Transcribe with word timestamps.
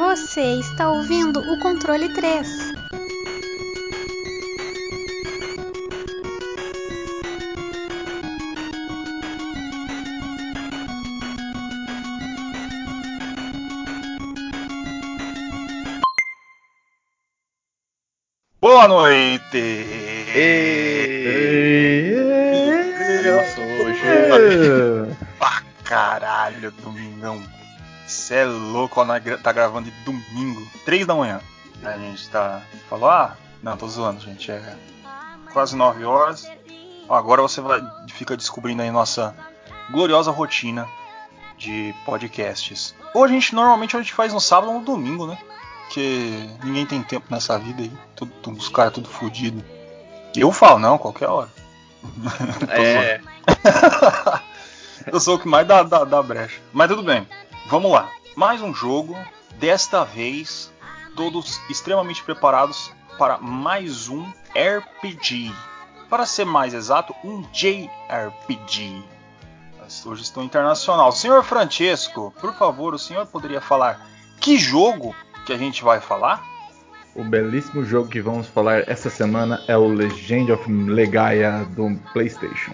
Você 0.00 0.54
está 0.54 0.88
ouvindo 0.90 1.40
o 1.40 1.58
controle 1.58 2.08
3. 2.08 2.69
Tá 29.42 29.52
gravando 29.52 29.90
de 29.90 29.96
domingo, 30.04 30.66
3 30.84 31.06
da 31.06 31.14
manhã. 31.14 31.40
A 31.82 31.96
gente 31.96 32.28
tá. 32.28 32.62
Falou, 32.88 33.08
ah, 33.08 33.36
não, 33.62 33.76
tô 33.76 33.88
zoando, 33.88 34.20
gente. 34.20 34.50
É 34.50 34.76
quase 35.52 35.76
9 35.76 36.04
horas. 36.04 36.50
Ó, 37.08 37.14
agora 37.14 37.42
você 37.42 37.60
vai 37.60 37.80
fica 38.08 38.36
descobrindo 38.36 38.82
aí 38.82 38.90
nossa 38.90 39.34
gloriosa 39.90 40.30
rotina 40.30 40.86
de 41.56 41.94
podcasts. 42.04 42.94
Ou 43.14 43.24
a 43.24 43.28
gente 43.28 43.54
normalmente 43.54 43.96
a 43.96 44.00
gente 44.00 44.12
faz 44.12 44.32
no 44.32 44.40
sábado 44.40 44.72
ou 44.72 44.78
no 44.78 44.84
domingo, 44.84 45.26
né? 45.26 45.38
Porque 45.84 46.48
ninguém 46.62 46.86
tem 46.86 47.02
tempo 47.02 47.26
nessa 47.30 47.58
vida 47.58 47.82
aí. 47.82 47.92
Tudo, 48.14 48.32
os 48.52 48.68
caras 48.68 48.92
tudo 48.92 49.08
fodido. 49.08 49.64
Eu 50.36 50.52
falo, 50.52 50.78
não, 50.78 50.98
qualquer 50.98 51.28
hora. 51.28 51.48
É, 52.70 53.20
Eu 55.06 55.18
sou 55.18 55.36
o 55.36 55.38
que 55.38 55.48
mais 55.48 55.66
dá, 55.66 55.82
dá, 55.82 56.04
dá 56.04 56.22
brecha. 56.22 56.60
Mas 56.72 56.88
tudo 56.88 57.02
bem. 57.02 57.26
Vamos 57.68 57.90
lá. 57.90 58.08
Mais 58.40 58.62
um 58.62 58.72
jogo. 58.72 59.14
Desta 59.58 60.02
vez, 60.02 60.72
todos 61.14 61.60
extremamente 61.68 62.24
preparados 62.24 62.90
para 63.18 63.36
mais 63.36 64.08
um 64.08 64.24
RPG. 64.54 65.52
Para 66.08 66.24
ser 66.24 66.46
mais 66.46 66.72
exato, 66.72 67.14
um 67.22 67.42
JRPG. 67.52 69.04
Hoje 70.06 70.22
estou 70.22 70.42
internacional. 70.42 71.12
Senhor 71.12 71.44
Francesco, 71.44 72.32
por 72.40 72.54
favor, 72.54 72.94
o 72.94 72.98
senhor 72.98 73.26
poderia 73.26 73.60
falar 73.60 74.08
que 74.40 74.56
jogo 74.56 75.14
que 75.44 75.52
a 75.52 75.58
gente 75.58 75.84
vai 75.84 76.00
falar? 76.00 76.42
O 77.14 77.22
belíssimo 77.22 77.84
jogo 77.84 78.08
que 78.08 78.22
vamos 78.22 78.46
falar 78.46 78.88
essa 78.88 79.10
semana 79.10 79.62
é 79.68 79.76
o 79.76 79.86
Legend 79.86 80.52
of 80.52 80.72
Legaia 80.72 81.66
do 81.76 81.94
PlayStation. 82.14 82.72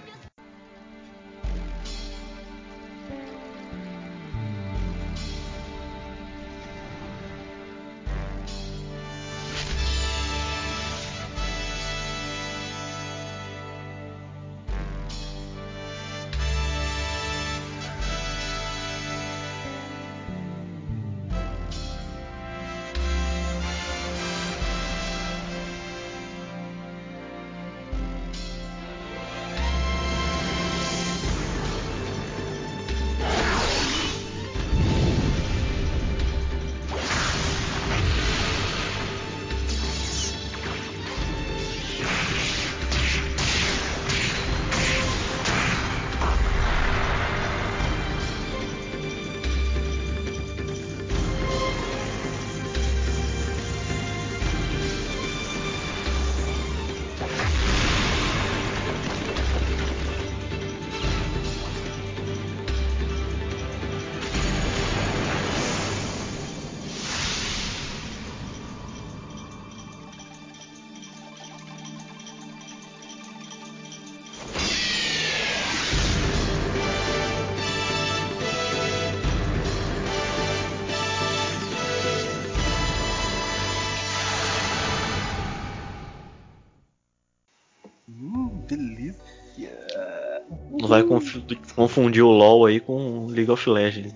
Vai 91.01 91.03
conf- 91.03 91.37
confundir 91.75 92.23
o 92.23 92.29
LoL 92.31 92.65
aí 92.65 92.79
com 92.79 93.27
League 93.29 93.51
of 93.51 93.69
Legends. 93.69 94.13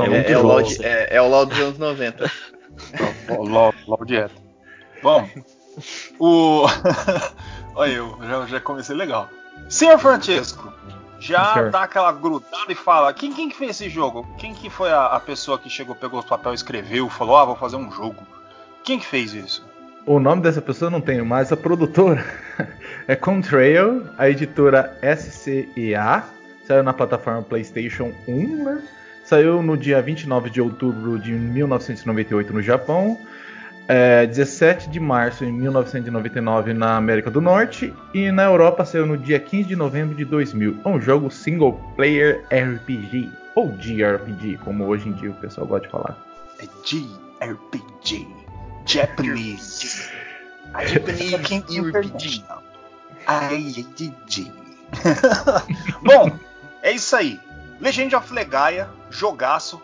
É, 0.00 0.04
é, 0.04 0.32
é 0.32 0.38
o. 0.38 0.42
LOL 0.46 0.62
de- 0.62 0.84
é- 0.84 1.08
é 1.16 1.22
o 1.22 1.28
LOL 1.28 1.46
dos 1.46 1.58
anos 1.58 1.78
90. 1.78 2.30
Logo, 3.38 3.74
logo 3.86 4.04
direto. 4.04 4.34
Bom, 5.02 5.28
o. 6.18 6.64
Olha, 7.74 7.92
eu 7.92 8.18
já, 8.22 8.46
já 8.46 8.60
comecei 8.60 8.94
legal. 8.96 9.28
Senhor 9.68 9.98
Francesco, 9.98 10.72
já 11.20 11.54
Senhor. 11.54 11.70
dá 11.70 11.82
aquela 11.82 12.12
grudada 12.12 12.70
e 12.70 12.74
fala: 12.74 13.12
quem, 13.12 13.32
quem 13.32 13.48
que 13.48 13.56
fez 13.56 13.70
esse 13.72 13.88
jogo? 13.90 14.26
Quem 14.38 14.54
que 14.54 14.68
foi 14.70 14.90
a, 14.90 15.06
a 15.06 15.20
pessoa 15.20 15.58
que 15.58 15.68
chegou, 15.70 15.94
pegou 15.94 16.18
os 16.20 16.24
papéis, 16.26 16.60
escreveu, 16.60 17.08
falou: 17.08 17.36
ah, 17.36 17.44
vou 17.44 17.56
fazer 17.56 17.76
um 17.76 17.90
jogo? 17.90 18.26
Quem 18.84 18.98
que 18.98 19.06
fez 19.06 19.32
isso? 19.34 19.64
O 20.04 20.18
nome 20.18 20.42
dessa 20.42 20.60
pessoa 20.60 20.90
não 20.90 21.00
tenho, 21.00 21.24
mas 21.24 21.52
a 21.52 21.56
produtora 21.56 22.24
é 23.06 23.14
Contrail, 23.14 24.02
a 24.18 24.28
editora 24.28 24.98
SCEA, 25.00 26.24
saiu 26.66 26.82
na 26.82 26.92
plataforma 26.92 27.42
PlayStation 27.42 28.12
1, 28.26 28.64
né? 28.64 28.82
Saiu 29.24 29.62
no 29.62 29.76
dia 29.76 30.02
29 30.02 30.50
de 30.50 30.60
outubro 30.60 31.18
de 31.20 31.30
1998 31.30 32.52
no 32.52 32.60
Japão, 32.60 33.16
é, 33.86 34.26
17 34.26 34.90
de 34.90 34.98
março 34.98 35.46
de 35.46 35.52
1999 35.52 36.72
na 36.72 36.96
América 36.96 37.30
do 37.30 37.40
Norte 37.40 37.94
e 38.12 38.32
na 38.32 38.44
Europa 38.44 38.84
saiu 38.84 39.06
no 39.06 39.16
dia 39.16 39.38
15 39.38 39.68
de 39.68 39.76
novembro 39.76 40.16
de 40.16 40.24
2000. 40.24 40.80
É 40.84 40.88
um 40.88 41.00
jogo 41.00 41.30
single 41.30 41.74
player 41.94 42.44
RPG, 42.50 43.30
ou 43.54 43.70
JRPG, 43.76 44.58
como 44.64 44.84
hoje 44.84 45.08
em 45.08 45.12
dia 45.12 45.30
o 45.30 45.34
pessoal 45.34 45.64
gosta 45.64 45.86
de 45.86 45.92
falar. 45.92 46.18
É 46.58 46.66
JRPG. 46.84 48.41
Japanese. 48.86 50.10
A 50.74 50.84
Japanese 50.84 51.54
International. 51.54 52.62
IADG. 53.28 54.52
Bom, 56.02 56.38
é 56.82 56.92
isso 56.92 57.14
aí. 57.14 57.40
Legend 57.80 58.14
of 58.16 58.32
Legaia, 58.32 58.88
jogaço, 59.10 59.80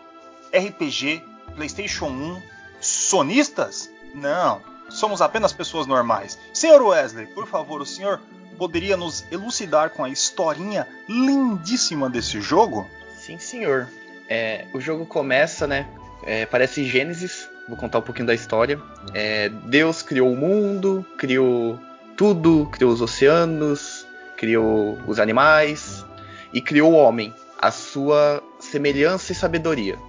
RPG, 0.53 1.23
PlayStation 1.55 2.07
1, 2.07 2.41
sonistas? 2.79 3.89
Não, 4.13 4.61
somos 4.89 5.21
apenas 5.21 5.53
pessoas 5.53 5.85
normais. 5.85 6.37
Senhor 6.53 6.81
Wesley, 6.81 7.27
por 7.27 7.47
favor, 7.47 7.81
o 7.81 7.85
senhor 7.85 8.21
poderia 8.57 8.97
nos 8.97 9.25
elucidar 9.31 9.91
com 9.91 10.03
a 10.03 10.09
historinha 10.09 10.87
lindíssima 11.07 12.09
desse 12.09 12.41
jogo? 12.41 12.87
Sim, 13.15 13.37
senhor. 13.37 13.87
É, 14.27 14.65
o 14.73 14.79
jogo 14.79 15.05
começa, 15.05 15.65
né? 15.65 15.87
é, 16.23 16.45
parece 16.45 16.85
Gênesis. 16.85 17.49
Vou 17.69 17.77
contar 17.77 17.99
um 17.99 18.01
pouquinho 18.01 18.25
da 18.25 18.33
história. 18.33 18.79
É, 19.13 19.47
Deus 19.49 20.01
criou 20.01 20.33
o 20.33 20.35
mundo, 20.35 21.05
criou 21.17 21.79
tudo, 22.17 22.67
criou 22.71 22.91
os 22.91 22.99
oceanos, 22.99 24.07
criou 24.35 24.97
os 25.05 25.19
animais 25.19 26.03
e 26.51 26.59
criou 26.59 26.93
o 26.93 26.95
homem, 26.95 27.31
a 27.61 27.69
sua 27.69 28.41
semelhança 28.59 29.31
e 29.31 29.35
sabedoria. 29.35 29.99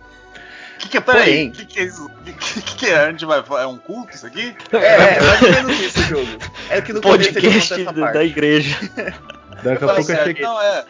Que 0.78 0.88
que 0.88 0.96
é, 0.96 1.00
Porém- 1.02 1.50
que 1.50 1.66
que 1.66 1.80
é 1.80 1.82
isso? 1.84 2.10
Que, 2.24 2.32
que, 2.32 2.62
que 2.76 2.86
é? 2.86 2.96
A 3.00 3.10
gente 3.10 3.26
vai, 3.26 3.44
é 3.60 3.66
um 3.66 3.76
culto 3.76 4.14
isso 4.14 4.26
aqui? 4.26 4.56
É, 4.72 4.76
é 4.78 5.20
mais 5.20 5.42
ou 5.42 5.50
menos 5.50 5.80
isso 5.80 6.00
o 6.00 6.02
jogo. 6.04 6.38
É 6.70 6.80
que 6.80 6.94
no 6.94 7.02
Podcast 7.02 7.84
da, 7.84 8.12
da 8.12 8.24
igreja. 8.24 8.74
Daqui 9.62 9.84
a 9.84 9.88
pouco 9.88 10.00
eu 10.00 10.04
sério, 10.04 10.22
achei 10.22 10.34
que, 10.34 10.40
Não, 10.40 10.62
é. 10.62 10.84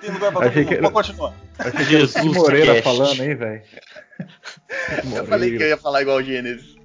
Tem 0.00 0.10
lugar 0.10 0.30
pra 0.32 0.40
todo 0.42 0.48
Achei 0.50 0.62
mundo. 0.62 0.68
que 0.68 0.74
era- 0.74 0.90
Pode 0.90 0.94
continuar. 1.08 1.34
achei 1.58 1.86
que 1.86 1.94
era 1.94 2.04
o 2.04 2.08
Cid 2.08 2.22
Jesus 2.22 2.36
Moreira 2.36 2.74
Cast. 2.74 2.82
falando, 2.84 3.22
hein, 3.24 3.34
velho? 3.34 3.62
Eu 5.16 5.26
falei 5.26 5.56
que 5.56 5.62
eu 5.62 5.68
ia 5.68 5.76
falar 5.76 6.02
igual 6.02 6.18
o 6.18 6.22
Gênesis. 6.22 6.76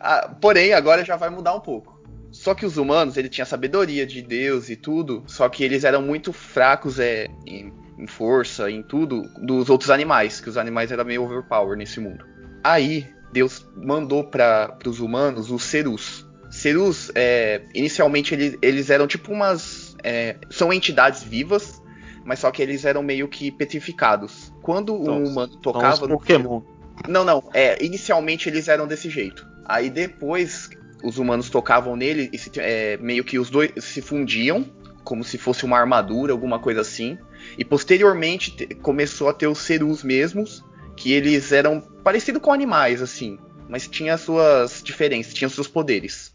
Ah, 0.00 0.28
porém, 0.40 0.72
agora 0.72 1.04
já 1.04 1.16
vai 1.16 1.30
mudar 1.30 1.54
um 1.54 1.60
pouco. 1.60 1.96
Só 2.30 2.54
que 2.54 2.66
os 2.66 2.76
humanos, 2.76 3.16
ele 3.16 3.28
tinha 3.28 3.44
sabedoria 3.44 4.06
de 4.06 4.20
Deus 4.22 4.68
e 4.68 4.76
tudo, 4.76 5.24
só 5.26 5.48
que 5.48 5.64
eles 5.64 5.84
eram 5.84 6.02
muito 6.02 6.32
fracos 6.32 6.98
é, 6.98 7.28
em, 7.46 7.72
em 7.98 8.06
força, 8.06 8.70
em 8.70 8.82
tudo, 8.82 9.22
dos 9.42 9.70
outros 9.70 9.90
animais, 9.90 10.40
que 10.40 10.48
os 10.48 10.56
animais 10.56 10.92
eram 10.92 11.04
meio 11.04 11.22
overpower 11.24 11.76
nesse 11.76 11.98
mundo. 12.00 12.24
Aí, 12.62 13.06
Deus 13.32 13.66
mandou 13.76 14.24
para 14.24 14.76
os 14.86 15.00
humanos 15.00 15.50
os 15.50 15.62
Cerus. 15.64 16.26
Cerus, 16.50 17.10
é, 17.14 17.62
inicialmente 17.74 18.34
eles, 18.34 18.56
eles 18.62 18.90
eram 18.90 19.06
tipo 19.06 19.32
umas. 19.32 19.96
É, 20.02 20.36
são 20.50 20.72
entidades 20.72 21.22
vivas, 21.22 21.80
mas 22.26 22.40
só 22.40 22.50
que 22.50 22.60
eles 22.60 22.84
eram 22.84 23.02
meio 23.02 23.26
que 23.28 23.50
petrificados. 23.50 24.52
Quando 24.60 24.94
Então, 24.96 25.18
um 25.22 25.28
humano 25.28 25.52
São 25.52 25.60
tocava. 25.62 26.06
no 26.08 26.18
Pokémon. 26.18 26.60
não, 27.08 27.24
não. 27.24 27.42
É, 27.54 27.82
inicialmente 27.84 28.48
eles 28.48 28.68
eram 28.68 28.86
desse 28.86 29.08
jeito. 29.08 29.46
Aí 29.64 29.88
depois 29.88 30.68
os 31.04 31.18
humanos 31.18 31.48
tocavam 31.48 31.94
nele 31.96 32.28
e 32.32 32.38
se- 32.38 32.50
é, 32.56 32.96
meio 32.98 33.22
que 33.24 33.38
os 33.38 33.48
dois 33.48 33.70
se 33.78 34.02
fundiam, 34.02 34.66
como 35.04 35.22
se 35.22 35.38
fosse 35.38 35.64
uma 35.64 35.78
armadura, 35.78 36.32
alguma 36.32 36.58
coisa 36.58 36.80
assim. 36.80 37.16
E 37.56 37.64
posteriormente 37.64 38.50
te- 38.50 38.74
começou 38.74 39.28
a 39.28 39.32
ter 39.32 39.46
os 39.46 39.58
Cerus 39.58 40.02
mesmos, 40.02 40.64
que 40.96 41.12
eles 41.12 41.52
eram 41.52 41.80
parecidos 42.02 42.42
com 42.42 42.52
animais, 42.52 43.00
assim. 43.00 43.38
Mas 43.68 43.86
tinha 43.86 44.16
suas 44.18 44.82
diferenças, 44.82 45.32
tinham 45.34 45.48
seus 45.50 45.68
poderes. 45.68 46.34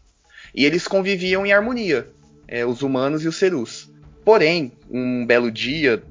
E 0.54 0.64
eles 0.64 0.86
conviviam 0.86 1.44
em 1.44 1.52
harmonia, 1.52 2.10
é, 2.48 2.64
os 2.64 2.82
humanos 2.82 3.24
e 3.24 3.28
os 3.28 3.36
Cerus. 3.36 3.90
Porém, 4.24 4.72
um 4.90 5.26
belo 5.26 5.50
dia, 5.50 6.02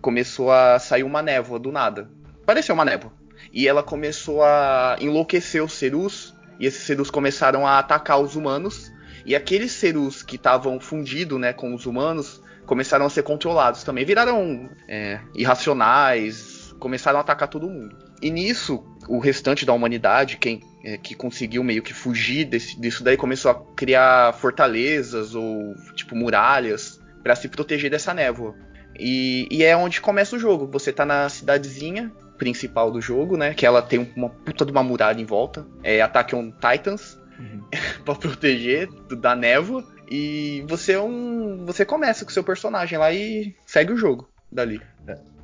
começou 0.00 0.52
a 0.52 0.78
sair 0.78 1.02
uma 1.02 1.22
névoa 1.22 1.58
do 1.58 1.72
nada. 1.72 2.10
Pareceu 2.44 2.74
uma 2.74 2.84
névoa. 2.84 3.12
E 3.52 3.66
ela 3.66 3.82
começou 3.82 4.42
a 4.42 4.96
enlouquecer 5.00 5.64
os 5.64 5.72
Cerus. 5.72 6.34
E 6.60 6.66
esses 6.66 6.82
Cerus 6.82 7.10
começaram 7.10 7.66
a 7.66 7.78
atacar 7.78 8.20
os 8.20 8.36
humanos. 8.36 8.92
E 9.24 9.34
aqueles 9.34 9.72
Cerus 9.72 10.22
que 10.22 10.36
estavam 10.36 10.78
fundidos 10.78 11.40
né, 11.40 11.52
com 11.52 11.74
os 11.74 11.86
humanos 11.86 12.42
começaram 12.66 13.06
a 13.06 13.10
ser 13.10 13.22
controlados 13.22 13.82
também. 13.82 14.04
Viraram 14.04 14.68
é, 14.86 15.20
irracionais, 15.34 16.74
começaram 16.78 17.18
a 17.18 17.22
atacar 17.22 17.48
todo 17.48 17.68
mundo. 17.68 17.96
E 18.20 18.30
nisso, 18.30 18.84
o 19.08 19.18
restante 19.18 19.64
da 19.64 19.72
humanidade, 19.72 20.36
quem 20.36 20.60
é, 20.84 20.98
que 20.98 21.14
conseguiu 21.14 21.64
meio 21.64 21.82
que 21.82 21.94
fugir 21.94 22.44
desse, 22.44 22.78
disso 22.78 23.02
daí, 23.02 23.16
começou 23.16 23.50
a 23.50 23.54
criar 23.74 24.34
fortalezas 24.34 25.34
ou 25.34 25.74
tipo 25.94 26.14
muralhas 26.14 27.02
para 27.24 27.34
se 27.34 27.48
proteger 27.48 27.90
dessa 27.90 28.14
névoa. 28.14 28.54
E, 28.96 29.48
e 29.50 29.64
é 29.64 29.76
onde 29.76 30.00
começa 30.00 30.36
o 30.36 30.38
jogo. 30.38 30.68
Você 30.70 30.92
tá 30.92 31.04
na 31.04 31.28
cidadezinha 31.28 32.12
principal 32.38 32.90
do 32.92 33.00
jogo, 33.00 33.36
né? 33.36 33.52
Que 33.54 33.66
ela 33.66 33.82
tem 33.82 34.12
uma 34.14 34.28
puta 34.28 34.64
de 34.64 34.70
uma 34.70 34.82
muralha 34.84 35.20
em 35.20 35.24
volta. 35.24 35.66
É 35.82 36.00
Attack 36.00 36.36
on 36.36 36.52
Titans. 36.52 37.18
pra 38.04 38.14
proteger 38.14 38.86
do- 39.08 39.16
da 39.16 39.34
névoa. 39.34 39.84
E 40.08 40.62
você 40.68 40.92
é 40.92 41.00
um. 41.00 41.64
Você 41.66 41.84
começa 41.84 42.24
com 42.24 42.30
o 42.30 42.34
seu 42.34 42.44
personagem 42.44 42.96
lá 42.98 43.10
e 43.10 43.56
segue 43.66 43.92
o 43.92 43.96
jogo 43.96 44.28
dali. 44.52 44.80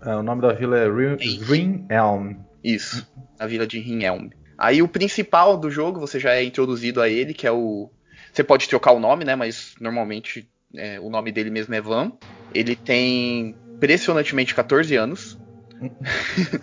É, 0.05 0.15
o 0.15 0.23
nome 0.23 0.43
da 0.43 0.53
vila 0.53 0.79
é 0.79 0.87
Rin- 0.89 1.17
Rin 1.43 1.87
Elm. 1.91 2.35
Isso. 2.63 3.11
Na 3.39 3.47
vila 3.47 3.67
de 3.67 3.81
Rinhelm. 3.81 4.29
Aí 4.57 4.83
o 4.83 4.89
principal 4.89 5.57
do 5.57 5.71
jogo, 5.71 5.99
você 5.99 6.21
já 6.21 6.35
é 6.35 6.45
introduzido 6.45 7.01
a 7.01 7.09
ele, 7.09 7.33
que 7.35 7.47
é 7.47 7.51
o. 7.53 7.91
Você 8.33 8.45
pode 8.45 8.69
trocar 8.69 8.93
o 8.93 9.01
nome, 9.01 9.25
né? 9.25 9.35
Mas 9.35 9.75
normalmente 9.81 10.47
é, 10.75 10.99
o 11.01 11.09
nome 11.11 11.33
dele 11.33 11.51
mesmo 11.51 11.75
é 11.75 11.81
Van. 11.81 12.13
Ele 12.55 12.75
tem 12.77 13.57
impressionantemente 13.75 14.55
14 14.55 14.95
anos. 14.97 15.39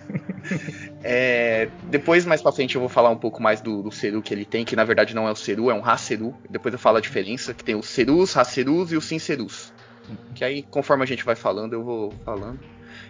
É, 1.03 1.69
depois, 1.83 2.25
mais 2.25 2.41
pra 2.41 2.51
frente, 2.51 2.75
eu 2.75 2.81
vou 2.81 2.89
falar 2.89 3.09
um 3.09 3.17
pouco 3.17 3.41
mais 3.41 3.61
do, 3.61 3.81
do 3.83 3.91
Ceru 3.91 4.21
que 4.21 4.33
ele 4.33 4.45
tem, 4.45 4.65
que 4.65 4.75
na 4.75 4.83
verdade 4.83 5.15
não 5.15 5.27
é 5.27 5.31
o 5.31 5.35
Ceru, 5.35 5.69
é 5.69 5.73
um 5.73 5.85
Haceru. 5.85 6.35
Depois 6.49 6.73
eu 6.73 6.79
falo 6.79 6.97
a 6.97 7.01
diferença, 7.01 7.53
que 7.53 7.63
tem 7.63 7.75
os 7.75 7.87
Cerus, 7.87 8.35
Hacerus 8.35 8.91
e 8.91 8.97
os 8.97 9.05
Sincerus. 9.05 9.73
Que 10.35 10.43
aí, 10.43 10.63
conforme 10.63 11.03
a 11.03 11.07
gente 11.07 11.23
vai 11.23 11.35
falando, 11.35 11.73
eu 11.73 11.83
vou 11.83 12.13
falando. 12.25 12.59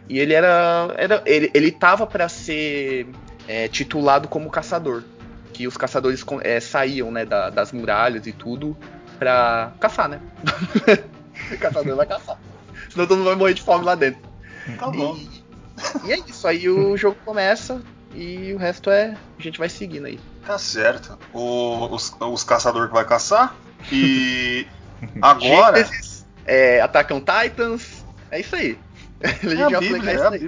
E 0.09 0.19
ele 0.19 0.33
era. 0.33 0.93
era 0.97 1.21
ele, 1.25 1.49
ele 1.53 1.71
tava 1.71 2.05
pra 2.07 2.27
ser 2.29 3.07
é, 3.47 3.67
titulado 3.67 4.27
como 4.27 4.49
caçador. 4.49 5.03
Que 5.53 5.67
os 5.67 5.77
caçadores 5.77 6.23
é, 6.41 6.59
saíam 6.59 7.11
né, 7.11 7.25
da- 7.25 7.49
das 7.49 7.71
muralhas 7.71 8.27
e 8.27 8.31
tudo 8.31 8.75
pra 9.17 9.71
caçar, 9.79 10.07
né? 10.09 10.19
o 11.51 11.57
caçador 11.59 11.95
vai 11.95 12.05
caçar. 12.05 12.37
Senão 12.89 13.05
todo 13.07 13.17
mundo 13.17 13.27
vai 13.27 13.35
morrer 13.35 13.53
de 13.53 13.61
fome 13.61 13.83
lá 13.85 13.95
dentro. 13.95 14.21
Tá 14.77 14.87
bom. 14.89 15.17
E 16.05 16.11
é 16.11 16.19
isso, 16.27 16.47
aí 16.47 16.69
o 16.69 16.95
jogo 16.97 17.17
começa 17.25 17.81
e 18.13 18.53
o 18.53 18.57
resto 18.57 18.89
é. 18.89 19.15
A 19.37 19.41
gente 19.41 19.59
vai 19.59 19.69
seguindo 19.69 20.05
aí. 20.05 20.19
Tá 20.45 20.57
certo. 20.57 21.17
O- 21.33 21.93
os, 21.93 22.15
os 22.19 22.43
caçadores 22.43 22.87
que 22.87 22.93
vai 22.93 23.05
caçar. 23.05 23.55
E 23.91 24.65
agora. 25.21 25.83
Gênesis, 25.83 26.25
é, 26.45 26.81
Attack 26.81 27.13
on 27.13 27.19
Titans, 27.21 28.03
é 28.31 28.39
isso 28.39 28.55
aí. 28.55 28.79
É 29.19 29.29
a 29.75 29.79
Bíblia, 29.79 30.11
é 30.11 30.15
é 30.15 30.15
a 30.15 30.15
isso 30.15 30.27
aí. 30.33 30.39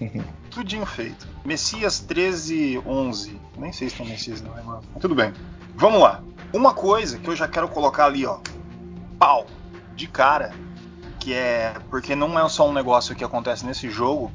Bíblia. 0.00 0.24
Tudinho 0.50 0.84
feito. 0.86 1.26
Messias 1.44 1.98
13, 2.00 2.82
11. 2.84 3.40
Nem 3.56 3.72
sei 3.72 3.88
se 3.88 3.96
tem 3.96 4.06
Messias 4.08 4.40
não, 4.42 4.56
é, 4.58 4.62
mano. 4.62 4.82
Tudo 5.00 5.14
bem. 5.14 5.32
Vamos 5.76 6.00
lá. 6.00 6.22
Uma 6.52 6.74
coisa 6.74 7.18
que 7.18 7.28
eu 7.28 7.36
já 7.36 7.48
quero 7.48 7.68
colocar 7.68 8.06
ali, 8.06 8.26
ó. 8.26 8.38
Pau. 9.18 9.46
De 9.94 10.06
cara. 10.06 10.54
Que 11.18 11.32
é. 11.32 11.74
Porque 11.90 12.14
não 12.14 12.38
é 12.38 12.48
só 12.48 12.68
um 12.68 12.72
negócio 12.72 13.14
que 13.14 13.24
acontece 13.24 13.64
nesse 13.64 13.88
jogo. 13.90 14.30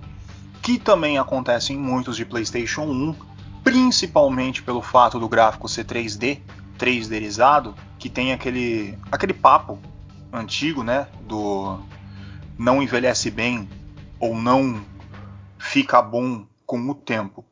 Que 0.61 0.79
também 0.79 1.17
acontece 1.17 1.73
em 1.73 1.77
muitos 1.77 2.15
de 2.15 2.25
PlayStation 2.25 2.83
1. 2.83 3.15
Principalmente 3.63 4.63
pelo 4.63 4.81
fato 4.81 5.19
do 5.19 5.27
gráfico 5.27 5.67
ser 5.67 5.85
3D, 5.85 6.39
3Dizado, 6.79 7.75
que 7.99 8.09
tem 8.09 8.31
aquele, 8.31 8.97
aquele 9.11 9.33
papo 9.33 9.77
antigo, 10.31 10.83
né? 10.83 11.07
Do 11.21 11.79
não 12.57 12.81
envelhece 12.81 13.29
bem 13.29 13.69
ou 14.19 14.35
não 14.35 14.81
fica 15.59 16.01
bom 16.01 16.45
com 16.65 16.79
o 16.89 16.95
tempo. 16.95 17.45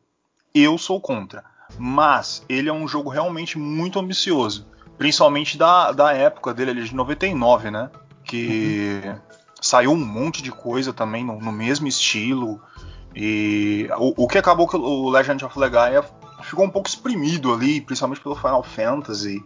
Eu 0.54 0.78
sou 0.78 1.00
contra. 1.00 1.44
Mas 1.78 2.44
ele 2.48 2.70
é 2.70 2.74
um 2.74 2.88
jogo 2.88 3.10
realmente 3.10 3.58
muito 3.58 4.00
ambicioso. 4.00 4.68
Principalmente 4.98 5.58
da, 5.58 5.92
da 5.92 6.14
época 6.14 6.54
dele 6.54 6.72
ali 6.72 6.84
de 6.84 6.96
99, 6.96 7.72
né? 7.72 7.90
Que 8.24 9.02
saiu 9.62 9.92
um 9.92 10.06
monte 10.06 10.42
de 10.42 10.52
coisa 10.52 10.94
também 10.94 11.24
no, 11.24 11.40
no 11.40 11.52
mesmo 11.52 11.88
estilo. 11.88 12.62
E 13.16 13.90
o, 13.98 14.24
o 14.24 14.28
que 14.28 14.38
acabou 14.38 14.68
que 14.68 14.78
o 14.78 15.10
Legend 15.10 15.44
of 15.44 15.58
Legaia 15.60 16.04
ficou 16.44 16.66
um 16.66 16.70
pouco 16.70 16.88
exprimido 16.88 17.54
ali, 17.54 17.82
principalmente 17.82 18.22
pelo 18.22 18.36
Final 18.36 18.64
Fantasy 18.64 19.44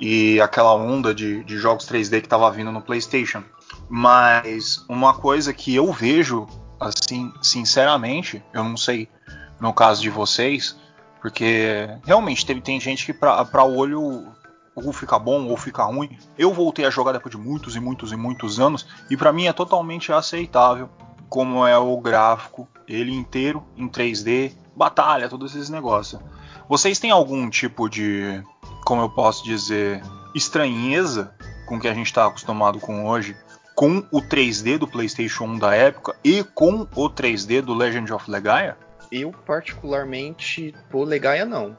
e 0.00 0.40
aquela 0.40 0.74
onda 0.74 1.14
de, 1.14 1.44
de 1.44 1.56
jogos 1.56 1.86
3D 1.86 2.20
que 2.20 2.26
estava 2.26 2.50
vindo 2.50 2.72
no 2.72 2.82
PlayStation. 2.82 3.42
Mas 3.88 4.84
uma 4.88 5.14
coisa 5.14 5.52
que 5.52 5.74
eu 5.74 5.92
vejo, 5.92 6.46
assim, 6.80 7.32
sinceramente, 7.40 8.42
eu 8.52 8.64
não 8.64 8.76
sei 8.76 9.08
no 9.60 9.72
caso 9.72 10.02
de 10.02 10.10
vocês, 10.10 10.76
porque 11.24 11.88
realmente 12.04 12.44
teve, 12.44 12.60
tem 12.60 12.78
gente 12.78 13.06
que 13.06 13.14
para 13.14 13.64
o 13.64 13.76
olho 13.78 14.26
ou 14.74 14.92
fica 14.92 15.18
bom 15.18 15.46
ou 15.46 15.56
fica 15.56 15.82
ruim. 15.82 16.18
Eu 16.36 16.52
voltei 16.52 16.84
a 16.84 16.90
jogar 16.90 17.12
depois 17.12 17.34
de 17.34 17.40
muitos 17.40 17.74
e 17.74 17.80
muitos 17.80 18.12
e 18.12 18.16
muitos 18.16 18.60
anos 18.60 18.86
e 19.08 19.16
para 19.16 19.32
mim 19.32 19.46
é 19.46 19.52
totalmente 19.54 20.12
aceitável 20.12 20.86
como 21.30 21.66
é 21.66 21.78
o 21.78 21.96
gráfico, 21.96 22.68
ele 22.86 23.10
inteiro 23.10 23.64
em 23.74 23.88
3D, 23.88 24.52
batalha, 24.76 25.26
todos 25.26 25.54
esses 25.54 25.70
negócios. 25.70 26.20
Vocês 26.68 26.98
têm 26.98 27.10
algum 27.10 27.48
tipo 27.48 27.88
de, 27.88 28.42
como 28.84 29.00
eu 29.00 29.08
posso 29.08 29.44
dizer, 29.44 30.02
estranheza 30.34 31.34
com 31.64 31.80
que 31.80 31.88
a 31.88 31.94
gente 31.94 32.08
está 32.08 32.26
acostumado 32.26 32.78
com 32.78 33.06
hoje, 33.06 33.34
com 33.74 34.06
o 34.12 34.20
3D 34.20 34.76
do 34.76 34.86
PlayStation 34.86 35.44
1 35.44 35.58
da 35.58 35.74
época 35.74 36.14
e 36.22 36.44
com 36.44 36.86
o 36.94 37.08
3D 37.08 37.62
do 37.62 37.72
Legend 37.72 38.12
of 38.12 38.30
Legaia? 38.30 38.76
Eu, 39.16 39.30
particularmente, 39.30 40.74
pro 40.90 41.04
Legaia, 41.04 41.44
não. 41.44 41.76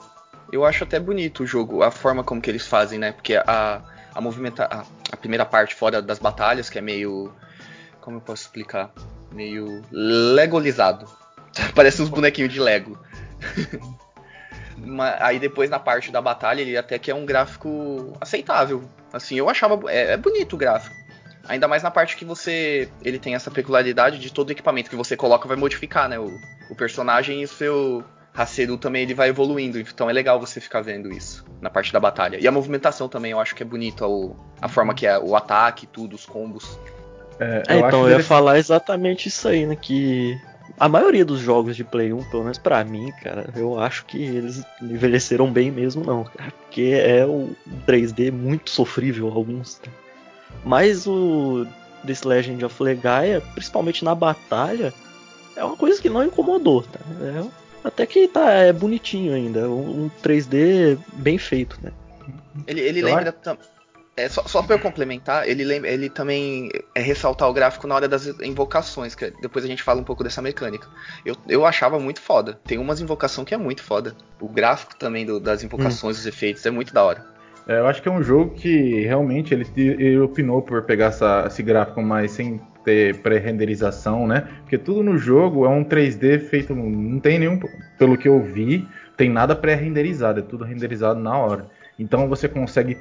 Eu 0.53 0.63
acho 0.63 0.85
até 0.85 0.97
bonito 0.97 1.43
o 1.43 1.45
jogo, 1.45 1.83
a 1.83 1.91
forma 1.91 2.23
como 2.23 2.39
que 2.39 2.49
eles 2.49 2.65
fazem, 2.65 2.97
né? 2.97 3.11
Porque 3.11 3.35
a, 3.35 3.81
a 4.13 4.21
movimenta 4.21 4.63
a, 4.71 4.85
a 5.11 5.17
primeira 5.17 5.45
parte 5.45 5.75
fora 5.75 6.01
das 6.01 6.17
batalhas, 6.17 6.69
que 6.69 6.79
é 6.79 6.81
meio. 6.81 7.33
Como 7.99 8.15
eu 8.15 8.21
posso 8.21 8.43
explicar? 8.43 8.89
Meio 9.33 9.81
legolizado. 9.91 11.09
Parece 11.75 12.01
uns 12.01 12.07
bonequinhos 12.07 12.53
de 12.53 12.59
Lego. 12.61 12.97
Aí 15.19 15.37
depois 15.37 15.69
na 15.69 15.79
parte 15.79 16.13
da 16.13 16.21
batalha 16.21 16.61
ele 16.61 16.77
até 16.77 16.97
que 16.97 17.11
é 17.11 17.15
um 17.15 17.25
gráfico 17.25 18.13
aceitável. 18.21 18.89
Assim, 19.11 19.35
eu 19.35 19.49
achava 19.49 19.91
é, 19.91 20.13
é 20.13 20.17
bonito 20.17 20.53
o 20.53 20.57
gráfico. 20.57 20.95
Ainda 21.47 21.67
mais 21.67 21.83
na 21.83 21.91
parte 21.91 22.15
que 22.15 22.25
você 22.25 22.89
ele 23.03 23.19
tem 23.19 23.35
essa 23.35 23.51
peculiaridade 23.51 24.19
de 24.19 24.31
todo 24.31 24.51
equipamento 24.51 24.89
que 24.89 24.95
você 24.95 25.15
coloca 25.15 25.47
vai 25.47 25.57
modificar, 25.57 26.09
né, 26.09 26.19
o, 26.19 26.29
o 26.69 26.75
personagem 26.75 27.41
e 27.41 27.45
o 27.45 27.47
seu 27.47 28.03
Haseru 28.35 28.77
também 28.77 29.03
ele 29.03 29.13
vai 29.13 29.29
evoluindo. 29.29 29.79
Então 29.79 30.09
é 30.09 30.13
legal 30.13 30.39
você 30.39 30.59
ficar 30.59 30.81
vendo 30.81 31.11
isso 31.11 31.45
na 31.61 31.69
parte 31.69 31.93
da 31.93 31.99
batalha. 31.99 32.37
E 32.39 32.47
a 32.47 32.51
movimentação 32.51 33.07
também 33.07 33.31
eu 33.31 33.39
acho 33.39 33.55
que 33.55 33.63
é 33.63 33.65
bonito 33.65 34.05
o, 34.05 34.35
a 34.61 34.67
forma 34.67 34.93
que 34.93 35.07
é 35.07 35.17
o 35.17 35.35
ataque, 35.35 35.87
tudo, 35.87 36.15
os 36.15 36.25
combos. 36.25 36.77
É, 37.39 37.63
É, 37.67 37.79
então 37.79 38.09
eu 38.09 38.17
ia 38.17 38.23
falar 38.23 38.57
exatamente 38.57 39.27
isso 39.27 39.47
aí, 39.47 39.65
né? 39.65 39.75
Que 39.75 40.37
a 40.77 40.89
maioria 40.89 41.23
dos 41.23 41.39
jogos 41.39 41.75
de 41.75 41.83
Play 41.83 42.11
1, 42.11 42.29
pelo 42.29 42.43
menos 42.43 42.57
pra 42.57 42.83
mim, 42.83 43.11
cara, 43.23 43.49
eu 43.55 43.79
acho 43.79 44.05
que 44.05 44.21
eles 44.21 44.63
envelheceram 44.81 45.51
bem 45.51 45.71
mesmo, 45.71 46.03
não, 46.03 46.25
cara. 46.25 46.51
Porque 46.51 47.01
é 47.01 47.25
o 47.25 47.55
3D 47.87 48.31
muito 48.31 48.69
sofrível, 48.69 49.31
alguns. 49.33 49.75
tá? 49.75 49.89
Mas 50.63 51.05
o 51.07 51.65
desse 52.03 52.27
Legend 52.27 52.63
of 52.65 52.81
Legaia, 52.83 53.41
principalmente 53.53 54.03
na 54.05 54.13
batalha, 54.13 54.93
é 55.55 55.63
uma 55.63 55.75
coisa 55.75 56.01
que 56.01 56.09
não 56.09 56.23
incomodou, 56.23 56.83
tá? 56.83 56.99
É 57.21 57.87
Até 57.87 58.05
que 58.05 58.27
tá 58.27 58.51
é 58.51 58.73
bonitinho 58.73 59.33
ainda, 59.33 59.69
um 59.69 60.09
3D 60.23 60.97
bem 61.13 61.37
feito, 61.37 61.77
né? 61.81 61.91
Ele, 62.67 62.81
ele 62.81 63.01
lembra 63.01 63.35
é, 64.17 64.29
só, 64.29 64.43
só 64.47 64.63
pra 64.63 64.75
eu 64.75 64.79
complementar, 64.79 65.47
ele, 65.47 65.65
lembra, 65.65 65.89
ele 65.89 66.09
também 66.09 66.69
é 66.95 67.01
ressaltar 67.01 67.49
o 67.49 67.53
gráfico 67.53 67.85
na 67.85 67.95
hora 67.95 68.07
das 68.07 68.25
invocações, 68.41 69.13
que 69.13 69.29
depois 69.41 69.65
a 69.65 69.67
gente 69.67 69.83
fala 69.83 69.99
um 69.99 70.05
pouco 70.05 70.23
dessa 70.23 70.41
mecânica. 70.41 70.87
Eu, 71.25 71.35
eu 71.49 71.65
achava 71.65 71.99
muito 71.99 72.21
foda. 72.21 72.57
Tem 72.65 72.77
umas 72.77 73.01
invocações 73.01 73.45
que 73.45 73.53
é 73.53 73.57
muito 73.57 73.83
foda. 73.83 74.15
O 74.39 74.47
gráfico 74.47 74.95
também 74.95 75.25
do- 75.25 75.39
das 75.39 75.63
invocações, 75.63 76.17
os 76.17 76.25
efeitos, 76.25 76.65
é 76.65 76.71
muito 76.71 76.93
da 76.93 77.03
hora. 77.03 77.34
É, 77.67 77.79
eu 77.79 77.87
acho 77.87 78.01
que 78.01 78.07
é 78.07 78.11
um 78.11 78.21
jogo 78.21 78.51
que 78.51 79.01
realmente 79.03 79.53
ele, 79.53 79.65
ele 79.75 80.19
opinou 80.19 80.61
por 80.61 80.83
pegar 80.83 81.07
essa- 81.07 81.45
esse 81.47 81.63
gráfico 81.63 82.01
mais 82.01 82.31
sem 82.31 82.61
ter 82.83 83.17
pré-renderização, 83.17 84.27
né? 84.27 84.47
Porque 84.61 84.77
tudo 84.77 85.01
no 85.01 85.17
jogo 85.17 85.65
é 85.65 85.69
um 85.69 85.83
3D 85.83 86.37
feito. 86.37 86.75
Não 86.75 87.19
tem 87.19 87.39
nenhum. 87.39 87.59
Pelo 87.97 88.15
que 88.17 88.27
eu 88.27 88.39
vi, 88.41 88.87
tem 89.17 89.29
nada 89.29 89.55
pré-renderizado, 89.55 90.39
é 90.39 90.43
tudo 90.43 90.63
renderizado 90.63 91.19
na 91.19 91.35
hora. 91.35 91.65
Então 91.97 92.27
você 92.29 92.47
consegue 92.47 92.97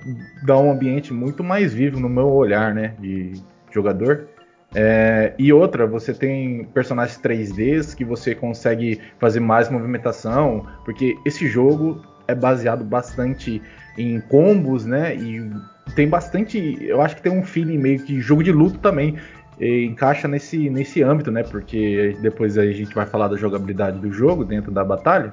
dar 0.47 0.59
um 0.59 0.71
ambiente 0.71 1.13
muito 1.13 1.45
mais 1.45 1.75
vivo 1.75 2.01
no 2.01 2.09
meu 2.09 2.29
olhar, 2.31 2.75
né? 2.75 2.95
De 2.99 3.33
jogador. 3.71 4.29
É, 4.75 5.35
e 5.39 5.53
outra, 5.53 5.87
você 5.87 6.13
tem 6.15 6.65
personagens 6.73 7.19
3Ds 7.19 7.95
que 7.95 8.05
você 8.05 8.35
consegue 8.35 9.01
fazer 9.19 9.41
mais 9.41 9.69
movimentação, 9.69 10.67
porque 10.85 11.15
esse 11.25 11.47
jogo 11.47 12.01
é 12.27 12.35
baseado 12.35 12.83
bastante 12.85 13.63
em 13.97 14.21
combos, 14.21 14.85
né? 14.85 15.15
E 15.15 15.51
tem 15.95 16.09
bastante. 16.09 16.79
Eu 16.81 17.01
acho 17.01 17.17
que 17.17 17.23
tem 17.23 17.33
um 17.33 17.43
feeling 17.43 17.79
meio 17.79 18.01
que 18.01 18.21
jogo 18.21 18.43
de 18.43 18.53
luta 18.53 18.79
também. 18.79 19.17
encaixa 19.61 20.27
nesse, 20.27 20.69
nesse 20.71 21.03
âmbito, 21.03 21.31
né? 21.31 21.43
Porque 21.43 22.17
depois 22.21 22.59
a 22.59 22.67
gente 22.67 22.95
vai 22.95 23.07
falar 23.07 23.29
da 23.29 23.37
jogabilidade 23.37 23.99
do 23.99 24.13
jogo 24.13 24.45
dentro 24.45 24.71
da 24.71 24.85
batalha. 24.85 25.33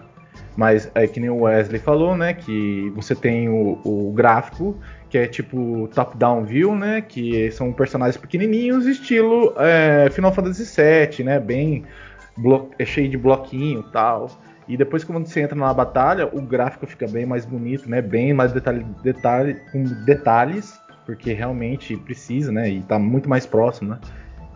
Mas 0.55 0.91
é 0.93 1.07
que 1.07 1.19
nem 1.19 1.29
o 1.29 1.41
Wesley 1.41 1.79
falou, 1.79 2.15
né? 2.15 2.33
Que 2.33 2.91
você 2.95 3.15
tem 3.15 3.49
o, 3.49 3.79
o 3.83 4.11
gráfico, 4.13 4.77
que 5.09 5.17
é 5.17 5.27
tipo 5.27 5.89
top-down 5.93 6.43
view, 6.43 6.75
né? 6.75 7.01
Que 7.01 7.49
são 7.51 7.71
personagens 7.71 8.17
pequenininhos, 8.17 8.85
estilo 8.85 9.53
é, 9.57 10.09
Final 10.11 10.33
Fantasy 10.33 10.63
VII, 10.63 11.25
né? 11.25 11.39
Bem 11.39 11.85
é 12.79 12.85
cheio 12.85 13.09
de 13.09 13.17
bloquinho 13.17 13.83
tal. 13.91 14.29
E 14.67 14.77
depois 14.77 15.03
quando 15.03 15.25
você 15.25 15.41
entra 15.41 15.55
na 15.55 15.73
batalha, 15.73 16.27
o 16.31 16.41
gráfico 16.41 16.85
fica 16.87 17.07
bem 17.07 17.25
mais 17.25 17.45
bonito, 17.45 17.89
né? 17.89 18.01
Bem 18.01 18.33
mais 18.33 18.51
detalhe, 18.51 18.85
detalhe, 19.03 19.55
com 19.71 19.83
detalhes, 20.05 20.79
porque 21.05 21.33
realmente 21.33 21.97
precisa, 21.97 22.51
né? 22.51 22.69
E 22.69 22.81
tá 22.81 22.97
muito 22.97 23.29
mais 23.29 23.45
próximo, 23.45 23.91
né? 23.91 23.99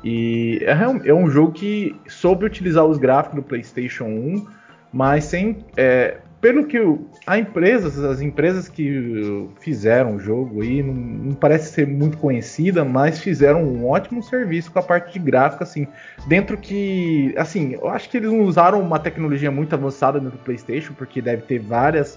E 0.04 0.60
é, 0.62 1.10
é 1.10 1.14
um 1.14 1.30
jogo 1.30 1.52
que 1.52 1.96
soube 2.08 2.46
utilizar 2.46 2.86
os 2.86 2.98
gráficos 2.98 3.38
do 3.38 3.44
PlayStation 3.44 4.06
1, 4.06 4.46
mas 4.94 5.26
sem. 5.26 5.58
é, 5.76 6.20
pelo 6.46 6.64
que 6.68 6.78
a 7.26 7.40
empresa, 7.40 8.08
as 8.08 8.22
empresas 8.22 8.70
que 8.70 9.50
fizeram 9.62 10.18
o 10.18 10.20
jogo 10.20 10.62
aí, 10.62 10.84
não, 10.84 10.94
não 10.94 11.34
parece 11.34 11.74
ser 11.74 11.88
muito 11.88 12.20
conhecida, 12.20 12.86
mas 12.86 13.20
fizeram 13.20 13.64
um 13.64 13.88
ótimo 13.88 14.22
serviço 14.22 14.72
com 14.72 14.78
a 14.78 14.84
parte 14.84 15.14
de 15.14 15.26
gráfico, 15.26 15.64
assim. 15.64 15.88
Dentro 16.28 16.56
que. 16.56 17.34
Assim, 17.36 17.74
eu 17.74 17.90
acho 17.90 18.08
que 18.08 18.18
eles 18.18 18.30
não 18.30 18.42
usaram 18.42 18.80
uma 18.80 19.00
tecnologia 19.00 19.50
muito 19.50 19.74
avançada 19.74 20.20
dentro 20.20 20.38
do 20.38 20.44
PlayStation, 20.44 20.94
porque 20.94 21.20
deve 21.20 21.42
ter 21.42 21.58
várias 21.58 22.16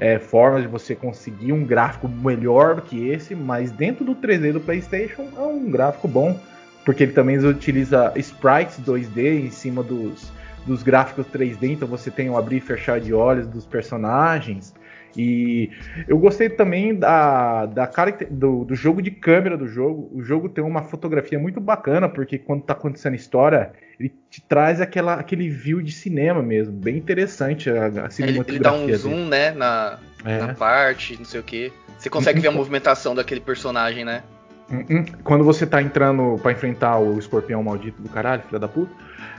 é, 0.00 0.18
formas 0.18 0.62
de 0.62 0.66
você 0.66 0.96
conseguir 0.96 1.52
um 1.52 1.64
gráfico 1.64 2.08
melhor 2.08 2.74
do 2.74 2.82
que 2.82 3.10
esse, 3.10 3.32
mas 3.32 3.70
dentro 3.70 4.04
do 4.04 4.16
3D 4.16 4.54
do 4.54 4.60
PlayStation 4.60 5.28
é 5.36 5.40
um 5.40 5.70
gráfico 5.70 6.08
bom, 6.08 6.36
porque 6.84 7.04
ele 7.04 7.12
também 7.12 7.38
utiliza 7.38 8.12
sprites 8.16 8.80
2D 8.80 9.46
em 9.46 9.50
cima 9.52 9.84
dos, 9.84 10.32
dos 10.66 10.82
gráficos 10.82 11.26
3D, 11.26 11.70
então 11.70 11.88
você 11.88 12.10
tem 12.10 12.28
o 12.28 12.36
abrir 12.36 12.56
e 12.58 12.60
fechar 12.60 13.00
de 13.00 13.12
olhos 13.14 13.46
dos 13.46 13.64
personagens. 13.66 14.74
E 15.16 15.70
eu 16.06 16.18
gostei 16.18 16.48
também 16.48 16.94
da, 16.94 17.66
da 17.66 17.90
do, 18.30 18.64
do 18.64 18.74
jogo 18.74 19.02
de 19.02 19.10
câmera 19.10 19.56
do 19.56 19.66
jogo. 19.66 20.10
O 20.12 20.22
jogo 20.22 20.48
tem 20.48 20.62
uma 20.62 20.82
fotografia 20.82 21.38
muito 21.38 21.60
bacana, 21.60 22.08
porque 22.08 22.38
quando 22.38 22.62
tá 22.62 22.72
acontecendo 22.72 23.16
história, 23.16 23.72
ele 23.98 24.12
te 24.30 24.40
traz 24.40 24.80
aquela, 24.80 25.14
aquele 25.14 25.48
view 25.48 25.82
de 25.82 25.90
cinema 25.92 26.42
mesmo. 26.42 26.72
Bem 26.74 26.96
interessante 26.96 27.70
a, 27.70 27.72
a 27.72 27.86
Ele, 27.86 27.88
ele 27.88 27.98
dá 27.98 28.10
cinematografia 28.10 28.78
um 28.78 28.86
dele. 28.86 28.98
zoom, 28.98 29.26
né, 29.26 29.50
na, 29.52 29.98
É. 30.24 30.38
na 30.38 30.54
parte, 30.54 31.16
não 31.16 31.24
sei 31.24 31.40
o 31.40 31.42
que. 31.42 31.72
Você 31.98 32.08
consegue 32.08 32.40
ver 32.40 32.48
a 32.48 32.52
movimentação 32.52 33.14
daquele 33.14 33.40
personagem, 33.40 34.04
né? 34.04 34.22
Hum, 34.70 34.84
hum. 34.88 35.04
Quando 35.24 35.42
você 35.42 35.66
tá 35.66 35.82
entrando 35.82 36.38
pra 36.40 36.52
enfrentar 36.52 36.98
o 36.98 37.18
escorpião 37.18 37.62
maldito 37.62 38.00
do 38.00 38.08
caralho, 38.08 38.42
filha 38.42 38.58
da 38.60 38.68
puta. 38.68 38.92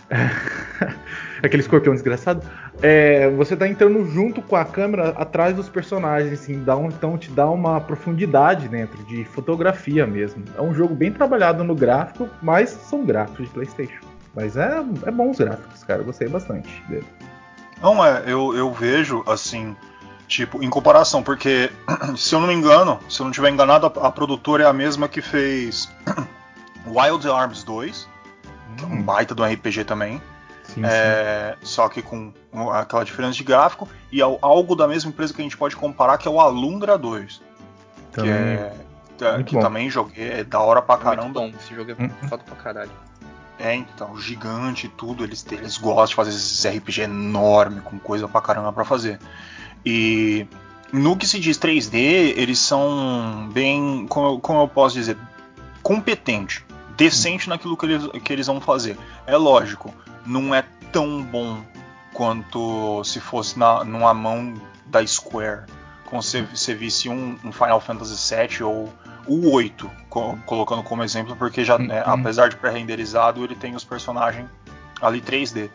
Aquele 1.42 1.62
escorpião 1.62 1.94
desgraçado. 1.94 2.42
é, 2.82 3.30
você 3.32 3.56
tá 3.56 3.68
entrando 3.68 4.06
junto 4.12 4.42
com 4.42 4.56
a 4.56 4.66
câmera 4.66 5.10
atrás 5.10 5.56
dos 5.56 5.70
personagens, 5.70 6.34
assim, 6.34 6.64
dá 6.64 6.76
um- 6.76 6.88
então 6.88 7.18
te 7.18 7.30
dá 7.32 7.50
uma 7.50 7.80
profundidade 7.80 8.68
dentro 8.68 9.02
de 9.04 9.24
fotografia 9.26 10.06
mesmo. 10.06 10.44
É 10.58 10.62
um 10.62 10.74
jogo 10.74 10.94
bem 10.96 11.12
trabalhado 11.12 11.64
no 11.64 11.76
gráfico, 11.76 12.28
mas 12.42 12.70
são 12.70 13.06
gráficos 13.06 13.48
de 13.48 13.54
Playstation. 13.54 14.02
Mas 14.36 14.58
é, 14.58 14.84
é 15.06 15.12
bons 15.12 15.38
gráficos, 15.38 15.84
cara. 15.84 16.02
Eu 16.02 16.06
gostei 16.06 16.28
bastante 16.28 16.70
dele. 16.90 17.06
Não 17.82 18.06
é, 18.06 18.24
eu, 18.28 18.56
eu 18.56 18.72
vejo 18.74 19.24
assim, 19.26 19.76
tipo, 20.28 20.62
em 20.62 20.70
comparação, 20.70 21.24
porque 21.24 21.70
se 22.18 22.36
eu 22.36 22.40
não 22.42 22.48
me 22.48 22.54
engano, 22.54 23.00
se 23.10 23.22
eu 23.22 23.24
não 23.24 23.32
estiver 23.32 23.50
enganado, 23.50 23.86
a, 23.88 24.08
a 24.08 24.12
produtora 24.12 24.64
é 24.64 24.68
a 24.68 24.74
mesma 24.74 25.08
que 25.08 25.22
fez 25.22 25.90
Wild 26.86 27.28
Arms 27.30 27.64
2, 27.64 28.08
que 28.78 28.84
é 28.84 28.88
um 28.88 29.02
baita 29.02 29.34
do 29.36 29.44
RPG 29.44 29.84
também, 29.86 30.22
Sim, 30.64 30.82
é, 30.86 31.58
só 31.64 31.90
que 31.90 32.02
com 32.02 32.32
aquela 32.74 33.04
diferença 33.04 33.34
de 33.34 33.44
gráfico, 33.44 33.88
e 34.12 34.22
al- 34.22 34.38
algo 34.42 34.76
da 34.76 34.88
mesma 34.88 35.10
empresa 35.10 35.34
que 35.34 35.42
a 35.42 35.44
gente 35.44 35.58
pode 35.58 35.76
comparar, 35.76 36.18
que 36.18 36.28
é 36.28 36.32
o 36.32 36.40
Alundra 36.40 36.98
2, 36.98 37.34
sim. 37.36 37.42
que, 38.12 38.16
Também. 38.22 38.32
é, 38.34 38.74
que 39.18 39.26
Muito 39.34 39.54
bom. 39.56 39.60
também 39.60 39.90
joguei, 39.90 40.30
é 40.32 40.44
da 40.44 40.60
hora 40.60 40.82
pra 40.82 40.96
Muito 40.96 41.06
caramba. 41.06 41.40
bom. 41.40 41.48
Esse 41.60 41.74
jogo 41.76 41.92
é 41.92 41.96
Hum. 42.00 42.10
foda 42.30 42.44
pra 42.44 42.56
caralho. 42.56 42.92
É, 43.60 43.76
então, 43.76 44.16
gigante 44.18 44.86
e 44.86 44.90
tudo, 44.90 45.24
eles, 45.24 45.46
eles 45.52 45.78
gostam 45.78 46.06
de 46.06 46.16
fazer 46.16 46.30
esses 46.30 46.64
RPG 46.66 47.02
enorme, 47.02 47.82
com 47.82 48.00
coisa 48.00 48.26
pra 48.28 48.40
caramba 48.40 48.72
pra 48.72 48.86
fazer. 48.86 49.20
E 49.86 50.48
no 50.94 51.18
que 51.18 51.28
se 51.28 51.40
diz 51.40 51.58
3D, 51.58 51.96
eles 52.38 52.58
são 52.60 53.50
bem, 53.52 54.06
como, 54.08 54.40
como 54.40 54.62
eu 54.62 54.68
posso 54.70 54.96
dizer, 54.96 55.18
competente, 55.84 56.66
decente 57.00 57.50
naquilo 57.50 57.76
que 57.78 57.86
eles, 57.86 58.08
que 58.24 58.34
eles 58.34 58.46
vão 58.48 58.62
fazer. 58.62 58.98
É 59.26 59.36
lógico, 59.38 59.94
não 60.26 60.54
é 60.54 60.64
tão 60.92 61.24
bom 61.24 61.64
quanto 62.14 63.04
se 63.04 63.20
fosse 63.20 63.58
na, 63.58 63.84
numa 63.84 64.14
mão 64.14 64.54
da 64.86 65.06
Square. 65.06 65.64
Como 66.06 66.22
se 66.22 66.42
você 66.42 66.74
visse 66.74 67.08
um, 67.08 67.38
um 67.44 67.52
Final 67.52 67.80
Fantasy 67.80 68.36
VII 68.36 68.64
ou 68.64 68.94
o 69.28 69.52
8, 69.52 69.90
co- 70.10 70.38
colocando 70.46 70.82
como 70.84 71.04
exemplo, 71.04 71.36
porque 71.36 71.64
já, 71.64 71.78
né, 71.78 72.04
Uhum. 72.04 72.14
apesar 72.14 72.50
de 72.50 72.56
pré-renderizado, 72.58 73.44
ele 73.44 73.56
tem 73.56 73.76
os 73.76 73.84
personagens 73.84 74.50
ali 75.02 75.22
3D. 75.22 75.70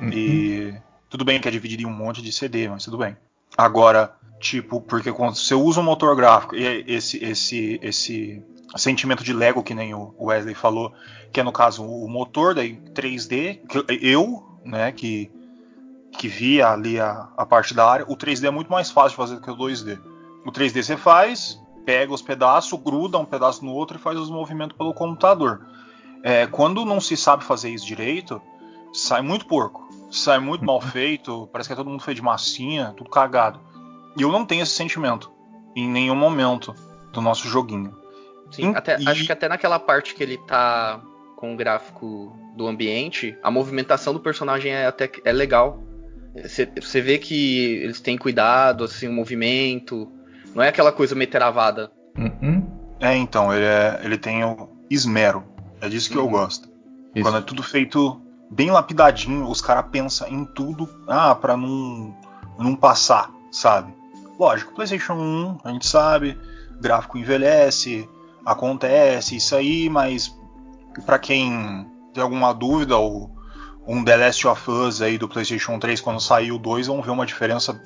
Uhum. 0.00 0.08
E 0.12 0.74
tudo 1.10 1.24
bem 1.24 1.40
que 1.40 1.48
é 1.48 1.50
dividido 1.50 1.82
em 1.82 1.86
um 1.86 1.90
monte 1.92 2.22
de 2.22 2.32
CD, 2.32 2.68
mas 2.68 2.84
tudo 2.84 2.96
bem. 2.98 3.16
Agora, 3.58 4.14
tipo, 4.40 4.80
porque 4.80 5.12
quando 5.12 5.34
você 5.36 5.54
usa 5.54 5.80
um 5.80 5.84
motor 5.84 6.14
gráfico 6.16 6.54
e 6.54 6.64
é 6.64 6.84
esse 6.86 7.22
esse 7.22 7.78
esse 7.82 8.42
sentimento 8.76 9.22
de 9.22 9.32
Lego 9.32 9.62
que 9.62 9.74
nem 9.74 9.94
o 9.94 10.14
Wesley 10.18 10.54
falou, 10.54 10.92
que 11.32 11.40
é 11.40 11.42
no 11.42 11.52
caso 11.52 11.84
o 11.84 12.08
motor 12.08 12.54
daí 12.54 12.76
3D, 12.94 13.60
que 13.66 13.84
eu, 14.06 14.42
né, 14.64 14.92
que 14.92 15.30
que 16.12 16.28
via 16.28 16.68
ali 16.68 17.00
a, 17.00 17.28
a 17.36 17.46
parte 17.46 17.74
da 17.74 17.88
área, 17.88 18.06
o 18.06 18.16
3D 18.16 18.44
é 18.44 18.50
muito 18.50 18.70
mais 18.70 18.90
fácil 18.90 19.10
de 19.10 19.16
fazer 19.16 19.34
do 19.36 19.40
que 19.40 19.50
o 19.50 19.56
2D. 19.56 19.98
O 20.44 20.52
3D 20.52 20.82
você 20.82 20.96
faz, 20.96 21.60
pega 21.84 22.12
os 22.12 22.22
pedaços, 22.22 22.78
gruda 22.78 23.18
um 23.18 23.24
pedaço 23.24 23.64
no 23.64 23.72
outro 23.72 23.96
e 23.96 24.00
faz 24.00 24.18
os 24.18 24.30
movimentos 24.30 24.76
pelo 24.76 24.92
computador. 24.92 25.66
É, 26.22 26.46
quando 26.46 26.84
não 26.84 27.00
se 27.00 27.16
sabe 27.16 27.44
fazer 27.44 27.70
isso 27.70 27.86
direito, 27.86 28.40
sai 28.92 29.22
muito 29.22 29.46
porco, 29.46 29.88
sai 30.10 30.38
muito 30.38 30.64
mal 30.64 30.80
feito, 30.84 31.48
parece 31.50 31.68
que 31.68 31.72
é 31.72 31.76
todo 31.76 31.90
mundo 31.90 32.02
feito 32.02 32.18
de 32.18 32.22
massinha, 32.22 32.94
tudo 32.96 33.10
cagado. 33.10 33.58
E 34.16 34.22
eu 34.22 34.30
não 34.30 34.44
tenho 34.44 34.62
esse 34.62 34.72
sentimento 34.72 35.32
em 35.74 35.88
nenhum 35.88 36.14
momento 36.14 36.74
do 37.12 37.20
nosso 37.20 37.48
joguinho. 37.48 38.01
Sim, 38.52 38.66
Hum, 38.68 38.72
até, 38.76 39.00
e- 39.00 39.08
acho 39.08 39.24
que 39.26 39.32
até 39.32 39.48
naquela 39.48 39.78
parte 39.78 40.14
que 40.14 40.22
ele 40.22 40.36
tá 40.46 41.00
com 41.36 41.54
o 41.54 41.56
gráfico 41.56 42.36
do 42.56 42.66
ambiente, 42.68 43.36
a 43.42 43.50
movimentação 43.50 44.12
do 44.12 44.20
personagem 44.20 44.70
é 44.72 44.86
até 44.86 45.10
é 45.24 45.32
legal. 45.32 45.82
Você, 46.40 46.66
você 46.80 47.00
vê 47.00 47.18
que 47.18 47.80
eles 47.82 48.00
têm 48.00 48.16
cuidado, 48.16 48.84
assim, 48.84 49.08
o 49.08 49.12
movimento. 49.12 50.10
Não 50.54 50.62
é 50.62 50.68
aquela 50.68 50.92
coisa 50.92 51.14
meio 51.14 51.30
travada. 51.30 51.90
Uhum. 52.16 52.66
É, 53.00 53.16
então, 53.16 53.52
ele, 53.52 53.64
é- 53.64 54.00
ele 54.04 54.16
tem 54.18 54.44
o 54.44 54.68
esmero. 54.90 55.44
É 55.80 55.88
disso 55.88 56.10
que 56.10 56.16
eu 56.16 56.24
Uhum. 56.24 56.30
gosto. 56.30 56.68
Isso. 57.14 57.24
Quando 57.24 57.38
é 57.38 57.40
tudo 57.42 57.62
feito 57.62 58.20
bem 58.50 58.70
lapidadinho, 58.70 59.48
os 59.48 59.60
caras 59.60 59.86
pensam 59.90 60.28
em 60.28 60.44
tudo, 60.44 60.88
ah, 61.08 61.34
pra 61.34 61.56
não, 61.56 62.14
não 62.58 62.76
passar, 62.76 63.30
sabe? 63.50 63.92
Lógico, 64.38 64.72
PlayStation 64.74 65.14
1, 65.14 65.58
a 65.64 65.72
gente 65.72 65.86
sabe, 65.86 66.38
gráfico 66.80 67.18
envelhece, 67.18 68.08
acontece 68.44 69.36
isso 69.36 69.54
aí, 69.54 69.88
mas 69.88 70.34
pra 71.06 71.18
quem 71.18 71.86
tem 72.12 72.22
alguma 72.22 72.52
dúvida 72.52 72.96
ou, 72.96 73.30
um 73.86 74.04
The 74.04 74.16
Last 74.16 74.46
of 74.46 74.70
Us 74.70 75.02
aí 75.02 75.18
do 75.18 75.28
PlayStation 75.28 75.78
3 75.78 76.00
quando 76.00 76.20
saiu 76.20 76.56
o 76.56 76.58
2, 76.58 76.86
vão 76.86 77.02
ver 77.02 77.10
uma 77.10 77.26
diferença 77.26 77.80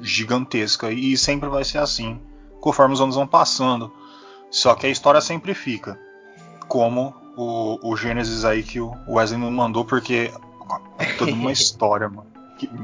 gigantesca. 0.00 0.90
E 0.92 1.16
sempre 1.16 1.48
vai 1.48 1.64
ser 1.64 1.78
assim, 1.78 2.20
conforme 2.60 2.94
os 2.94 3.00
anos 3.00 3.16
vão 3.16 3.26
passando. 3.26 3.92
Só 4.50 4.74
que 4.74 4.86
a 4.86 4.90
história 4.90 5.20
sempre 5.20 5.54
fica. 5.54 5.98
Como 6.68 7.14
o, 7.36 7.78
o 7.82 7.96
Genesis 7.96 8.44
aí 8.44 8.62
que 8.62 8.80
o 8.80 8.94
Wesley 9.08 9.40
não 9.40 9.50
mandou, 9.50 9.84
porque 9.84 10.32
é 10.98 11.12
toda 11.14 11.32
uma 11.32 11.50
história, 11.52 12.08
mano. 12.08 12.26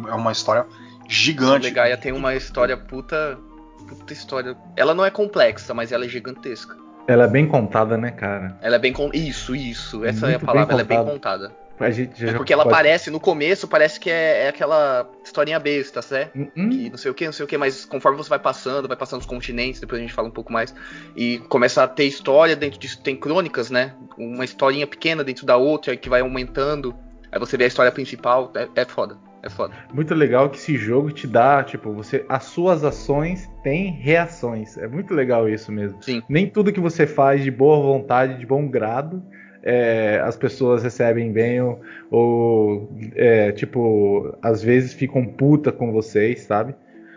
É 0.09 0.15
uma 0.15 0.33
história 0.33 0.67
gigante. 1.09 1.67
O 1.67 1.69
Legaia 1.69 1.97
tem 1.97 2.13
uma 2.13 2.35
história 2.35 2.77
puta. 2.77 3.39
Puta 3.87 4.13
história. 4.13 4.57
Ela 4.75 4.95
não 4.95 5.05
é 5.05 5.11
complexa, 5.11 5.73
mas 5.73 5.93
ela 5.93 6.05
é 6.05 6.09
gigantesca. 6.09 6.77
Ela 7.09 7.25
é 7.25 7.29
bem 7.29 7.47
contada, 7.47 7.97
né, 7.97 8.11
cara? 8.11 8.57
Ela 8.61 8.77
é 8.77 8.79
bem 8.79 8.93
con... 8.93 9.11
Isso, 9.13 9.55
isso. 9.55 10.05
Essa 10.05 10.27
Muito 10.27 10.41
é 10.41 10.43
a 10.43 10.47
palavra. 10.47 10.73
Ela 10.73 10.83
é 10.83 10.85
bem 10.85 11.05
contada. 11.05 11.53
A 11.79 11.91
gente 11.91 12.19
já 12.19 12.31
é 12.31 12.35
porque 12.35 12.53
ela 12.53 12.63
pode... 12.63 12.75
parece, 12.75 13.11
no 13.11 13.21
começo, 13.21 13.69
parece 13.69 14.01
que 14.01 14.11
é, 14.11 14.45
é 14.45 14.49
aquela 14.49 15.09
historinha 15.23 15.59
besta, 15.59 16.01
certo? 16.01 16.35
Uh 16.35 16.45
-uh. 16.57 16.71
Que 16.71 16.91
não 16.91 16.97
sei 16.97 17.11
o 17.11 17.15
que, 17.15 17.27
não 17.27 17.33
sei 17.33 17.45
o 17.45 17.47
que, 17.47 17.59
mas 17.59 17.85
conforme 17.85 18.17
você 18.17 18.31
vai 18.31 18.39
passando, 18.39 18.89
vai 18.89 18.97
passando 18.97 19.21
os 19.21 19.27
continentes, 19.27 19.79
depois 19.79 20.01
a 20.01 20.03
gente 20.03 20.15
fala 20.15 20.29
um 20.29 20.31
pouco 20.31 20.51
mais, 20.51 20.75
e 21.15 21.39
começa 21.51 21.83
a 21.83 21.89
ter 21.89 22.05
história 22.05 22.57
dentro 22.57 22.79
disso, 22.81 23.01
tem 23.03 23.15
crônicas, 23.15 23.71
né? 23.71 23.93
Uma 24.17 24.45
historinha 24.45 24.87
pequena 24.87 25.23
dentro 25.23 25.45
da 25.45 25.57
outra, 25.59 25.95
que 25.97 26.09
vai 26.09 26.23
aumentando. 26.23 26.97
Aí 27.31 27.39
você 27.39 27.59
vê 27.59 27.65
a 27.65 27.69
história 27.69 27.93
principal, 27.93 28.51
é, 28.55 28.81
é 28.81 28.85
foda. 28.87 29.19
É 29.47 29.49
foda. 29.49 29.73
Muito 29.95 30.13
legal 30.13 30.51
que 30.51 30.57
esse 30.57 30.77
jogo 30.77 31.13
te 31.13 31.25
dá, 31.25 31.63
tipo, 31.63 31.93
você 31.93 32.25
as 32.29 32.45
suas 32.45 32.83
ações 32.83 33.49
têm 33.63 33.93
reações. 33.93 34.77
É 34.77 34.89
muito 34.89 35.15
legal 35.15 35.49
isso 35.49 35.71
mesmo. 35.71 36.03
Sim. 36.03 36.21
Nem 36.29 36.51
tudo 36.51 36.73
que 36.73 36.81
você 36.81 37.07
faz 37.07 37.45
de 37.45 37.51
boa 37.51 37.81
vontade, 37.81 38.41
de 38.41 38.45
bom 38.45 38.67
grado, 38.67 39.23
é, 39.63 40.21
as 40.25 40.37
pessoas 40.37 40.83
recebem 40.83 41.31
bem 41.33 41.63
ou, 41.63 41.81
ou 42.11 42.99
é, 43.15 43.53
tipo, 43.53 44.37
às 44.43 44.65
vezes 44.65 44.93
ficam 44.93 45.25
puta 45.25 45.71
com 45.71 45.93
vocês, 45.93 46.41
sabe? 46.43 46.75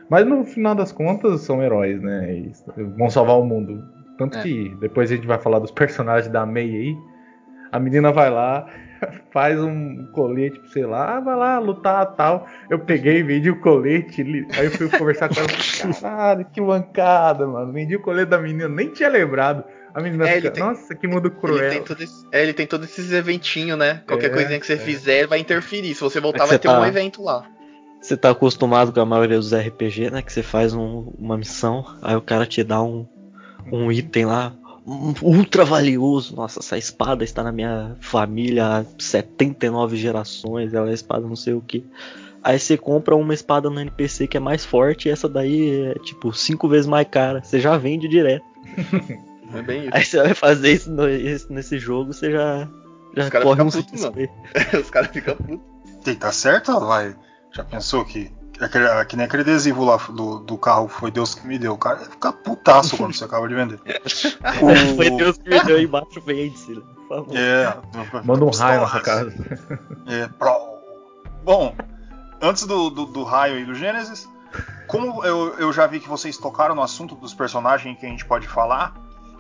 Mas 0.08 0.28
no 0.28 0.46
final 0.46 0.76
das 0.76 0.92
contas 0.92 1.42
são 1.42 1.64
heróis, 1.64 2.00
né? 2.00 2.32
E 2.32 2.52
vão 2.96 3.10
salvar 3.10 3.40
o 3.40 3.44
mundo. 3.44 3.84
Tanto 4.20 4.38
é. 4.38 4.44
que 4.44 4.76
depois 4.80 5.12
a 5.12 5.16
gente 5.16 5.26
vai 5.26 5.40
falar 5.40 5.58
dos 5.58 5.72
personagens 5.72 6.32
da 6.32 6.46
May 6.46 6.70
aí. 6.70 6.98
A 7.72 7.80
menina 7.80 8.12
vai 8.12 8.30
lá, 8.30 8.68
faz 9.32 9.60
um 9.60 10.08
colete, 10.12 10.62
sei 10.72 10.86
lá, 10.86 11.20
vai 11.20 11.36
lá 11.36 11.60
lutar 11.60 12.06
tal. 12.16 12.48
Eu 12.70 12.80
peguei, 12.80 13.24
vendi 13.24 13.50
o 13.50 13.60
colete, 13.60 14.22
aí 14.58 14.66
eu 14.66 14.72
fui 14.72 14.90
conversar 14.90 15.30
com 15.30 15.40
ela. 15.40 15.50
Caralho, 16.02 16.46
que 16.52 16.62
mancada, 16.62 17.48
mano. 17.48 17.72
Vendi 17.72 17.96
o 17.96 18.02
colete 18.02 18.30
da 18.30 18.38
menina, 18.38 18.70
nem 18.70 18.90
tinha 18.90 19.10
lembrado. 19.10 19.64
A 19.94 20.02
menina 20.02 20.30
é, 20.30 20.36
fica, 20.36 20.52
tem, 20.52 20.64
nossa, 20.64 20.94
que 20.94 21.08
mundo 21.08 21.32
cruel. 21.32 21.72
Ele 21.72 21.82
tem, 21.82 22.04
esse, 22.04 22.28
é, 22.32 22.44
ele 22.44 22.54
tem 22.54 22.68
todos 22.68 22.90
esses 22.90 23.12
eventinhos, 23.12 23.78
né? 23.78 24.04
Qualquer 24.08 24.28
é, 24.28 24.30
coisinha 24.30 24.60
que 24.60 24.66
você 24.66 24.74
é. 24.74 24.78
fizer 24.78 25.28
vai 25.28 25.40
interferir. 25.40 25.96
Se 25.96 26.02
você 26.02 26.20
voltar, 26.20 26.44
é 26.46 26.48
vai 26.48 26.60
ter 26.60 26.68
tá, 26.68 26.80
um 26.80 26.86
evento 26.86 27.24
lá. 27.24 27.44
Você 28.02 28.16
tá 28.16 28.30
acostumado 28.30 28.94
com 28.94 29.00
a 29.00 29.06
maioria 29.06 29.38
dos 29.38 29.54
RPG, 29.54 30.12
né? 30.12 30.22
Que 30.22 30.32
você 30.32 30.44
faz 30.44 30.74
um, 30.74 31.12
uma 31.18 31.38
missão, 31.38 31.84
aí 32.02 32.16
o 32.16 32.22
cara 32.22 32.46
te 32.46 32.64
dá 32.64 32.82
um, 32.82 33.08
um 33.72 33.92
item 33.92 34.26
lá, 34.26 34.54
ultra 35.22 35.64
valioso. 35.64 36.36
Nossa, 36.36 36.60
essa 36.60 36.78
espada 36.78 37.24
está 37.24 37.44
na 37.44 37.52
minha 37.52 37.96
família 38.00 38.66
há 38.66 38.86
79 38.98 39.98
gerações, 39.98 40.74
ela 40.74 40.90
é 40.90 40.94
espada 40.94 41.28
não 41.28 41.36
sei 41.36 41.54
o 41.54 41.62
que. 41.62 41.86
Aí 42.44 42.58
você 42.58 42.78
compra 42.78 43.16
uma 43.16 43.34
espada 43.34 43.70
no 43.70 43.80
NPC 43.80 44.28
que 44.28 44.38
é 44.38 44.40
mais 44.40 44.66
forte 44.66 45.08
e 45.08 45.12
essa 45.12 45.28
daí 45.28 45.92
é 45.92 45.94
tipo 46.00 46.34
cinco 46.34 46.68
vezes 46.68 46.88
mais 46.88 47.08
cara. 47.10 47.44
Você 47.44 47.60
já 47.60 47.78
vende 47.78 48.08
direto. 48.08 48.46
É 49.52 49.64
bem 49.64 49.82
isso. 49.86 49.90
Aí 49.94 50.06
você 50.06 50.22
vai 50.22 50.34
fazer 50.36 50.74
isso, 50.74 50.92
no, 50.92 51.10
isso 51.10 51.52
nesse 51.52 51.80
jogo, 51.80 52.14
você 52.14 52.32
já, 52.32 52.70
já 53.16 53.32
corre 53.42 53.64
um 53.64 53.70
puto, 53.70 53.96
Os 54.80 54.90
caras 54.92 55.10
ficam 55.12 55.36
putos. 55.36 56.16
Tá 56.20 56.32
certo, 56.32 56.80
vai. 56.80 57.16
Já 57.52 57.64
pensou 57.64 58.06
que 58.06 58.32
Aquele, 58.62 59.06
que 59.06 59.16
nem 59.16 59.26
aquele 59.26 59.44
adesivo 59.44 59.86
lá 59.86 59.98
do, 59.98 60.40
do 60.40 60.58
carro 60.58 60.88
foi 60.88 61.10
Deus 61.10 61.34
que 61.34 61.48
me 61.48 61.58
deu. 61.58 61.74
O 61.74 61.78
cara 61.78 62.00
ia 62.02 62.10
ficar 62.10 62.34
putaço 62.34 62.98
quando 62.98 63.14
você 63.14 63.24
acaba 63.24 63.48
de 63.48 63.56
vender. 63.56 63.80
o... 64.62 64.96
Foi 64.96 65.10
Deus 65.12 65.38
que 65.38 65.50
me 65.50 65.64
deu 65.64 65.82
embaixo, 65.82 66.22
vende-se, 66.26 66.74
né? 66.74 66.82
por 67.08 67.08
favor. 67.08 67.38
É, 67.38 67.78
Manda 68.24 68.46
um 68.46 68.50
raio 68.50 68.82
na 68.82 68.88
sua 68.88 69.02
casa. 69.02 69.34
É, 70.08 70.28
pro... 70.28 70.80
Bom, 71.44 71.74
antes 72.42 72.66
do, 72.66 72.90
do, 72.90 73.06
do 73.06 73.24
raio 73.24 73.56
aí 73.56 73.66
do 73.66 73.74
Gênesis, 73.74 74.28
como 74.88 75.24
eu, 75.24 75.56
eu 75.58 75.72
já 75.72 75.88
vi 75.88 76.00
que 76.00 76.10
vocês 76.10 76.38
tocaram 76.38 76.76
no 76.76 76.82
assunto 76.82 77.16
dos 77.16 77.34
personagens 77.34 77.98
que 77.98 78.06
a 78.06 78.10
gente 78.10 78.26
pode 78.26 78.48
falar, 78.48 78.94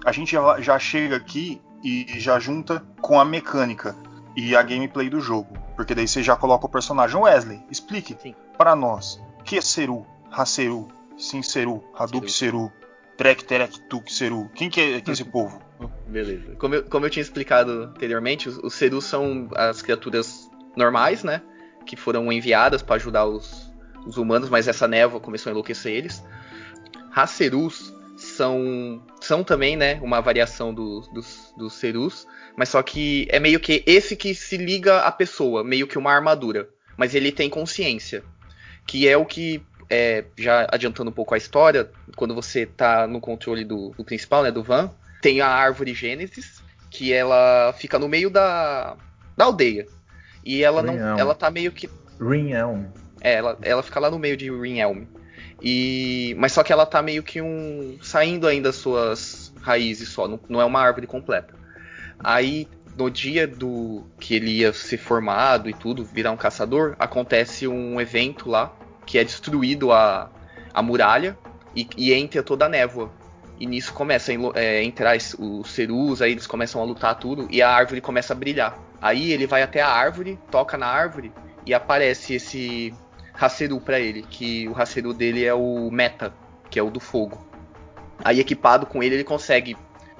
a 0.05 0.11
gente 0.11 0.31
já, 0.31 0.61
já 0.61 0.79
chega 0.79 1.15
aqui 1.15 1.61
e 1.83 2.19
já 2.19 2.39
junta 2.39 2.83
com 3.01 3.19
a 3.19 3.25
mecânica 3.25 3.95
e 4.35 4.55
a 4.55 4.61
gameplay 4.61 5.09
do 5.09 5.19
jogo. 5.19 5.57
Porque 5.79 5.95
daí 5.95 6.09
você 6.09 6.21
já 6.21 6.35
coloca 6.35 6.65
o 6.65 6.69
personagem 6.69 7.15
Wesley. 7.15 7.63
Explique 7.71 8.35
para 8.57 8.75
nós. 8.75 9.17
Que 9.45 9.59
é 9.59 9.61
Seru, 9.61 10.05
Haseru, 10.29 10.89
Sinceru, 11.17 11.81
Haduk 11.97 12.29
Seru, 12.29 12.69
Trek 13.15 13.45
Terek 13.45 13.79
Tuk 13.87 14.11
Seru. 14.11 14.51
Quem 14.53 14.69
que 14.69 14.81
é, 14.81 14.99
que 14.99 15.09
é 15.09 15.13
esse 15.13 15.23
povo? 15.31 15.61
Beleza. 16.05 16.53
Como 16.57 16.75
eu, 16.75 16.83
como 16.83 17.05
eu 17.05 17.09
tinha 17.09 17.23
explicado 17.23 17.71
anteriormente, 17.83 18.49
os, 18.49 18.57
os 18.57 18.73
Seru 18.73 19.01
são 19.01 19.47
as 19.55 19.81
criaturas 19.81 20.51
normais, 20.75 21.23
né? 21.23 21.41
Que 21.85 21.95
foram 21.95 22.29
enviadas 22.29 22.81
para 22.81 22.97
ajudar 22.97 23.25
os, 23.25 23.73
os 24.05 24.17
humanos, 24.17 24.49
mas 24.49 24.67
essa 24.67 24.85
névoa 24.85 25.21
começou 25.21 25.49
a 25.49 25.51
enlouquecer 25.51 25.93
eles. 25.93 26.21
Haserus 27.15 27.95
são, 28.29 29.01
são 29.19 29.43
também, 29.43 29.75
né, 29.75 29.99
uma 30.01 30.21
variação 30.21 30.73
do, 30.73 31.01
dos, 31.13 31.53
dos 31.57 31.73
Serus, 31.73 32.25
mas 32.55 32.69
só 32.69 32.81
que 32.81 33.27
é 33.29 33.39
meio 33.39 33.59
que 33.59 33.83
esse 33.85 34.15
que 34.15 34.33
se 34.33 34.57
liga 34.57 34.99
à 34.99 35.11
pessoa, 35.11 35.63
meio 35.63 35.87
que 35.87 35.97
uma 35.97 36.11
armadura. 36.11 36.69
Mas 36.97 37.15
ele 37.15 37.31
tem 37.31 37.49
consciência. 37.49 38.23
Que 38.85 39.07
é 39.07 39.15
o 39.15 39.25
que, 39.25 39.63
é, 39.89 40.25
já 40.37 40.67
adiantando 40.71 41.09
um 41.09 41.13
pouco 41.13 41.33
a 41.33 41.37
história, 41.37 41.89
quando 42.15 42.35
você 42.35 42.65
tá 42.65 43.07
no 43.07 43.21
controle 43.21 43.63
do, 43.63 43.91
do 43.91 44.03
principal, 44.03 44.43
né, 44.43 44.51
do 44.51 44.63
Van, 44.63 44.91
tem 45.21 45.41
a 45.41 45.47
árvore 45.47 45.93
Gênesis, 45.93 46.61
que 46.89 47.13
ela 47.13 47.73
fica 47.77 47.99
no 47.99 48.07
meio 48.07 48.29
da, 48.29 48.95
da 49.37 49.45
aldeia. 49.45 49.85
E 50.43 50.63
ela 50.63 50.81
não. 50.81 50.95
Ela 51.17 51.35
tá 51.35 51.49
meio 51.51 51.71
que. 51.71 51.89
Ring 52.19 52.51
Elm. 52.51 52.85
É, 53.21 53.35
ela, 53.35 53.57
ela 53.61 53.83
fica 53.83 53.99
lá 53.99 54.09
no 54.09 54.17
meio 54.17 54.35
de 54.35 54.49
Ring 54.49 54.79
Elm. 54.79 55.03
E, 55.61 56.35
mas 56.37 56.53
só 56.53 56.63
que 56.63 56.71
ela 56.71 56.85
tá 56.85 57.01
meio 57.01 57.23
que 57.23 57.41
um. 57.41 57.97
saindo 58.01 58.47
ainda 58.47 58.69
das 58.69 58.75
suas 58.75 59.53
raízes 59.61 60.09
só, 60.09 60.27
não, 60.27 60.39
não 60.47 60.61
é 60.61 60.65
uma 60.65 60.79
árvore 60.79 61.07
completa. 61.07 61.53
Aí, 62.21 62.67
no 62.97 63.09
dia 63.09 63.47
do 63.47 64.03
que 64.19 64.35
ele 64.35 64.51
ia 64.51 64.73
ser 64.73 64.97
formado 64.97 65.69
e 65.69 65.73
tudo, 65.73 66.03
virar 66.03 66.31
um 66.31 66.37
caçador, 66.37 66.95
acontece 66.99 67.67
um 67.67 67.99
evento 67.99 68.49
lá 68.49 68.73
que 69.05 69.17
é 69.17 69.23
destruído 69.23 69.91
a, 69.91 70.29
a 70.73 70.81
muralha 70.81 71.37
e, 71.75 71.87
e 71.97 72.13
entra 72.13 72.43
toda 72.43 72.65
a 72.65 72.69
névoa. 72.69 73.11
E 73.59 73.65
nisso 73.65 73.93
começa 73.93 74.31
a 74.31 74.35
é, 74.59 74.83
entrar 74.83 75.17
os 75.37 75.69
cerus, 75.71 76.21
aí 76.21 76.31
eles 76.31 76.47
começam 76.47 76.81
a 76.81 76.85
lutar 76.85 77.15
tudo 77.19 77.47
e 77.51 77.61
a 77.61 77.69
árvore 77.69 77.99
começa 77.99 78.33
a 78.33 78.35
brilhar. 78.35 78.77
Aí 79.01 79.31
ele 79.31 79.45
vai 79.45 79.61
até 79.61 79.81
a 79.81 79.89
árvore, 79.89 80.39
toca 80.49 80.77
na 80.77 80.87
árvore 80.87 81.31
e 81.65 81.73
aparece 81.73 82.35
esse 82.35 82.93
Haseru 83.39 83.79
para 83.79 83.99
ele, 83.99 84.23
que 84.23 84.67
o 84.67 84.79
Haseru 84.79 85.13
dele 85.13 85.45
é 85.45 85.53
o 85.53 85.89
Meta, 85.91 86.33
que 86.69 86.79
é 86.79 86.83
o 86.83 86.89
do 86.89 86.99
fogo. 86.99 87.45
Aí 88.23 88.39
equipado 88.39 88.85
com 88.85 89.01
ele 89.01 89.15
ele 89.15 89.23
consegue 89.23 89.77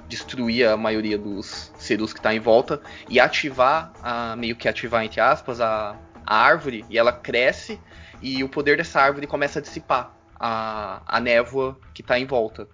destruir 0.08 0.66
a 0.66 0.76
maioria 0.76 1.16
dos 1.16 1.72
Cerus 1.78 2.12
que 2.12 2.18
está 2.18 2.34
em 2.34 2.40
volta 2.40 2.80
e 3.08 3.20
ativar, 3.20 3.92
a, 4.02 4.34
meio 4.36 4.56
que 4.56 4.68
ativar 4.68 5.04
entre 5.04 5.20
aspas, 5.20 5.60
a, 5.60 5.96
a 6.26 6.36
árvore 6.36 6.84
e 6.90 6.98
ela 6.98 7.12
cresce 7.12 7.78
e 8.20 8.42
o 8.42 8.48
poder 8.48 8.76
dessa 8.76 9.00
árvore 9.00 9.26
começa 9.26 9.60
a 9.60 9.62
dissipar 9.62 10.12
a, 10.38 11.02
a 11.06 11.20
névoa 11.20 11.78
que 11.94 12.02
está 12.02 12.18
em 12.18 12.26
volta. 12.26 12.66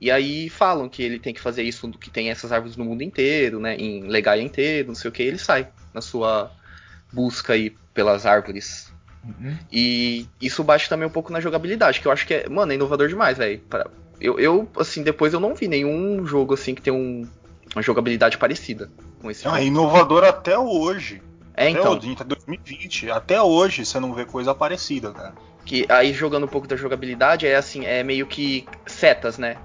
E 0.00 0.10
aí 0.10 0.48
falam 0.48 0.88
que 0.88 1.02
ele 1.02 1.18
tem 1.18 1.34
que 1.34 1.40
fazer 1.40 1.64
isso, 1.64 1.90
que 1.90 2.10
tem 2.10 2.30
essas 2.30 2.52
árvores 2.52 2.76
no 2.76 2.84
mundo 2.84 3.02
inteiro, 3.02 3.58
né, 3.58 3.74
em 3.74 4.02
Legaia 4.02 4.42
inteiro, 4.42 4.88
não 4.88 4.94
sei 4.94 5.08
o 5.08 5.12
que, 5.12 5.22
ele 5.22 5.38
sai 5.38 5.68
na 5.92 6.00
sua 6.00 6.52
busca 7.12 7.54
aí 7.54 7.70
pelas 7.92 8.24
árvores. 8.24 8.92
Uhum. 9.24 9.56
E 9.70 10.26
isso 10.40 10.64
bate 10.64 10.88
também 10.88 11.06
um 11.06 11.10
pouco 11.10 11.32
na 11.32 11.40
jogabilidade, 11.40 12.00
que 12.00 12.06
eu 12.06 12.12
acho 12.12 12.26
que 12.26 12.34
é, 12.34 12.48
mano, 12.48 12.72
é 12.72 12.74
inovador 12.74 13.08
demais, 13.08 13.38
velho. 13.38 13.60
Eu, 14.20 14.38
eu, 14.38 14.68
assim, 14.78 15.02
depois 15.02 15.32
eu 15.32 15.40
não 15.40 15.54
vi 15.54 15.68
nenhum 15.68 16.26
jogo 16.26 16.54
assim 16.54 16.74
que 16.74 16.82
tem 16.82 16.92
um, 16.92 17.28
uma 17.74 17.82
jogabilidade 17.82 18.38
parecida 18.38 18.90
com 19.20 19.30
esse 19.30 19.44
não, 19.44 19.52
jogo. 19.52 19.62
É 19.62 19.66
inovador 19.66 20.24
até 20.24 20.58
hoje. 20.58 21.22
É, 21.54 21.68
até 21.68 21.70
então. 21.70 21.92
Hoje, 21.96 22.14
2020. 22.14 23.10
Até 23.10 23.40
hoje 23.40 23.84
você 23.84 23.98
não 24.00 24.14
vê 24.14 24.24
coisa 24.24 24.54
parecida, 24.54 25.12
cara. 25.12 25.34
Que 25.64 25.84
aí 25.88 26.12
jogando 26.12 26.44
um 26.44 26.48
pouco 26.48 26.66
da 26.66 26.76
jogabilidade 26.76 27.46
é 27.46 27.56
assim, 27.56 27.84
é 27.84 28.02
meio 28.02 28.26
que 28.26 28.66
setas, 28.86 29.38
né? 29.38 29.56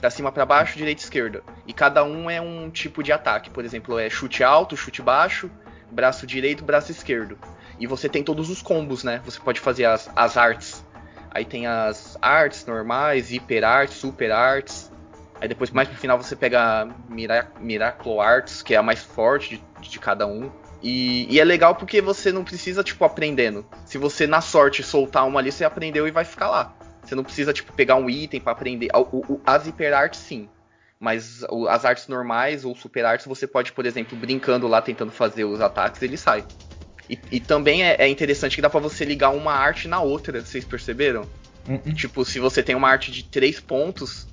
Da 0.00 0.10
cima 0.10 0.32
para 0.32 0.44
baixo, 0.44 0.76
direita 0.76 1.00
e 1.00 1.04
esquerda. 1.04 1.42
E 1.66 1.72
cada 1.72 2.02
um 2.02 2.28
é 2.28 2.40
um 2.40 2.68
tipo 2.68 3.02
de 3.02 3.12
ataque. 3.12 3.50
Por 3.50 3.64
exemplo, 3.64 3.98
é 3.98 4.10
chute 4.10 4.42
alto, 4.42 4.76
chute 4.76 5.00
baixo, 5.00 5.48
braço 5.90 6.26
direito, 6.26 6.64
braço 6.64 6.90
esquerdo. 6.90 7.38
E 7.78 7.86
você 7.86 8.08
tem 8.08 8.22
todos 8.22 8.50
os 8.50 8.62
combos, 8.62 9.02
né? 9.04 9.20
Você 9.24 9.40
pode 9.40 9.60
fazer 9.60 9.84
as, 9.84 10.10
as 10.14 10.36
artes 10.36 10.84
Aí 11.34 11.46
tem 11.46 11.66
as 11.66 12.18
artes 12.20 12.66
normais, 12.66 13.32
hiper 13.32 13.64
arts, 13.64 13.96
super 13.96 14.30
arts. 14.30 14.92
Aí 15.40 15.48
depois 15.48 15.70
mais 15.70 15.88
pro 15.88 15.96
final 15.96 16.18
você 16.18 16.36
pega 16.36 16.86
Mira 17.08 17.50
Miracle 17.58 18.20
Arts, 18.20 18.62
que 18.62 18.74
é 18.74 18.76
a 18.76 18.82
mais 18.82 19.02
forte 19.02 19.56
de, 19.80 19.88
de 19.88 19.98
cada 19.98 20.26
um. 20.26 20.50
E, 20.82 21.32
e, 21.32 21.40
é 21.40 21.44
legal 21.44 21.74
porque 21.76 22.00
você 22.00 22.32
não 22.32 22.44
precisa, 22.44 22.82
tipo, 22.82 23.04
aprendendo. 23.04 23.64
Se 23.86 23.98
você, 23.98 24.26
na 24.26 24.40
sorte, 24.40 24.82
soltar 24.82 25.26
uma 25.26 25.38
ali, 25.38 25.50
você 25.50 25.64
aprendeu 25.64 26.08
e 26.08 26.10
vai 26.10 26.24
ficar 26.24 26.50
lá. 26.50 26.74
Você 27.02 27.14
não 27.14 27.22
precisa, 27.22 27.52
tipo, 27.52 27.72
pegar 27.72 27.94
um 27.94 28.10
item 28.10 28.40
para 28.40 28.52
aprender. 28.52 28.88
O, 28.92 29.34
o, 29.34 29.40
as 29.46 29.66
hiperartes, 29.66 30.20
sim. 30.20 30.48
Mas 30.98 31.44
as 31.68 31.84
artes 31.84 32.08
normais 32.08 32.64
ou 32.64 32.74
super 32.74 33.04
artes, 33.04 33.26
você 33.26 33.46
pode, 33.46 33.72
por 33.72 33.86
exemplo, 33.86 34.18
brincando 34.18 34.66
lá, 34.66 34.82
tentando 34.82 35.12
fazer 35.12 35.44
os 35.44 35.60
ataques, 35.60 36.02
ele 36.02 36.16
sai. 36.16 36.44
E, 37.12 37.18
e 37.32 37.40
também 37.40 37.84
é, 37.84 37.96
é, 37.98 38.08
interessante 38.08 38.56
que 38.56 38.62
dá 38.62 38.70
para 38.70 38.80
você 38.80 39.04
ligar 39.04 39.30
uma 39.30 39.52
arte 39.52 39.86
na 39.86 40.00
outra, 40.00 40.40
vocês 40.40 40.64
perceberam? 40.64 41.26
Uh 41.68 41.74
-uh. 41.74 41.94
Tipo, 41.94 42.24
se 42.24 42.38
você 42.38 42.62
tem 42.62 42.74
uma 42.74 42.88
arte 42.88 43.12
de 43.12 43.22
três 43.24 43.60
pontos, 43.60 44.26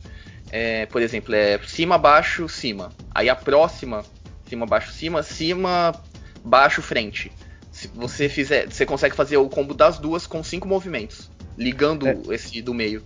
é, 0.49 0.85
por 0.85 1.01
exemplo, 1.01 1.35
é 1.35 1.59
cima, 1.67 1.97
baixo, 1.97 2.47
cima. 2.47 2.93
Aí 3.13 3.27
a 3.27 3.35
próxima, 3.35 4.05
cima, 4.47 4.65
baixo, 4.65 4.93
cima, 4.93 5.21
cima, 5.21 5.93
baixo, 6.41 6.81
frente. 6.81 7.29
Se 7.69 7.89
você 7.89 8.29
fizer, 8.29 8.67
você 8.67 8.85
consegue 8.85 9.13
fazer 9.13 9.35
o 9.35 9.49
combo 9.49 9.73
das 9.73 9.99
duas 9.99 10.25
com 10.25 10.41
cinco 10.41 10.65
movimentos, 10.65 11.29
ligando 11.57 12.07
é. 12.07 12.17
esse 12.29 12.61
do 12.61 12.73
meio. 12.73 13.03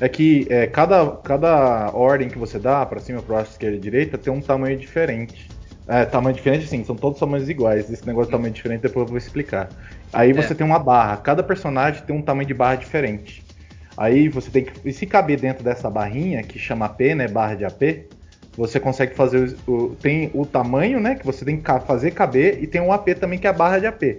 É 0.00 0.08
que 0.08 0.46
é, 0.48 0.66
cada, 0.66 1.18
cada 1.18 1.90
ordem 1.92 2.30
que 2.30 2.38
você 2.38 2.58
dá, 2.58 2.86
para 2.86 2.98
cima, 2.98 3.20
para 3.20 3.36
baixo, 3.36 3.50
esquerda 3.52 3.76
e 3.76 3.80
direita, 3.80 4.16
tem 4.16 4.32
um 4.32 4.40
tamanho 4.40 4.78
diferente. 4.78 5.50
É, 5.86 6.04
tamanho 6.04 6.34
diferente, 6.34 6.66
sim, 6.66 6.82
são 6.82 6.96
todos 6.96 7.18
tamanhos 7.18 7.48
iguais. 7.48 7.90
Esse 7.90 8.06
negócio 8.06 8.30
de 8.30 8.32
tamanho 8.32 8.52
diferente 8.52 8.82
depois 8.82 9.04
eu 9.04 9.08
vou 9.10 9.18
explicar. 9.18 9.68
Aí 10.12 10.32
você 10.32 10.52
é. 10.52 10.56
tem 10.56 10.66
uma 10.66 10.78
barra, 10.78 11.16
cada 11.18 11.42
personagem 11.42 12.02
tem 12.04 12.16
um 12.16 12.22
tamanho 12.22 12.46
de 12.46 12.54
barra 12.54 12.76
diferente. 12.76 13.44
Aí 13.96 14.28
você 14.28 14.50
tem 14.50 14.64
que. 14.64 14.72
E 14.88 14.92
se 14.92 15.06
caber 15.06 15.38
dentro 15.38 15.62
dessa 15.62 15.90
barrinha, 15.90 16.42
que 16.42 16.58
chama 16.58 16.86
AP, 16.86 17.00
né? 17.14 17.28
Barra 17.28 17.54
de 17.54 17.64
AP, 17.64 18.06
você 18.56 18.78
consegue 18.80 19.14
fazer 19.14 19.56
o, 19.66 19.90
tem 20.00 20.30
o 20.32 20.46
tamanho, 20.46 21.00
né, 21.00 21.16
que 21.16 21.26
você 21.26 21.44
tem 21.44 21.60
que 21.60 21.80
fazer 21.80 22.12
caber 22.12 22.62
e 22.62 22.66
tem 22.66 22.80
um 22.80 22.92
AP 22.92 23.08
também 23.20 23.38
que 23.38 23.46
é 23.46 23.50
a 23.50 23.52
barra 23.52 23.78
de 23.78 23.86
AP. 23.86 24.18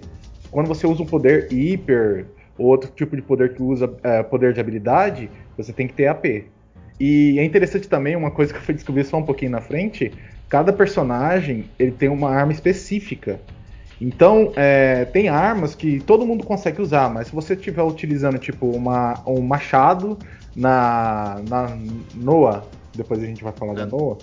Quando 0.50 0.66
você 0.66 0.86
usa 0.86 1.02
um 1.02 1.06
poder 1.06 1.52
hiper 1.52 2.26
ou 2.58 2.66
outro 2.66 2.90
tipo 2.90 3.16
de 3.16 3.22
poder 3.22 3.54
que 3.54 3.62
usa 3.62 3.92
é, 4.02 4.22
poder 4.22 4.52
de 4.52 4.60
habilidade, 4.60 5.30
você 5.56 5.72
tem 5.72 5.86
que 5.86 5.94
ter 5.94 6.06
AP. 6.06 6.44
E 6.98 7.38
é 7.38 7.44
interessante 7.44 7.88
também 7.88 8.16
uma 8.16 8.30
coisa 8.30 8.52
que 8.52 8.58
eu 8.58 8.62
fui 8.62 8.74
descobrir 8.74 9.04
só 9.04 9.18
um 9.18 9.22
pouquinho 9.22 9.50
na 9.50 9.60
frente, 9.60 10.12
cada 10.48 10.72
personagem 10.72 11.68
ele 11.78 11.92
tem 11.92 12.08
uma 12.08 12.30
arma 12.30 12.52
específica. 12.52 13.40
Então 14.00 14.52
é, 14.56 15.06
tem 15.06 15.28
armas 15.28 15.74
que 15.74 16.00
todo 16.00 16.26
mundo 16.26 16.44
consegue 16.44 16.82
usar, 16.82 17.12
mas 17.12 17.28
se 17.28 17.34
você 17.34 17.54
estiver 17.54 17.82
utilizando 17.82 18.38
tipo 18.38 18.66
uma, 18.66 19.22
um 19.26 19.40
machado 19.40 20.18
na, 20.54 21.40
na 21.48 21.76
Noah 22.14 22.62
depois 22.96 23.22
a 23.22 23.26
gente 23.26 23.44
vai 23.44 23.52
falar 23.52 23.72
é. 23.72 23.76
da 23.76 23.86
Noah. 23.86 24.18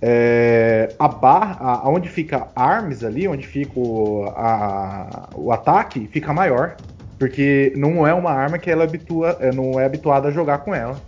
É, 0.00 0.94
a 0.96 1.08
barra, 1.08 1.82
onde 1.88 2.08
fica 2.08 2.46
arms 2.54 3.02
ali, 3.02 3.26
onde 3.26 3.46
fica 3.46 3.72
o, 3.74 4.26
a, 4.28 5.28
o 5.34 5.52
ataque, 5.52 6.08
fica 6.12 6.32
maior. 6.32 6.76
Porque 7.18 7.72
não 7.76 8.06
é 8.06 8.14
uma 8.14 8.30
arma 8.30 8.58
que 8.58 8.70
ela 8.70 8.84
habitua, 8.84 9.36
é, 9.40 9.52
não 9.52 9.78
é 9.80 9.84
habituada 9.84 10.28
a 10.28 10.30
jogar 10.30 10.58
com 10.58 10.72
ela. 10.72 11.00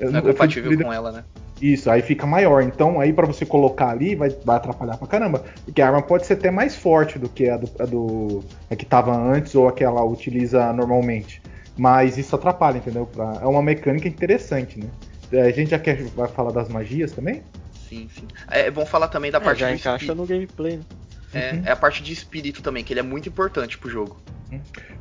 Não 0.00 0.18
é 0.18 0.22
compatível 0.22 0.78
com 0.82 0.90
ela, 0.90 1.12
né? 1.12 1.24
Isso, 1.60 1.90
aí 1.90 2.02
fica 2.02 2.26
maior. 2.26 2.62
Então, 2.62 3.00
aí 3.00 3.12
para 3.12 3.26
você 3.26 3.44
colocar 3.44 3.90
ali, 3.90 4.14
vai, 4.14 4.30
vai 4.44 4.56
atrapalhar 4.56 4.96
pra 4.96 5.06
caramba. 5.06 5.44
Porque 5.64 5.82
a 5.82 5.86
arma 5.86 6.02
pode 6.02 6.26
ser 6.26 6.34
até 6.34 6.50
mais 6.50 6.76
forte 6.76 7.18
do 7.18 7.28
que 7.28 7.48
a, 7.48 7.56
do, 7.56 7.70
a, 7.78 7.84
do, 7.84 8.44
a 8.70 8.76
que 8.76 8.86
tava 8.86 9.16
antes 9.16 9.54
ou 9.54 9.68
a 9.68 9.72
que 9.72 9.82
ela 9.82 10.02
utiliza 10.04 10.72
normalmente. 10.72 11.42
Mas 11.76 12.18
isso 12.18 12.34
atrapalha, 12.34 12.78
entendeu? 12.78 13.08
É 13.40 13.46
uma 13.46 13.62
mecânica 13.62 14.08
interessante, 14.08 14.78
né? 14.78 14.88
É, 15.30 15.42
a 15.42 15.50
gente 15.50 15.70
já 15.70 15.78
quer 15.78 16.02
vai 16.08 16.28
falar 16.28 16.52
das 16.52 16.68
magias 16.68 17.12
também? 17.12 17.42
Sim, 17.88 18.08
sim. 18.14 18.26
É 18.50 18.70
bom 18.70 18.84
falar 18.84 19.08
também 19.08 19.30
da 19.30 19.38
é, 19.38 19.40
parte 19.40 19.60
já 19.60 19.72
encaixa 19.72 20.14
no 20.14 20.26
gameplay. 20.26 20.78
Né? 20.78 20.82
É, 21.32 21.52
uhum. 21.52 21.62
é 21.66 21.70
a 21.70 21.76
parte 21.76 22.02
de 22.02 22.12
espírito 22.12 22.62
também, 22.62 22.82
que 22.82 22.92
ele 22.92 23.00
é 23.00 23.02
muito 23.02 23.28
importante 23.28 23.76
pro 23.76 23.90
jogo. 23.90 24.20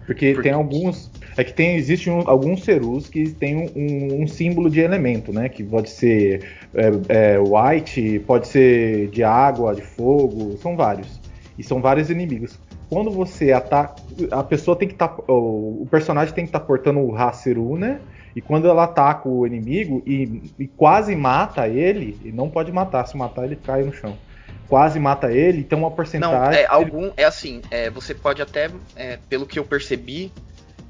Porque, 0.06 0.34
Porque, 0.34 0.42
tem 0.42 0.52
alguns. 0.52 1.12
É 1.38 1.44
que 1.44 1.54
tem, 1.54 1.76
existe 1.76 2.10
um, 2.10 2.24
alguns 2.28 2.64
cerus 2.64 3.10
que 3.10 3.30
tem 3.30 3.56
um, 3.56 4.24
um, 4.24 4.28
símbolo 4.28 4.70
de 4.70 4.80
elemento, 4.80 5.32
né? 5.32 5.48
Que 5.48 5.64
pode 5.64 5.90
ser 5.90 6.44
é, 6.74 6.92
é, 7.10 7.40
white, 7.40 8.20
pode 8.26 8.48
ser 8.48 9.08
de 9.10 9.24
água, 9.24 9.76
de 9.76 9.82
fogo, 9.82 10.58
são 10.58 10.76
vários. 10.76 11.20
E 11.58 11.64
são 11.64 11.82
vários 11.82 12.10
inimigos. 12.10 12.60
Quando 12.90 13.12
você 13.12 13.52
ataca. 13.52 14.02
A 14.32 14.44
pessoa 14.44 14.76
tem 14.76 14.88
que 14.88 14.94
estar. 14.94 15.10
Tá, 15.10 15.24
o, 15.28 15.88
personagem 15.90 16.34
tem 16.34 16.46
que 16.46 16.50
estar 16.50 16.60
tá 16.60 16.66
portando 16.66 17.00
o 17.00 17.16
Haseru, 17.16 17.78
né? 17.78 18.00
E 18.36 18.42
quando 18.42 18.68
ela 18.68 18.84
ataca 18.84 19.28
o 19.28 19.48
inimigo 19.48 20.04
e, 20.06 20.54
e, 20.60 20.68
quase 20.68 21.16
mata 21.16 21.68
ele, 21.68 22.18
e 22.24 22.32
não 22.32 22.50
pode 22.50 22.72
matar, 22.72 23.06
se 23.08 23.18
matar 23.18 23.46
ele 23.46 23.56
cai 23.56 23.82
no 23.84 23.92
chão. 23.92 24.16
Quase 24.68 25.00
mata 25.00 25.32
ele, 25.32 25.64
tem 25.64 25.78
uma 25.78 25.92
porcentagem. 25.92 26.38
Não, 26.38 26.52
é, 26.52 26.66
algum, 26.66 27.12
é 27.16 27.24
assim, 27.24 27.62
é, 27.72 27.90
você 27.90 28.14
pode 28.14 28.42
até, 28.42 28.70
é, 28.96 29.18
pelo 29.30 29.46
que 29.46 29.58
eu 29.58 29.64
percebi, 29.64 30.32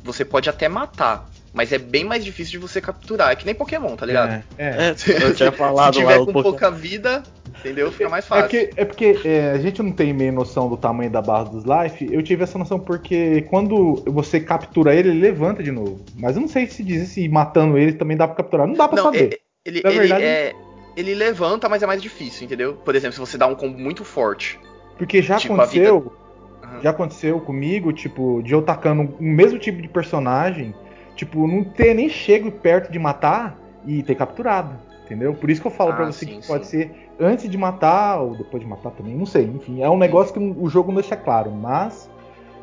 você 0.04 0.26
pode 0.26 0.50
até 0.50 0.68
matar. 0.68 1.30
Mas 1.54 1.72
é 1.72 1.78
bem 1.78 2.04
mais 2.04 2.24
difícil 2.24 2.52
de 2.52 2.58
você 2.58 2.80
capturar. 2.80 3.32
É 3.32 3.36
que 3.36 3.46
nem 3.46 3.56
Pokémon, 3.56 3.96
tá 3.96 4.06
ligado? 4.06 4.32
É, 4.32 4.44
é. 4.58 4.88
é 4.90 5.24
eu 5.24 5.34
tinha 5.34 5.52
falado 5.54 5.94
Se 5.94 6.00
tiver 6.00 6.18
lá, 6.18 6.26
com 6.26 6.34
pouca 6.34 6.70
vida, 6.70 7.24
Entendeu? 7.60 7.92
Fica 7.92 8.10
mais 8.10 8.26
fácil. 8.26 8.46
É, 8.46 8.66
que, 8.66 8.80
é 8.80 8.86
porque 8.86 9.20
é, 9.26 9.52
a 9.52 9.58
gente 9.58 9.82
não 9.82 9.92
tem 9.92 10.14
meio 10.14 10.32
noção 10.32 10.70
do 10.70 10.78
tamanho 10.78 11.10
da 11.10 11.22
barra 11.22 11.46
dos 11.46 11.64
life. 11.64 12.08
Eu 12.12 12.22
tive 12.22 12.44
essa 12.44 12.58
noção 12.58 12.80
porque 12.80 13.42
quando 13.50 14.04
você 14.06 14.40
captura 14.40 14.96
ele, 14.96 15.10
ele 15.10 15.20
levanta 15.20 15.64
de 15.64 15.72
novo. 15.72 16.04
Mas 16.16 16.36
eu 16.36 16.42
não 16.42 16.48
sei 16.48 16.68
se 16.68 16.84
diz 16.84 17.10
se 17.10 17.28
matando 17.28 17.78
ele 17.78 17.94
também 17.94 18.16
dá 18.16 18.28
pra 18.28 18.38
capturar. 18.38 18.68
Não 18.68 18.76
dá 18.76 18.88
pra 18.88 18.98
não, 18.98 19.06
saber. 19.06 19.42
Ele, 19.66 19.82
ele, 19.84 20.00
verdade, 20.00 20.24
é, 20.24 20.54
ele 20.98 21.14
levanta, 21.14 21.70
mas 21.70 21.84
é 21.84 21.86
mais 21.86 22.02
difícil, 22.02 22.46
entendeu? 22.46 22.74
Por 22.74 22.96
exemplo, 22.96 23.14
se 23.14 23.20
você 23.20 23.38
dá 23.38 23.46
um 23.46 23.54
combo 23.54 23.78
muito 23.78 24.04
forte. 24.04 24.60
Porque 24.98 25.22
já 25.22 25.38
tipo, 25.38 25.54
aconteceu. 25.54 26.00
Vida... 26.00 26.16
Uhum. 26.64 26.82
Já 26.82 26.90
aconteceu 26.90 27.40
comigo, 27.40 27.94
tipo, 27.94 28.42
de 28.42 28.54
eu 28.54 28.64
tacando 28.64 29.16
o 29.20 29.24
mesmo 29.24 29.60
tipo 29.60 29.80
de 29.80 29.88
personagem, 29.88 30.74
tipo, 31.16 31.48
não 31.48 31.64
ter 31.64 31.94
nem 31.94 32.10
chego 32.10 32.52
perto 32.52 32.92
de 32.92 32.98
matar 32.98 33.56
e 33.86 34.02
ter 34.02 34.16
capturado. 34.16 34.76
Entendeu? 35.06 35.34
Por 35.36 35.50
isso 35.50 35.62
que 35.62 35.68
eu 35.68 35.72
falo 35.72 35.92
ah, 35.92 35.96
pra 35.96 36.06
você 36.08 36.26
sim, 36.26 36.40
que 36.42 36.48
pode 36.48 36.68
ser 36.68 36.92
antes 37.20 37.50
de 37.50 37.58
matar 37.58 38.20
ou 38.20 38.36
depois 38.36 38.62
de 38.62 38.68
matar 38.68 38.92
também, 38.92 39.16
não 39.16 39.26
sei. 39.26 39.44
Enfim, 39.46 39.82
é 39.82 39.90
um 39.90 39.98
negócio 39.98 40.34
que 40.34 40.40
o 40.40 40.68
jogo 40.68 40.92
não 40.92 41.00
deixa 41.00 41.16
claro, 41.16 41.52
mas 41.52 42.10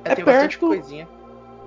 é, 0.04 0.12
é 0.12 0.16
perto. 0.16 0.66
Coisinha. 0.66 1.08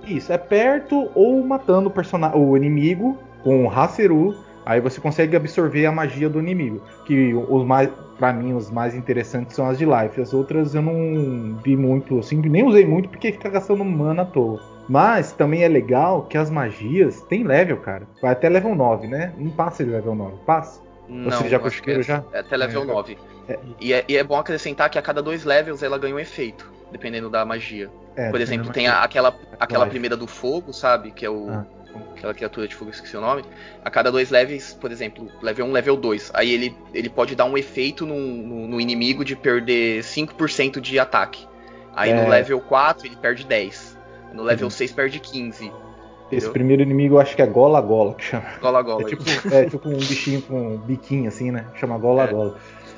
Isso, 0.05 0.31
é 0.31 0.37
perto 0.37 1.09
ou 1.15 1.43
matando 1.43 1.89
o, 1.89 1.91
personagem, 1.91 2.39
o 2.39 2.55
inimigo 2.55 3.17
com 3.43 3.65
o 3.65 3.71
Haseru, 3.71 4.35
aí 4.67 4.81
você 4.81 4.99
consegue 4.99 5.35
absorver 5.35 5.85
a 5.85 5.91
magia 5.91 6.27
do 6.29 6.39
inimigo. 6.39 6.81
Que 7.05 7.33
os 7.33 7.63
mais, 7.63 7.89
para 8.19 8.33
mim, 8.33 8.53
os 8.53 8.69
mais 8.69 8.93
interessantes 8.93 9.55
são 9.55 9.65
as 9.67 9.77
de 9.77 9.85
life. 9.85 10.19
As 10.19 10.33
outras 10.33 10.75
eu 10.75 10.81
não 10.81 11.55
vi 11.63 11.77
muito, 11.77 12.19
assim, 12.19 12.35
nem 12.41 12.65
usei 12.65 12.85
muito 12.85 13.07
porque 13.07 13.31
fica 13.31 13.49
gastando 13.49 13.85
mana 13.85 14.23
à 14.23 14.25
toa. 14.25 14.61
Mas 14.89 15.31
também 15.31 15.63
é 15.63 15.67
legal 15.67 16.23
que 16.23 16.37
as 16.37 16.49
magias 16.49 17.21
tem 17.23 17.43
level, 17.43 17.77
cara. 17.77 18.07
Vai 18.21 18.31
até 18.31 18.49
level 18.49 18.75
9, 18.75 19.07
né? 19.07 19.33
Não 19.37 19.49
passa 19.49 19.83
de 19.83 19.89
level 19.89 20.15
9, 20.15 20.35
passa? 20.45 20.81
Não, 21.07 21.41
Ou 21.41 21.47
já 21.47 21.59
conseguiram 21.59 22.01
é, 22.01 22.03
já? 22.03 22.23
É 22.33 22.39
até 22.39 22.57
level 22.57 22.83
é, 22.83 22.85
9. 22.85 23.17
É. 23.47 23.59
E, 23.79 23.93
é, 23.93 24.05
e, 24.07 24.17
é, 24.17 24.23
bom 24.23 24.35
acrescentar 24.35 24.89
que 24.89 24.99
a 24.99 25.01
cada 25.01 25.21
dois 25.21 25.45
levels 25.45 25.81
ela 25.81 25.97
ganha 25.97 26.15
um 26.15 26.19
efeito, 26.19 26.69
dependendo 26.91 27.29
da 27.29 27.45
magia. 27.45 27.89
É, 28.15 28.29
por 28.29 28.41
exemplo, 28.41 28.71
tem 28.71 28.87
a, 28.87 29.03
aquela, 29.03 29.33
aquela 29.57 29.87
primeira 29.87 30.17
do 30.17 30.27
fogo, 30.27 30.73
sabe? 30.73 31.11
Que 31.11 31.25
é 31.25 31.29
o. 31.29 31.49
Ah. 31.49 31.65
Aquela 32.15 32.33
criatura 32.33 32.67
de 32.67 32.75
fogo, 32.75 32.91
esqueci 32.91 33.15
o 33.15 33.21
nome. 33.21 33.43
A 33.83 33.89
cada 33.89 34.11
dois 34.11 34.29
levels, 34.29 34.73
por 34.73 34.91
exemplo, 34.91 35.29
level 35.41 35.65
1, 35.67 35.71
level 35.71 35.97
2. 35.97 36.31
Aí 36.33 36.51
ele, 36.51 36.75
ele 36.93 37.09
pode 37.09 37.35
dar 37.35 37.45
um 37.45 37.57
efeito 37.57 38.05
no, 38.05 38.17
no, 38.17 38.67
no 38.67 38.81
inimigo 38.81 39.23
de 39.23 39.35
perder 39.35 40.01
5% 40.01 40.79
de 40.79 40.99
ataque. 40.99 41.47
Aí 41.95 42.13
no 42.13 42.21
é. 42.21 42.29
level 42.29 42.59
4 42.61 43.07
ele 43.07 43.15
perde 43.15 43.45
10. 43.45 43.97
No 44.33 44.43
level 44.43 44.65
uhum. 44.67 44.71
6 44.71 44.91
perde 44.91 45.19
15. 45.19 45.65
Esse 46.27 46.35
entendeu? 46.35 46.51
primeiro 46.51 46.81
inimigo 46.81 47.15
eu 47.15 47.19
acho 47.19 47.35
que 47.35 47.41
é 47.41 47.47
Gola 47.47 47.79
Gola 47.79 48.13
que 48.13 48.23
chama. 48.23 48.45
Gola 48.61 48.81
Gola. 48.81 49.01
É 49.01 49.05
tipo, 49.05 49.23
é 49.51 49.65
tipo 49.65 49.89
um 49.89 49.97
bichinho 49.97 50.41
com 50.41 50.75
um 50.75 50.77
biquinho 50.77 51.27
assim, 51.27 51.51
né? 51.51 51.65
Chama 51.75 51.97
Gola 51.97 52.23
é. 52.23 52.27
Gola. 52.27 52.57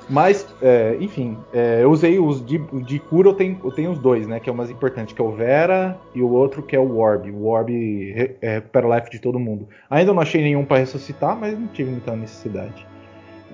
Mas, 0.09 0.47
é, 0.61 0.97
enfim, 0.99 1.37
é, 1.53 1.83
eu 1.83 1.91
usei 1.91 2.19
os 2.19 2.43
de, 2.43 2.57
de, 2.57 2.99
cura, 2.99 3.29
eu 3.29 3.33
tenho, 3.33 3.59
eu 3.63 3.71
tenho 3.71 3.91
os 3.91 3.99
dois, 3.99 4.27
né? 4.27 4.39
Que 4.39 4.49
é 4.49 4.53
o 4.53 4.55
mais 4.55 4.69
importante, 4.69 5.13
que 5.13 5.21
é 5.21 5.23
o 5.23 5.31
Vera 5.31 5.99
e 6.15 6.21
o 6.21 6.29
outro 6.31 6.63
que 6.63 6.75
é 6.75 6.79
o 6.79 6.97
Orb. 6.97 7.29
O 7.29 7.45
Orb 7.45 7.71
re, 7.71 8.35
é, 8.41 8.55
recupera 8.55 8.87
o 8.87 8.95
life 8.95 9.11
de 9.11 9.19
todo 9.19 9.39
mundo. 9.39 9.67
Ainda 9.89 10.11
não 10.11 10.21
achei 10.21 10.41
nenhum 10.41 10.65
para 10.65 10.77
ressuscitar, 10.77 11.37
mas 11.37 11.57
não 11.57 11.67
tive 11.67 11.91
muita 11.91 12.15
necessidade. 12.15 12.87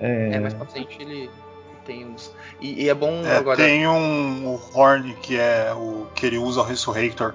É, 0.00 0.30
é 0.32 0.40
mais 0.40 0.54
pra 0.54 0.64
frente 0.66 0.96
ele 1.00 1.28
tem 1.84 2.06
uns. 2.06 2.34
E, 2.60 2.84
e 2.84 2.88
é 2.88 2.94
bom 2.94 3.22
é, 3.26 3.36
agora. 3.36 3.56
Tem 3.56 3.86
um 3.86 4.46
o 4.46 4.60
Horn 4.74 5.14
que 5.22 5.38
é 5.38 5.72
o 5.74 6.06
que 6.14 6.26
ele 6.26 6.38
usa 6.38 6.60
o 6.60 6.64
Resurrector 6.64 7.34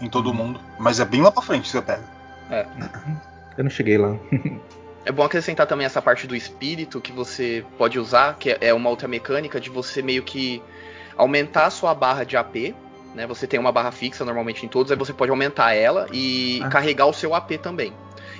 em 0.00 0.08
todo 0.08 0.28
uhum. 0.30 0.34
mundo. 0.34 0.60
Mas 0.78 1.00
é 1.00 1.04
bem 1.04 1.20
lá 1.20 1.30
pra 1.30 1.42
frente 1.42 1.64
que 1.64 1.68
você 1.68 1.82
pega. 1.82 2.04
É. 2.50 2.66
Eu 3.56 3.64
não 3.64 3.70
cheguei 3.70 3.98
lá. 3.98 4.16
é 5.04 5.12
bom 5.12 5.22
acrescentar 5.22 5.66
também 5.66 5.84
essa 5.84 6.00
parte 6.00 6.26
do 6.26 6.34
espírito 6.34 7.00
que 7.00 7.12
você 7.12 7.64
pode 7.76 7.98
usar, 7.98 8.36
que 8.38 8.56
é 8.60 8.72
uma 8.72 8.88
outra 8.88 9.06
mecânica 9.06 9.60
de 9.60 9.68
você 9.68 10.00
meio 10.00 10.22
que 10.22 10.62
aumentar 11.16 11.66
a 11.66 11.70
sua 11.70 11.94
barra 11.94 12.24
de 12.24 12.36
AP. 12.36 12.74
Né? 13.14 13.26
Você 13.26 13.46
tem 13.46 13.60
uma 13.60 13.70
barra 13.70 13.92
fixa 13.92 14.24
normalmente 14.24 14.64
em 14.64 14.68
todos, 14.68 14.90
aí 14.90 14.98
você 14.98 15.12
pode 15.12 15.30
aumentar 15.30 15.74
ela 15.74 16.08
e 16.12 16.60
ah. 16.62 16.68
carregar 16.68 17.06
o 17.06 17.12
seu 17.12 17.34
AP 17.34 17.52
também. 17.62 17.92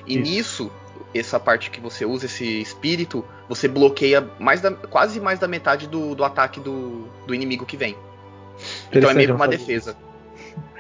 E 0.07 0.14
Isso. 0.14 0.22
nisso, 0.22 0.72
essa 1.14 1.38
parte 1.38 1.70
que 1.70 1.81
você 1.81 2.05
usa, 2.05 2.27
esse 2.27 2.61
espírito, 2.61 3.24
você 3.48 3.68
bloqueia 3.68 4.29
mais 4.38 4.61
da, 4.61 4.72
quase 4.72 5.20
mais 5.20 5.38
da 5.38 5.46
metade 5.46 5.87
do, 5.87 6.14
do 6.14 6.24
ataque 6.24 6.61
do, 6.61 7.09
do 7.27 7.35
inimigo 7.35 7.66
que 7.66 7.77
vem. 7.77 7.96
Então 8.90 9.11
é 9.11 9.14
meio 9.14 9.29
que 9.29 9.35
uma 9.35 9.44
sabia. 9.44 9.96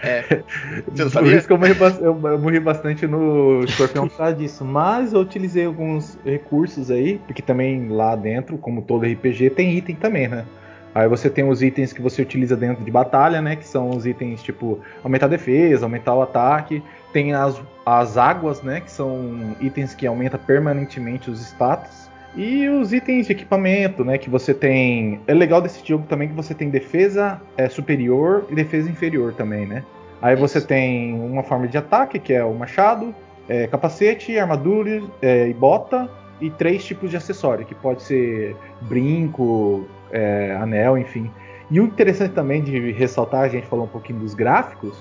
É. 0.02 0.42
Você 0.88 1.04
não 1.04 1.10
Por 1.10 1.32
isso 1.32 1.46
que 1.46 1.52
eu 1.52 1.58
morri, 1.58 1.76
eu 2.00 2.38
morri 2.38 2.60
bastante 2.60 3.06
no 3.06 3.64
escorpião 3.64 4.08
por 4.08 4.16
causa 4.16 4.34
disso. 4.34 4.64
Mas 4.64 5.12
eu 5.12 5.20
utilizei 5.20 5.64
alguns 5.64 6.18
recursos 6.24 6.90
aí, 6.90 7.18
porque 7.26 7.42
também 7.42 7.88
lá 7.88 8.14
dentro, 8.14 8.58
como 8.58 8.82
todo 8.82 9.06
RPG, 9.06 9.50
tem 9.50 9.76
item 9.76 9.96
também, 9.96 10.28
né? 10.28 10.44
Aí 10.94 11.08
você 11.08 11.28
tem 11.28 11.48
os 11.48 11.60
itens 11.60 11.92
que 11.92 12.00
você 12.00 12.22
utiliza 12.22 12.56
dentro 12.56 12.84
de 12.84 12.90
batalha, 12.90 13.42
né? 13.42 13.56
Que 13.56 13.66
são 13.66 13.90
os 13.90 14.06
itens 14.06 14.42
tipo 14.42 14.78
aumentar 15.02 15.26
a 15.26 15.30
defesa, 15.30 15.86
aumentar 15.86 16.14
o 16.14 16.22
ataque. 16.22 16.82
Tem 17.12 17.32
as, 17.32 17.60
as 17.84 18.16
águas, 18.16 18.62
né? 18.62 18.80
Que 18.80 18.90
são 18.90 19.56
itens 19.60 19.92
que 19.92 20.06
aumentam 20.06 20.38
permanentemente 20.38 21.30
os 21.30 21.40
status. 21.40 22.08
E 22.36 22.68
os 22.68 22.92
itens 22.92 23.26
de 23.26 23.32
equipamento, 23.32 24.04
né? 24.04 24.18
Que 24.18 24.28
você 24.28 24.52
tem. 24.52 25.20
É 25.26 25.34
legal 25.34 25.60
desse 25.60 25.86
jogo 25.86 26.04
também 26.08 26.28
que 26.28 26.34
você 26.34 26.52
tem 26.54 26.68
defesa 26.68 27.40
é, 27.56 27.68
superior 27.68 28.46
e 28.50 28.54
defesa 28.54 28.90
inferior 28.90 29.32
também, 29.34 29.66
né? 29.66 29.84
Aí 30.20 30.34
você 30.34 30.60
tem 30.60 31.14
uma 31.14 31.42
forma 31.42 31.68
de 31.68 31.76
ataque, 31.78 32.18
que 32.18 32.32
é 32.32 32.42
o 32.42 32.54
machado, 32.54 33.14
é, 33.48 33.66
capacete, 33.66 34.36
armadura 34.38 35.02
é, 35.22 35.48
e 35.48 35.54
bota, 35.54 36.08
e 36.40 36.50
três 36.50 36.84
tipos 36.84 37.10
de 37.10 37.16
acessório, 37.16 37.64
que 37.64 37.74
pode 37.74 38.02
ser 38.02 38.56
brinco, 38.82 39.86
é, 40.10 40.56
anel, 40.60 40.96
enfim. 40.98 41.30
E 41.70 41.78
o 41.78 41.84
interessante 41.84 42.32
também 42.32 42.62
de 42.62 42.90
ressaltar, 42.92 43.42
a 43.42 43.48
gente 43.48 43.66
falou 43.66 43.84
um 43.84 43.88
pouquinho 43.88 44.18
dos 44.18 44.34
gráficos, 44.34 44.96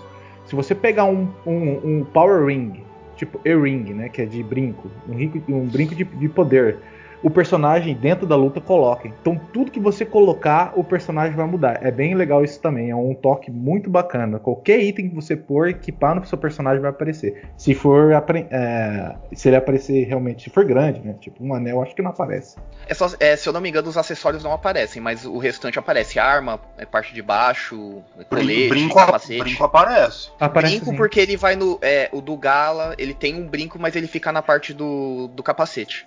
se 0.46 0.56
você 0.56 0.76
pegar 0.76 1.06
um, 1.06 1.30
um- 1.46 1.80
um 2.00 2.04
Power 2.04 2.46
Ring, 2.46 2.84
tipo 3.15 3.39
E-Ring, 3.46 3.93
né, 3.93 4.10
que 4.10 4.22
é 4.22 4.26
de 4.26 4.43
brinco, 4.43 4.89
um, 5.08 5.13
rico- 5.15 5.39
um 5.48 5.65
brinco 5.65 5.96
de, 5.96 6.04
de 6.04 6.28
poder, 6.30 6.80
o 7.24 7.30
personagem 7.30 7.96
dentro 7.96 8.28
da 8.28 8.36
luta 8.36 8.60
coloca. 8.60 9.08
Então 9.08 9.40
tudo 9.54 9.72
que 9.72 9.80
você 9.80 10.06
colocar, 10.06 10.74
o 10.76 10.84
personagem 10.84 11.36
vai 11.36 11.48
mudar. 11.48 11.80
É 11.82 11.90
bem 11.90 12.14
legal 12.14 12.44
isso 12.44 12.60
também, 12.60 12.90
é 12.92 12.96
um 12.96 13.14
toque 13.16 13.50
muito 13.50 13.90
bacana. 13.90 14.40
Qualquer 14.40 14.82
item 14.82 15.10
que 15.10 15.16
você 15.16 15.36
pôr, 15.36 15.70
equipar 15.70 16.16
no 16.16 16.26
seu 16.26 16.38
personagem 16.38 16.82
vai 16.82 16.90
aparecer. 16.92 17.50
Se 17.58 17.74
for 17.74 18.12
é, 18.12 19.16
se 19.34 19.48
ele 19.48 19.56
aparecer 19.56 20.04
realmente, 20.06 20.44
se 20.44 20.50
for 20.50 20.66
grande, 20.66 21.00
né? 21.00 21.16
Tipo 21.20 21.44
um 21.44 21.54
anel, 21.54 21.82
acho 21.82 21.96
que 21.96 22.02
não 22.02 22.12
aparece. 22.12 22.58
É 22.88 22.94
só- 22.94 23.10
é, 23.20 23.36
se 23.36 23.48
eu 23.48 23.54
não 23.54 23.62
me 23.62 23.70
engano, 23.70 23.88
os 23.88 23.98
acessórios 23.98 24.44
não 24.44 24.52
aparecem, 24.52 25.02
mas 25.02 25.26
o 25.26 25.38
restante 25.38 25.80
aparece. 25.80 26.20
Arma, 26.20 26.60
é, 26.78 26.86
parte 26.86 27.14
de 27.14 27.22
baixo, 27.22 28.02
colete, 28.30 28.70
Brinco, 28.70 28.96
capacete. 28.96 29.40
brinco 29.42 29.64
aparece. 29.64 30.30
Aparece 30.40 30.76
Brinco 30.76 30.92
sim. 30.92 30.98
porque 30.98 31.20
ele 31.20 31.38
vai 31.38 31.56
no. 31.56 31.80
É, 31.82 32.10
o 32.12 32.20
do 32.20 32.36
Gala, 32.36 32.96
ele 32.98 33.14
tem 33.14 33.36
um 33.36 33.48
brinco, 33.48 33.80
mas 33.80 33.96
ele 33.96 34.08
fica 34.08 34.32
na 34.32 34.42
parte 34.42 34.74
do, 34.74 35.28
do 35.30 35.42
capacete. 35.42 36.06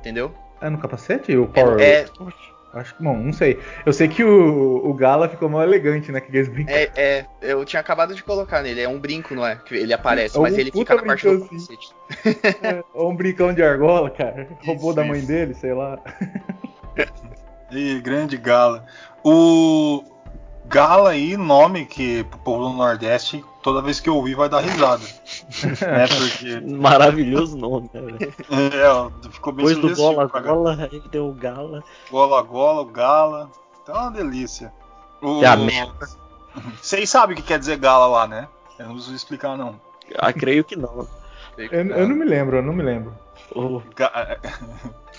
Entendeu? 0.00 0.32
É 0.60 0.68
no 0.68 0.78
capacete? 0.78 1.36
O 1.36 1.46
Power 1.46 1.80
É, 1.80 2.06
Acho 2.74 2.94
que, 2.94 3.02
bom, 3.02 3.16
não 3.16 3.32
sei. 3.32 3.58
Eu 3.86 3.92
sei 3.94 4.08
que 4.08 4.22
o, 4.22 4.86
o 4.86 4.92
Gala 4.92 5.28
ficou 5.28 5.48
mal 5.48 5.62
elegante, 5.62 6.12
né? 6.12 6.20
Que 6.20 6.36
eles 6.36 6.48
brincam. 6.48 6.74
é, 6.74 6.90
é, 6.96 7.26
eu 7.40 7.64
tinha 7.64 7.80
acabado 7.80 8.14
de 8.14 8.22
colocar 8.22 8.62
nele. 8.62 8.80
É 8.82 8.88
um 8.88 8.98
brinco, 8.98 9.34
não 9.34 9.46
é? 9.46 9.56
Que 9.56 9.74
ele 9.74 9.92
aparece, 9.92 10.36
É 10.36 10.38
um 10.38 10.42
mas 10.42 10.56
ele 10.58 10.70
fica 10.70 10.94
na 10.94 11.02
parte 11.02 11.26
do 11.26 11.40
capacete. 11.40 11.94
Ou 12.92 13.10
um 13.10 13.16
brincão 13.16 13.54
de 13.54 13.62
argola, 13.62 14.10
cara. 14.10 14.48
Roubou 14.64 14.90
Isso, 14.90 14.96
da 14.96 15.04
mãe 15.04 15.18
isso. 15.18 15.28
dele, 15.28 15.54
sei 15.54 15.72
lá. 15.72 15.98
Ih, 17.72 18.00
grande 18.00 18.36
Gala. 18.36 18.84
O 19.24 20.02
Gala 20.68 21.10
aí, 21.10 21.36
nome 21.36 21.86
que 21.86 22.24
pro 22.24 22.38
povo 22.40 22.64
do 22.68 22.72
Nordeste, 22.74 23.42
toda 23.62 23.80
vez 23.80 24.00
que 24.00 24.08
eu 24.08 24.16
ouvir 24.16 24.34
vai 24.34 24.48
dar 24.48 24.60
risada. 24.60 25.02
né? 25.80 26.06
Porque 26.06 26.60
Maravilhoso 26.60 27.56
nome, 27.56 27.90
né, 27.94 28.00
é, 28.50 29.30
ficou 29.30 29.52
bem 29.52 29.66
Depois 29.66 29.96
do 29.96 29.96
Gola. 29.96 30.26
Gola, 30.26 30.88
aí 30.92 31.02
deu 31.10 31.28
o 31.28 31.32
Gala. 31.32 31.82
Gola 32.10 32.42
Gola, 32.42 32.82
o 32.82 32.86
Gala. 32.86 33.50
Então 33.82 33.94
é 33.94 33.98
uma 33.98 34.10
delícia. 34.10 34.72
O... 35.22 35.42
É 35.42 35.46
a 35.46 35.56
merda. 35.56 36.06
Vocês 36.82 37.08
sabem 37.08 37.34
o 37.34 37.40
que 37.40 37.46
quer 37.46 37.58
dizer 37.58 37.76
Gala 37.78 38.06
lá, 38.06 38.26
né? 38.26 38.46
Eu 38.78 38.86
não 38.86 38.94
preciso 38.94 39.16
explicar, 39.16 39.56
não. 39.56 39.80
Ah, 40.18 40.32
creio 40.32 40.64
que 40.64 40.76
não. 40.76 41.08
Eu, 41.56 41.68
eu 41.72 42.08
não 42.08 42.14
me 42.14 42.24
lembro, 42.24 42.58
eu 42.58 42.62
não 42.62 42.72
me 42.72 42.82
lembro. 42.82 43.14
O- 43.54 43.82
Ga- 43.96 44.38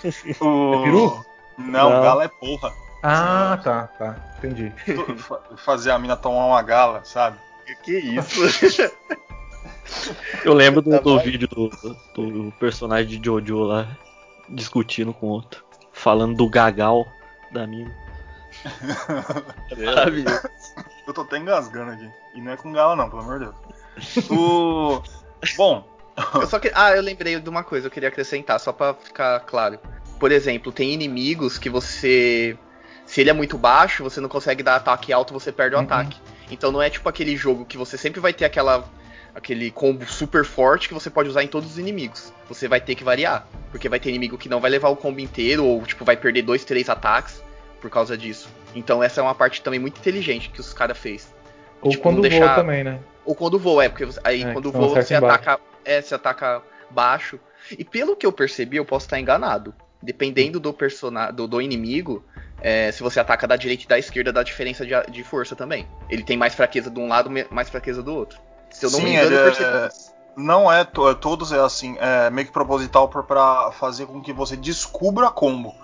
o... 0.39 0.73
É 0.75 0.83
peru? 0.83 1.23
Não, 1.57 1.89
Não. 1.89 2.01
Gala 2.01 2.23
é 2.23 2.27
porra. 2.27 2.71
Ah, 3.01 3.59
tá, 3.63 3.87
tá. 3.97 4.15
Entendi. 4.37 4.71
Fa- 5.17 5.41
Fazer 5.57 5.91
a 5.91 5.99
mina 5.99 6.15
tomar 6.15 6.45
uma 6.45 6.61
gala, 6.61 7.01
sabe? 7.03 7.37
Que 7.83 7.97
isso? 7.99 8.41
Eu 10.43 10.53
lembro 10.53 10.81
do, 10.81 10.91
Tá 10.91 10.97
do 10.99 11.19
vídeo 11.19 11.47
do, 11.47 11.69
do 12.15 12.51
personagem 12.59 13.19
de 13.19 13.25
Jojo 13.25 13.63
lá 13.63 13.87
discutindo 14.49 15.13
com 15.13 15.27
outro. 15.27 15.63
Falando 15.91 16.35
do 16.35 16.49
gagal 16.49 17.05
da 17.51 17.65
mina. 17.67 17.93
É 19.71 19.85
maravilhoso. 19.85 20.41
Eu 21.07 21.13
tô 21.13 21.21
até 21.21 21.37
engasgando 21.37 21.91
aqui. 21.91 22.09
E 22.35 22.41
não 22.41 22.51
é 22.51 22.57
com 22.57 22.71
gala, 22.71 22.95
não, 22.95 23.09
pelo 23.09 23.21
amor 23.21 23.39
de 23.39 23.45
Deus. 23.45 24.29
O... 24.29 25.01
Bom, 25.55 25.87
Eu 26.35 26.47
só 26.47 26.59
que... 26.59 26.71
Ah, 26.75 26.91
eu 26.95 27.01
lembrei 27.01 27.39
de 27.39 27.49
uma 27.49 27.63
coisa, 27.63 27.87
eu 27.87 27.91
queria 27.91 28.09
acrescentar, 28.09 28.59
só 28.59 28.71
pra 28.73 28.93
ficar 28.93 29.39
claro. 29.41 29.79
Por 30.19 30.31
exemplo, 30.31 30.71
tem 30.71 30.91
inimigos 30.93 31.57
que 31.57 31.69
você. 31.69 32.57
Se 33.09 33.21
ele 33.21 33.31
é 33.31 33.33
muito 33.33 33.57
baixo, 33.57 34.03
você 34.03 34.21
não 34.21 34.29
consegue 34.29 34.61
dar 34.61 34.75
ataque 34.75 35.11
alto, 35.11 35.33
você 35.33 35.51
perde 35.51 35.75
o 35.75 35.79
Uhum. 35.79 35.83
ataque. 35.83 36.15
Então 36.51 36.71
não 36.71 36.79
é 36.79 36.91
tipo 36.91 37.09
aquele 37.09 37.35
jogo 37.35 37.65
que 37.65 37.75
você 37.75 37.97
sempre 37.97 38.19
vai 38.19 38.31
ter 38.31 38.45
aquela. 38.45 38.87
aquele 39.33 39.71
combo 39.71 40.05
super 40.07 40.43
forte 40.43 40.87
que 40.87 40.93
você 40.93 41.09
pode 41.09 41.29
usar 41.29 41.43
em 41.43 41.47
todos 41.47 41.71
os 41.71 41.77
inimigos. 41.79 42.31
Você 42.47 42.67
vai 42.67 42.79
ter 42.81 42.93
que 42.95 43.03
variar. 43.03 43.47
Porque 43.71 43.87
vai 43.89 43.99
ter 43.99 44.09
inimigo 44.09 44.37
que 44.37 44.49
não 44.49 44.59
vai 44.59 44.69
levar 44.69 44.89
o 44.89 44.95
combo 44.95 45.19
inteiro, 45.19 45.63
ou 45.65 45.81
tipo, 45.83 46.03
vai 46.05 46.17
perder 46.17 46.41
dois, 46.43 46.63
três 46.65 46.87
ataques 46.89 47.41
por 47.81 47.89
causa 47.89 48.15
disso. 48.17 48.47
Então 48.75 49.01
essa 49.01 49.21
é 49.21 49.23
uma 49.23 49.33
parte 49.35 49.61
também 49.61 49.79
muito 49.79 49.97
inteligente 49.99 50.49
que 50.49 50.59
os 50.59 50.71
caras 50.73 50.97
fez. 50.97 51.33
Ou 51.81 51.89
Tipo, 51.91 52.03
quando 52.03 52.15
não 52.15 52.21
voa 52.23 52.29
deixar- 52.29 52.55
também, 52.55 52.83
né? 52.83 52.99
Ou 53.25 53.33
quando 53.35 53.57
voa, 53.57 53.85
é, 53.85 53.89
porque 53.89 54.05
você- 54.05 54.19
aí 54.23 54.43
É, 54.43 54.51
quando 54.53 54.71
que 54.71 54.77
não 54.77 54.87
voa 54.89 55.01
você 55.01 55.15
ataca, 55.15 55.59
é, 55.85 56.01
você 56.01 56.13
ataca 56.15 56.61
baixo. 56.91 57.39
E 57.71 57.83
pelo 57.83 58.15
que 58.15 58.25
eu 58.25 58.31
percebi, 58.31 58.77
eu 58.77 58.85
posso 58.85 59.05
estar 59.05 59.19
enganado. 59.19 59.73
Dependendo 60.01 60.59
do 60.59 60.73
personagem, 60.73 61.35
do, 61.35 61.47
do 61.47 61.61
inimigo, 61.61 62.23
é, 62.61 62.91
se 62.91 63.03
você 63.03 63.19
ataca 63.19 63.47
da 63.47 63.55
direita 63.55 63.83
e 63.83 63.87
da 63.87 63.99
esquerda, 63.99 64.31
dá 64.31 64.43
diferença 64.43 64.85
de, 64.85 64.93
de 65.11 65.23
força 65.23 65.55
também. 65.55 65.87
Ele 66.09 66.23
tem 66.23 66.37
mais 66.37 66.55
fraqueza 66.55 66.89
de 66.89 66.99
um 66.99 67.07
lado, 67.07 67.29
mais 67.51 67.69
fraqueza 67.69 68.01
do 68.01 68.13
outro. 68.13 68.39
Se 68.71 68.85
eu 68.85 68.91
não 68.91 68.99
Sim, 68.99 69.05
me 69.05 69.11
engano, 69.15 69.35
ele 69.35 69.63
é- 69.63 69.89
não 70.37 70.71
é, 70.71 70.81
é 70.81 71.13
todos 71.15 71.51
é 71.51 71.59
assim, 71.59 71.97
é 71.99 72.29
meio 72.29 72.47
que 72.47 72.53
proposital 72.53 73.09
pra- 73.09 73.23
pra 73.23 73.71
fazer 73.73 74.05
com 74.05 74.21
que 74.21 74.31
você 74.31 74.55
descubra 74.55 75.29
combo. 75.29 75.75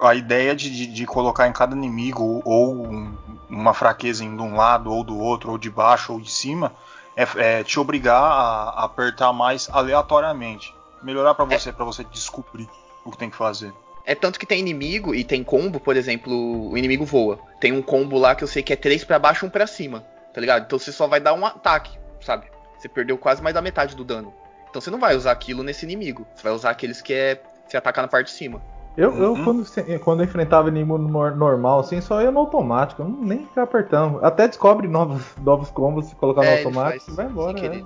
A 0.00 0.14
ideia 0.14 0.54
de, 0.54 0.70
de, 0.70 0.86
de 0.86 1.04
colocar 1.06 1.48
em 1.48 1.52
cada 1.52 1.74
inimigo 1.74 2.40
ou 2.44 2.86
um- 2.86 3.16
uma 3.50 3.74
fraqueza 3.74 4.24
em 4.24 4.36
de 4.36 4.42
um 4.42 4.54
lado 4.54 4.92
ou 4.92 5.02
do 5.02 5.18
outro, 5.18 5.50
ou 5.50 5.58
de 5.58 5.68
baixo 5.68 6.12
ou 6.12 6.20
de 6.20 6.30
cima, 6.30 6.72
é, 7.16 7.58
é 7.58 7.64
te 7.64 7.80
obrigar 7.80 8.22
a, 8.22 8.70
a 8.70 8.84
apertar 8.84 9.32
mais 9.32 9.68
aleatoriamente. 9.72 10.72
Melhorar 11.02 11.34
pra 11.34 11.44
você, 11.44 11.72
pra 11.72 11.84
você 11.84 12.04
descobrir 12.04 12.68
o 13.04 13.10
que 13.10 13.18
tem 13.18 13.30
que 13.30 13.36
fazer. 13.36 13.72
É 14.06 14.14
tanto 14.14 14.38
que 14.38 14.46
tem 14.46 14.60
inimigo 14.60 15.14
e 15.14 15.24
tem 15.24 15.42
combo, 15.42 15.80
por 15.80 15.96
exemplo, 15.96 16.70
o 16.70 16.76
inimigo 16.76 17.04
voa. 17.04 17.38
Tem 17.58 17.72
um 17.72 17.80
combo 17.82 18.18
lá 18.18 18.34
que 18.34 18.44
eu 18.44 18.48
sei 18.48 18.62
que 18.62 18.72
é 18.72 18.76
três 18.76 19.02
pra 19.04 19.18
baixo 19.18 19.44
e 19.44 19.48
um 19.48 19.50
pra 19.50 19.66
cima, 19.66 20.04
tá 20.32 20.40
ligado? 20.40 20.64
Então 20.66 20.78
você 20.78 20.92
só 20.92 21.06
vai 21.06 21.20
dar 21.20 21.32
um 21.34 21.46
ataque, 21.46 21.98
sabe? 22.20 22.46
Você 22.78 22.88
perdeu 22.88 23.16
quase 23.16 23.42
mais 23.42 23.54
da 23.54 23.62
metade 23.62 23.96
do 23.96 24.04
dano. 24.04 24.32
Então 24.68 24.80
você 24.82 24.90
não 24.90 24.98
vai 24.98 25.16
usar 25.16 25.32
aquilo 25.32 25.62
nesse 25.62 25.86
inimigo. 25.86 26.26
Você 26.34 26.42
vai 26.42 26.52
usar 26.52 26.70
aqueles 26.70 27.00
que 27.00 27.14
é 27.14 27.40
se 27.66 27.76
atacar 27.78 28.02
na 28.02 28.08
parte 28.08 28.26
de 28.26 28.32
cima. 28.32 28.60
Eu, 28.96 29.10
eu 29.16 29.32
Uhum. 29.32 29.44
quando, 29.44 29.64
se- 29.64 29.98
quando 30.00 30.20
eu 30.20 30.26
enfrentava 30.26 30.68
inimigo 30.68 30.98
nor- 30.98 31.34
normal, 31.34 31.80
assim, 31.80 32.00
só 32.00 32.20
ia 32.20 32.30
no 32.30 32.40
automático, 32.40 33.02
eu 33.02 33.08
não 33.08 33.22
nem 33.22 33.38
ficava 33.46 33.62
apertando. 33.64 34.24
Até 34.24 34.46
descobre 34.46 34.86
novos, 34.86 35.24
novos 35.38 35.70
combos 35.70 36.06
se 36.06 36.14
colocar 36.14 36.44
É, 36.44 36.50
no 36.50 36.56
automático 36.58 37.10
e 37.10 37.14
vai 37.14 37.26
embora. 37.26 37.58
sem 37.58 37.68
é. 37.68 37.82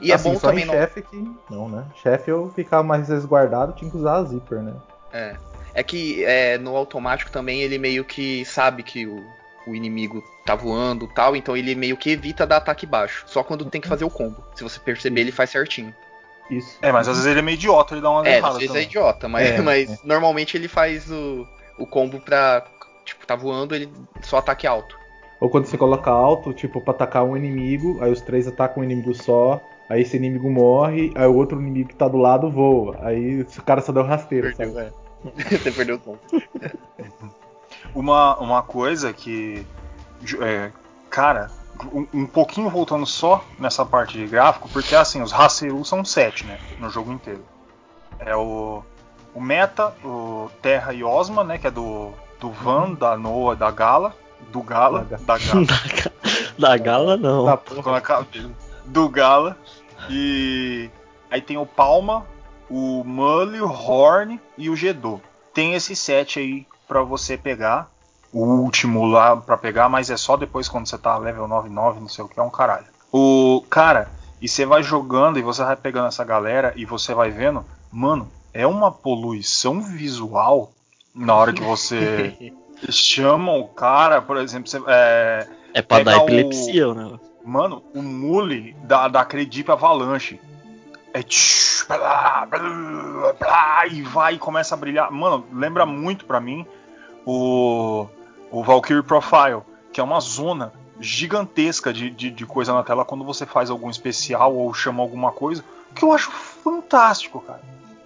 E 0.00 0.10
é 0.10 0.14
Assim, 0.14 0.32
bom 0.32 0.38
só 0.38 0.48
também 0.48 0.64
em 0.64 0.66
não. 0.66 0.74
chefe 0.74 1.02
que. 1.02 1.30
Não, 1.50 1.68
né? 1.68 1.84
Chefe 2.02 2.30
eu 2.30 2.50
ficava 2.54 2.82
mais 2.82 3.08
resguardado, 3.08 3.72
tinha 3.72 3.90
que 3.90 3.96
usar 3.96 4.16
a 4.16 4.24
zíper, 4.24 4.58
né? 4.62 4.74
É, 5.12 5.36
é 5.74 5.82
que 5.82 6.24
é, 6.24 6.58
no 6.58 6.76
automático 6.76 7.30
também 7.30 7.60
ele 7.62 7.78
meio 7.78 8.04
que 8.04 8.44
sabe 8.44 8.82
que 8.82 9.06
o, 9.06 9.24
o 9.66 9.74
inimigo 9.74 10.22
tá 10.44 10.54
voando 10.54 11.04
e 11.06 11.14
tal, 11.14 11.36
então 11.36 11.56
ele 11.56 11.74
meio 11.74 11.96
que 11.96 12.10
evita 12.10 12.46
dar 12.46 12.56
ataque 12.58 12.86
baixo. 12.86 13.24
Só 13.26 13.42
quando 13.42 13.64
tem 13.66 13.80
que 13.80 13.88
fazer 13.88 14.04
o 14.04 14.10
combo. 14.10 14.36
Se 14.54 14.62
você 14.62 14.78
perceber, 14.80 15.20
ele 15.22 15.32
faz 15.32 15.50
certinho. 15.50 15.94
Isso. 16.50 16.76
É, 16.82 16.92
mas 16.92 17.08
às 17.08 17.16
vezes 17.16 17.30
ele 17.30 17.38
é 17.40 17.42
meio 17.42 17.54
idiota, 17.54 17.94
ele 17.94 18.02
dá 18.02 18.10
uma 18.10 18.26
É, 18.28 18.38
às 18.38 18.54
vezes 18.54 18.64
é 18.64 18.66
também. 18.68 18.82
idiota, 18.84 19.28
mas, 19.28 19.48
É, 19.50 19.60
mas 19.62 19.90
é. 19.90 19.98
normalmente 20.04 20.56
ele 20.56 20.68
faz 20.68 21.10
o, 21.10 21.46
o 21.78 21.86
combo 21.86 22.20
pra. 22.20 22.64
Tipo, 23.04 23.26
tá 23.26 23.34
voando, 23.36 23.74
ele 23.74 23.90
só 24.22 24.38
ataque 24.38 24.66
alto. 24.66 24.98
Ou 25.40 25.48
quando 25.50 25.66
você 25.66 25.76
coloca 25.76 26.10
alto, 26.10 26.52
tipo, 26.54 26.80
pra 26.80 26.92
atacar 26.94 27.22
um 27.24 27.36
inimigo, 27.36 27.98
aí 28.02 28.10
os 28.10 28.20
três 28.20 28.46
atacam 28.46 28.80
um 28.82 28.84
inimigo 28.84 29.14
só, 29.14 29.60
aí 29.88 30.02
esse 30.02 30.16
inimigo 30.16 30.50
morre, 30.50 31.12
aí 31.14 31.26
o 31.26 31.34
outro 31.34 31.60
inimigo 31.60 31.88
que 31.90 31.94
tá 31.96 32.08
do 32.08 32.16
lado 32.18 32.50
voa. 32.50 32.98
Aí 33.02 33.42
o 33.42 33.62
cara 33.62 33.80
só 33.80 33.92
deu 33.92 34.02
rasteiro, 34.02 34.54
Perdeu, 34.56 34.74
sabe? 34.74 34.86
é. 34.86 35.04
Você 35.58 35.72
perdeu 35.72 35.96
o 35.96 35.98
combo. 35.98 36.18
Uma, 37.94 38.36
uma 38.38 38.62
coisa 38.62 39.12
que. 39.12 39.64
é, 40.40 40.72
cara, 41.08 41.48
um, 41.92 42.06
um 42.12 42.26
pouquinho 42.26 42.68
voltando 42.68 43.06
só 43.06 43.44
nessa 43.58 43.84
parte 43.84 44.18
de 44.18 44.26
gráfico, 44.26 44.68
porque 44.72 44.94
assim, 44.96 45.22
os 45.22 45.32
Haseru 45.32 45.84
são 45.84 46.04
sete, 46.04 46.44
né? 46.44 46.58
No 46.80 46.90
jogo 46.90 47.12
inteiro. 47.12 47.44
É 48.18 48.34
o. 48.34 48.82
O 49.32 49.40
Meta, 49.40 49.92
o 50.04 50.48
Terra 50.62 50.92
e 50.92 51.02
Osma, 51.04 51.42
né? 51.44 51.58
Que 51.58 51.66
é 51.66 51.70
do, 51.70 52.12
do 52.40 52.50
Van, 52.50 52.92
da 52.94 53.16
Noah, 53.16 53.56
da 53.56 53.70
Gala. 53.70 54.14
do 54.52 54.62
Gala. 54.62 55.04
Da 55.04 55.16
Da 55.18 55.38
Gala. 55.38 55.66
Da 56.56 56.76
gala 56.76 57.16
não. 57.16 57.44
Tá, 57.46 57.58
na 57.90 58.00
cabeça. 58.00 58.48
Do 58.84 59.08
Gala. 59.08 59.56
E 60.10 60.90
aí 61.30 61.40
tem 61.40 61.56
o 61.56 61.66
Palma, 61.66 62.26
o 62.68 63.02
Mully, 63.04 63.60
o 63.60 63.70
Horn 63.70 64.40
e 64.56 64.68
o 64.68 64.76
Gedo. 64.76 65.20
Tem 65.52 65.74
esse 65.74 65.94
set 65.94 66.38
aí 66.38 66.66
pra 66.86 67.02
você 67.02 67.36
pegar. 67.36 67.90
O 68.32 68.44
último 68.44 69.06
lá 69.06 69.36
pra 69.36 69.56
pegar, 69.56 69.88
mas 69.88 70.10
é 70.10 70.16
só 70.16 70.36
depois 70.36 70.68
quando 70.68 70.88
você 70.88 70.98
tá 70.98 71.16
level 71.16 71.46
99, 71.46 72.00
não 72.00 72.08
sei 72.08 72.24
o 72.24 72.28
que, 72.28 72.38
é 72.38 72.42
um 72.42 72.50
caralho. 72.50 72.86
O 73.12 73.64
cara, 73.70 74.10
e 74.42 74.48
você 74.48 74.66
vai 74.66 74.82
jogando 74.82 75.38
e 75.38 75.42
você 75.42 75.62
vai 75.62 75.76
pegando 75.76 76.08
essa 76.08 76.24
galera 76.24 76.72
e 76.74 76.84
você 76.84 77.14
vai 77.14 77.30
vendo, 77.30 77.64
mano, 77.92 78.28
é 78.52 78.66
uma 78.66 78.90
poluição 78.90 79.80
visual 79.80 80.72
na 81.14 81.34
hora 81.34 81.52
que 81.52 81.62
você 81.62 82.52
chama 82.90 83.52
o 83.52 83.68
cara, 83.68 84.20
por 84.20 84.36
exemplo, 84.36 84.68
você, 84.68 84.82
é, 84.88 85.46
É 85.72 85.80
pra 85.80 86.02
dar 86.02 86.16
epilepsia 86.16 86.88
o 86.88 86.94
negócio. 86.94 87.23
Mano, 87.44 87.82
o 87.94 88.02
mule 88.02 88.74
da, 88.84 89.06
da 89.06 89.20
Acredip 89.20 89.70
Avalanche. 89.70 90.40
É 91.12 91.22
tch, 91.22 91.86
blá, 91.86 92.46
blá, 92.46 93.32
blá, 93.38 93.86
e 93.86 94.02
vai 94.02 94.34
e 94.34 94.38
começa 94.38 94.74
a 94.74 94.78
brilhar. 94.78 95.12
Mano, 95.12 95.46
lembra 95.52 95.86
muito 95.86 96.24
pra 96.24 96.40
mim 96.40 96.66
o, 97.24 98.06
o 98.50 98.64
Valkyrie 98.64 99.02
Profile, 99.02 99.62
que 99.92 100.00
é 100.00 100.02
uma 100.02 100.18
zona 100.18 100.72
gigantesca 100.98 101.92
de, 101.92 102.10
de, 102.10 102.30
de 102.30 102.46
coisa 102.46 102.72
na 102.72 102.82
tela 102.82 103.04
quando 103.04 103.24
você 103.24 103.44
faz 103.44 103.70
algum 103.70 103.90
especial 103.90 104.54
ou 104.54 104.72
chama 104.72 105.02
alguma 105.02 105.30
coisa, 105.30 105.64
que 105.94 106.04
eu 106.04 106.12
acho 106.12 106.30
fantástico, 106.30 107.40
cara. 107.40 107.62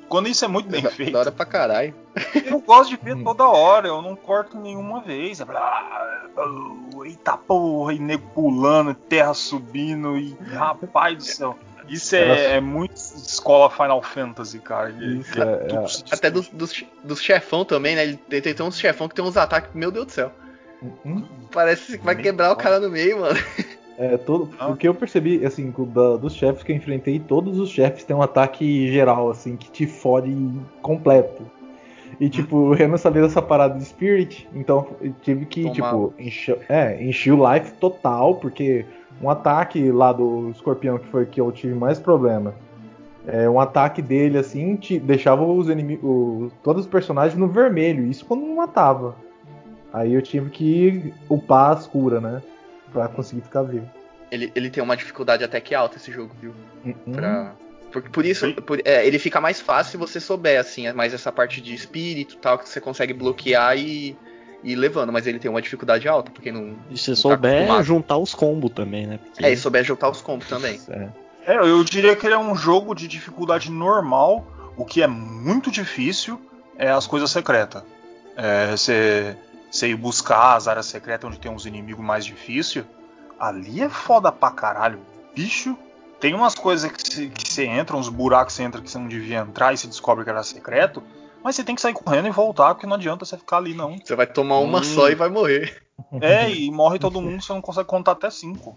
Quando 0.09 0.29
isso 0.29 0.45
é 0.45 0.49
muito 0.49 0.69
bem 0.69 0.81
Da- 0.83 0.91
feito. 0.91 1.13
Da 1.13 1.21
hora 1.21 1.33
pra 1.33 1.45
caralho. 1.47 1.95
Eu 2.45 2.61
gosto 2.61 2.91
de 2.91 2.97
ver 2.97 3.23
toda 3.23 3.47
hora, 3.49 3.89
eu 3.89 4.01
não 4.03 4.17
corto 4.17 4.59
nenhuma 4.59 5.01
vez. 5.03 5.41
É 5.41 5.45
blá, 5.45 6.29
blá, 6.35 7.05
Eita 7.05 7.37
porra, 7.37 7.93
e 7.95 7.99
nego 7.99 8.27
pulando, 8.35 8.95
terra 8.95 9.35
subindo, 9.35 10.17
e 10.17 10.37
rapaz 10.53 11.17
do 11.17 11.23
céu. 11.25 11.59
Isso 11.89 12.15
é, 12.17 12.57
é 12.57 12.61
muito 12.61 12.95
escola 12.95 13.71
Final 13.71 14.03
Fantasy, 14.03 14.59
cara. 14.59 14.91
Isso, 14.91 15.41
é- 15.41 15.57
tudo 15.65 15.87
é- 15.87 16.15
Até 16.15 16.31
dos, 16.31 16.49
dos, 16.49 16.85
dos 17.03 17.23
chefão 17.23 17.65
também, 17.65 17.97
né? 17.97 18.03
Ele 18.05 18.17
tem, 18.17 18.43
tem, 18.43 18.55
tem 18.55 18.67
uns 18.67 18.79
chefão 18.79 19.09
que 19.09 19.15
tem 19.15 19.25
uns 19.25 19.37
ataques, 19.39 19.71
meu 19.75 19.91
Deus 19.91 20.07
do 20.07 20.13
céu. 20.13 20.31
Hum, 21.05 21.25
Parece 21.51 21.99
que 21.99 22.05
vai 22.05 22.15
quebrar 22.15 22.53
o 22.53 22.57
cara 22.57 22.79
no 22.79 22.91
meio, 22.91 23.21
mano. 23.21 23.39
É, 23.99 24.17
todo, 24.17 24.49
Ah. 24.61 24.69
o 24.69 24.77
que 24.77 24.87
eu 24.87 24.95
percebi, 24.95 25.45
assim, 25.45 25.75
da- 25.93 26.17
dos 26.17 26.33
chefes 26.33 26.63
que 26.63 26.71
eu 26.71 26.77
enfrentei, 26.77 27.19
todos 27.19 27.59
os 27.59 27.69
chefes 27.69 28.05
têm 28.05 28.15
um 28.15 28.23
ataque 28.23 28.91
geral, 28.93 29.29
assim, 29.29 29.57
que 29.57 29.69
te 29.71 29.87
fode 29.89 30.33
completo. 30.81 31.43
E, 32.21 32.29
tipo, 32.29 32.75
eu 32.77 32.89
não 32.89 32.97
sabia 32.97 33.23
dessa 33.23 33.43
parada 33.43 33.77
de 33.77 33.85
Spirit, 33.85 34.49
então 34.55 34.87
eu 35.01 35.13
tive 35.21 35.47
que, 35.47 35.63
Tomar. 35.63 35.75
tipo, 35.75 36.15
encher, 36.19 36.59
é, 36.69 37.03
encher 37.03 37.33
o 37.33 37.53
life 37.53 37.73
total, 37.73 38.37
porque 38.37 38.87
um 39.21 39.29
ataque 39.29 39.91
lá 39.91 40.13
do 40.13 40.51
escorpião, 40.51 40.97
que 40.99 41.07
foi 41.09 41.27
que 41.27 41.41
eu 41.41 41.51
tive 41.51 41.75
mais 41.75 41.99
problema, 41.99 42.55
é, 43.27 43.51
um 43.51 43.59
ataque 43.59 44.01
dele, 44.01 44.39
assim, 44.39 44.77
te, 44.77 44.99
deixava 44.99 45.45
os 45.45 45.69
inimigos, 45.69 46.53
todos 46.63 46.85
os 46.85 46.89
personagens 46.91 47.37
no 47.39 47.49
vermelho, 47.49 48.07
isso 48.07 48.25
quando 48.25 48.47
não 48.47 48.57
matava. 48.57 49.17
Aí 49.93 50.15
eu 50.15 50.23
tive 50.23 50.51
que 50.51 51.13
upar 51.29 51.73
as 51.73 51.87
curas, 51.87 52.23
né? 52.23 52.41
Pra 52.93 53.09
conseguir 53.09 53.43
ficar 53.43 53.63
vivo. 53.63 53.89
Ele, 54.31 54.53
ele 54.55 54.71
tem 54.71 54.83
uma 54.83 54.97
dificuldade 54.97 55.43
até 55.45 55.61
que 55.61 55.75
alta 55.75 55.97
esse 55.97 56.13
jogo, 56.13 56.35
viu? 56.41 56.53
Hum, 56.85 56.95
Pra... 57.13 57.55
Por, 57.91 58.03
por 58.11 58.27
isso, 58.27 58.53
por- 58.63 58.81
é, 58.85 59.07
ele 59.07 59.19
fica 59.19 59.41
mais 59.41 59.63
fácil 59.63 59.93
se 59.93 59.97
você 59.97 60.21
souber, 60.21 60.61
assim, 60.61 60.87
é 60.87 60.93
mais 60.93 61.15
essa 61.15 61.33
parte 61.33 61.59
de 61.59 61.73
espírito 61.75 62.35
e 62.35 62.39
tal, 62.39 62.59
que 62.59 62.69
você 62.69 62.83
consegue 62.83 63.15
bloquear 63.15 63.79
e, 63.79 64.15
e 64.63 64.73
ir 64.73 64.77
levando, 64.77 65.11
mas 65.11 65.27
ele 65.27 65.39
tem 65.39 65.51
uma 65.51 65.63
dificuldade 65.63 66.07
alta, 66.07 66.31
porque 66.31 66.53
não. 66.53 66.77
E 66.91 66.99
se 66.99 67.09
não 67.09 67.17
tá 67.17 67.23
souber 67.23 67.55
acostumado. 67.55 67.85
juntar 67.85 68.19
os 68.19 68.35
combos 68.35 68.73
também, 68.73 69.07
né? 69.07 69.19
Porque 69.25 69.43
É, 69.43 69.51
e 69.51 69.57
souber 69.57 69.83
juntar 69.85 70.11
os 70.11 70.21
combos 70.21 70.47
também. 70.47 70.79
É. 71.47 71.55
É, 71.55 71.57
eu 71.57 71.83
diria 71.83 72.15
que 72.15 72.27
ele 72.27 72.35
é 72.35 72.39
um 72.39 72.55
jogo 72.55 72.95
de 72.95 73.09
dificuldade 73.09 73.71
normal. 73.71 74.47
O 74.77 74.85
que 74.85 75.03
é 75.03 75.07
muito 75.07 75.71
difícil 75.71 76.39
é 76.77 76.91
as 76.91 77.07
coisas 77.07 77.31
secretas. 77.31 77.83
É, 78.37 78.71
você, 78.77 79.35
você 79.71 79.89
ir 79.89 79.97
buscar 79.97 80.57
as 80.57 80.67
áreas 80.69 80.87
secretas 80.87 81.29
onde 81.29 81.39
tem 81.39 81.51
uns 81.51 81.67
inimigos 81.67 82.05
mais 82.05 82.25
difíceis. 82.25 82.85
Ali 83.39 83.83
é 83.83 83.89
foda 83.89 84.33
pra 84.33 84.51
caralho. 84.51 85.01
Bicho, 85.35 85.77
tem 86.19 86.35
umas 86.35 86.55
coisas 86.55 86.91
que 86.91 87.01
você, 87.01 87.29
que 87.29 87.53
você 87.53 87.65
entra, 87.65 87.97
uns 87.97 88.09
buracos 88.09 88.55
que 88.55 88.57
você 88.57 88.63
entra 88.65 88.81
que 88.81 88.91
você 88.91 88.99
não 88.99 89.07
devia 89.09 89.39
entrar 89.39 89.73
e 89.73 89.77
você 89.77 89.87
descobre 89.87 90.25
que 90.25 90.31
era 90.31 90.43
secreto. 90.43 91.03
Mas 91.45 91.55
você 91.55 91.63
tem 91.63 91.75
que 91.77 91.81
sair 91.81 91.95
correndo 91.95 92.27
e 92.27 92.33
voltar, 92.33 92.75
porque 92.75 92.87
não 92.87 92.97
adianta 92.97 93.25
você 93.25 93.37
ficar 93.39 93.59
ali, 93.59 93.73
não. 93.75 93.97
Você 94.05 94.17
vai 94.17 94.27
tomar 94.27 94.59
uma 94.59 94.81
Hum. 94.81 94.85
só 94.85 95.09
e 95.09 95.15
vai 95.15 95.29
morrer. 95.29 95.83
É, 96.21 96.51
e 96.51 96.71
morre 96.71 96.99
todo 96.99 97.21
mundo, 97.21 97.43
você 97.43 97.53
não 97.53 97.61
consegue 97.61 97.87
contar 97.89 98.13
até 98.13 98.29
5. 98.31 98.77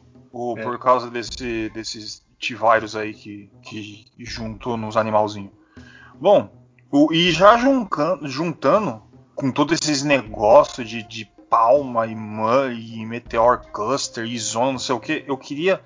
É. 0.58 0.64
Por 0.64 0.78
causa 0.80 1.10
desse, 1.10 1.70
desses 1.74 2.24
T-Virus 2.40 2.96
aí 2.96 3.14
que, 3.14 3.52
que 3.64 4.06
juntou 4.20 4.78
nos 4.78 4.96
animalzinhos. 4.96 5.52
Bom, 6.20 6.50
o- 6.92 7.12
e 7.12 7.32
já 7.32 7.58
juntando, 7.58 8.28
juntando 8.28 9.02
com 9.36 9.52
todos 9.52 9.80
esses 9.80 10.04
negócios 10.04 10.90
de, 10.90 11.04
de 11.04 11.26
palma 11.50 12.08
e 12.08 12.16
man 12.16 12.72
e 12.74 13.06
meteor 13.06 13.60
cluster 13.72 14.26
e 14.26 14.38
zona, 14.40 14.74
não 14.74 14.80
sei 14.80 14.96
o 14.96 15.00
que, 15.00 15.24
eu 15.28 15.38
queria, 15.38 15.82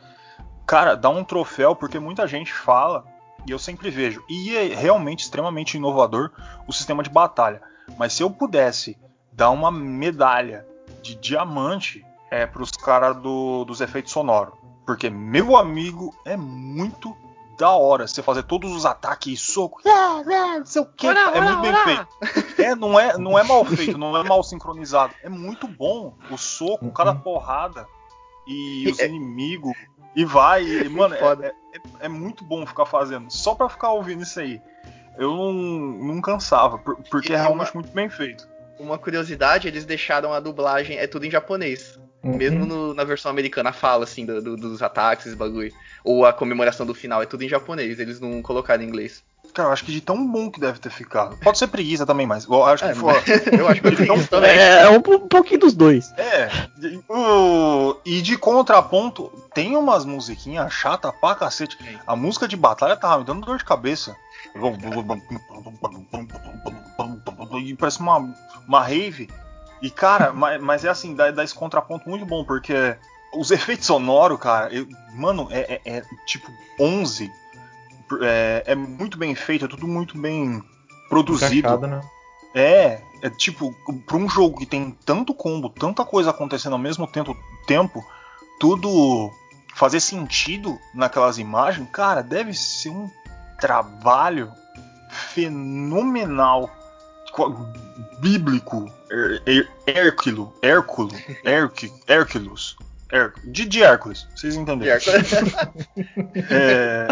cara, 0.65 0.95
dar 0.95 1.09
um 1.09 1.23
troféu, 1.23 1.75
porque 1.75 1.99
muita 1.99 2.27
gente 2.27 2.53
fala, 2.53 3.05
e 3.47 3.51
eu 3.51 3.59
sempre 3.59 3.89
vejo, 3.89 4.23
e 4.29 4.55
é 4.55 4.75
realmente 4.75 5.23
extremamente 5.23 5.77
inovador 5.77 6.31
o 6.67 6.73
sistema 6.73 7.01
de 7.01 7.09
batalha. 7.09 7.61
Mas 7.97 8.13
se 8.13 8.23
eu 8.23 8.29
pudesse 8.29 8.97
dar 9.31 9.49
uma 9.49 9.71
medalha 9.71 10.65
de 11.01 11.15
diamante 11.15 12.05
é 12.31 12.45
pros 12.45 12.71
caras 12.71 13.15
do, 13.17 13.63
dos 13.65 13.81
efeitos 13.81 14.11
sonoros. 14.11 14.53
Porque, 14.85 15.09
meu 15.09 15.57
amigo, 15.57 16.13
é 16.25 16.37
muito 16.37 17.15
da 17.57 17.69
hora 17.71 18.07
você 18.07 18.21
fazer 18.21 18.43
todos 18.43 18.71
os 18.75 18.85
ataques 18.85 19.33
e 19.33 19.37
soco. 19.37 19.81
Ah, 19.85 20.21
ah, 20.25 20.59
não 20.59 20.65
sei 20.65 20.81
o 20.81 20.85
que. 20.85 21.07
É 21.07 21.41
muito 21.41 21.61
bem 21.61 21.73
feito. 21.83 22.61
É, 22.61 22.75
não 22.75 22.99
é, 22.99 23.17
não 23.17 23.37
é 23.39 23.43
mal 23.43 23.63
feito, 23.65 23.97
não 23.97 24.15
é 24.17 24.23
mal 24.23 24.43
sincronizado. 24.43 25.13
É 25.23 25.29
muito 25.29 25.67
bom 25.67 26.13
o 26.29 26.37
soco, 26.37 26.91
cada 26.91 27.11
Uhum. 27.11 27.19
porrada 27.19 27.85
e 28.47 28.89
os 28.89 28.99
É- 28.99 29.07
inimigos. 29.07 29.73
E 30.15 30.23
vai, 30.23 30.63
e, 30.63 30.87
mano, 30.89 31.13
é, 31.15 31.19
é- 31.47 31.53
é- 31.77 31.81
é 32.01 32.07
muito 32.07 32.43
bom 32.45 32.65
ficar 32.65 32.85
fazendo. 32.85 33.29
Só 33.31 33.53
pra 33.55 33.67
ficar 33.69 33.91
ouvindo 33.91 34.23
isso 34.23 34.39
aí. 34.39 34.61
Eu 35.17 35.33
não, 35.35 35.53
não 35.53 36.21
cansava, 36.21 36.77
por- 36.77 36.97
porque 37.09 37.31
é 37.33 37.35
E 37.35 37.39
é 37.39 37.41
realmente 37.41 37.71
uma- 37.73 37.81
muito 37.81 37.93
bem 37.93 38.09
feito. 38.09 38.47
Uma 38.79 38.97
curiosidade, 38.97 39.67
eles 39.67 39.85
deixaram 39.85 40.33
a 40.33 40.39
dublagem, 40.41 40.97
é 40.97 41.07
tudo 41.07 41.25
em 41.25 41.31
japonês. 41.31 41.97
Uhum. 42.25 42.37
Mesmo 42.37 42.65
no- 42.65 42.93
na 42.93 43.03
versão 43.03 43.29
americana, 43.29 43.69
a 43.69 43.73
fala, 43.73 44.03
assim, 44.03 44.25
do- 44.25 44.41
do- 44.41 44.57
dos 44.57 44.81
ataques, 44.81 45.27
esse 45.27 45.35
bagulho. 45.35 45.71
Ou 46.03 46.25
a 46.25 46.33
comemoração 46.33 46.85
do 46.85 46.95
final, 46.95 47.21
é 47.21 47.25
tudo 47.25 47.43
em 47.43 47.49
japonês, 47.49 47.99
eles 47.99 48.19
não 48.19 48.41
colocaram 48.41 48.81
em 48.83 48.87
inglês. 48.87 49.23
Cara, 49.53 49.69
eu 49.69 49.73
acho 49.73 49.85
que 49.85 49.91
de 49.91 50.01
tão 50.01 50.25
bom 50.27 50.49
que 50.49 50.59
deve 50.59 50.79
ter 50.79 50.89
ficado. 50.89 51.37
Pode 51.37 51.57
ser 51.59 51.67
preguiça 51.67 52.03
também, 52.05 52.25
mas 52.25 52.45
eu 52.45 52.63
acho 52.65 52.83
que 52.83 52.89
É, 52.89 52.95
foi. 52.95 53.13
Eu 53.57 53.67
acho 53.67 53.79
que 53.81 53.87
Então, 53.89 54.05
eu 54.07 54.15
isso 54.15 54.27
também. 54.27 54.49
É, 54.49 54.81
é 54.81 54.89
um, 54.89 54.95
um 54.95 55.27
pouquinho 55.27 55.59
dos 55.61 55.73
dois. 55.73 56.11
É. 56.17 56.49
o- 57.07 57.95
e 58.03 58.21
de 58.21 58.37
contraponto, 58.37 59.31
tem 59.53 59.77
umas 59.77 60.03
musiquinhas 60.03 60.73
chata 60.73 61.13
pra 61.13 61.35
cacete. 61.35 61.77
A 62.07 62.15
música 62.15 62.47
de 62.47 62.57
batalha 62.57 62.97
tava 62.97 63.19
me 63.19 63.23
dando 63.23 63.45
dor 63.45 63.57
de 63.59 63.63
cabeça. 63.65 64.15
E 67.63 67.75
parece 67.75 67.99
uma, 67.99 68.17
uma 68.67 68.81
rave. 68.83 69.29
E, 69.81 69.89
cara, 69.89 70.31
mas, 70.33 70.61
mas 70.61 70.85
é 70.85 70.89
assim, 70.89 71.13
dá, 71.15 71.31
dá 71.31 71.43
esse 71.43 71.53
contraponto 71.53 72.09
muito 72.09 72.25
bom, 72.25 72.43
porque 72.43 72.95
os 73.33 73.51
efeitos 73.51 73.85
sonoros, 73.85 74.39
cara, 74.39 74.73
eu- 74.73 74.87
mano, 75.13 75.47
é, 75.51 75.81
é- 75.85 75.97
é 75.97 76.03
tipo 76.25 76.51
11. 76.79 77.31
É, 78.21 78.63
é 78.67 78.75
muito 78.75 79.17
bem 79.17 79.33
feito, 79.35 79.65
é 79.65 79.67
tudo 79.67 79.87
muito 79.87 80.17
bem 80.17 80.63
produzido. 81.09 81.55
Encaixado, 81.67 81.87
né? 81.87 82.01
É, 82.53 83.01
é 83.21 83.29
tipo, 83.29 83.73
pra 84.05 84.15
um 84.15 84.29
jogo 84.29 84.57
que 84.59 84.65
tem 84.65 84.95
tanto 85.05 85.33
combo, 85.33 85.69
tanta 85.69 86.05
coisa 86.05 86.29
acontecendo 86.29 86.73
ao 86.73 86.79
mesmo 86.79 87.05
tempo, 87.07 87.35
tempo 87.67 88.01
tudo 88.59 89.29
fazer 89.73 89.99
sentido 89.99 90.79
naquelas 90.93 91.37
imagens, 91.37 91.89
cara, 91.91 92.21
deve 92.23 92.53
ser 92.53 92.89
um 92.91 93.09
trabalho 93.59 94.53
fenomenal, 95.09 96.69
bíblico, 98.19 98.91
Her- 99.11 99.41
Her- 99.45 99.67
Hérculo, 99.87 100.53
Hérculo, 100.61 101.11
Hérculo, 101.43 101.93
Hérculos, 102.07 102.77
de, 103.45 103.65
de 103.65 103.83
Hércules, 103.83 104.27
vocês 104.35 104.55
entenderam? 104.55 104.99
É, 106.49 107.07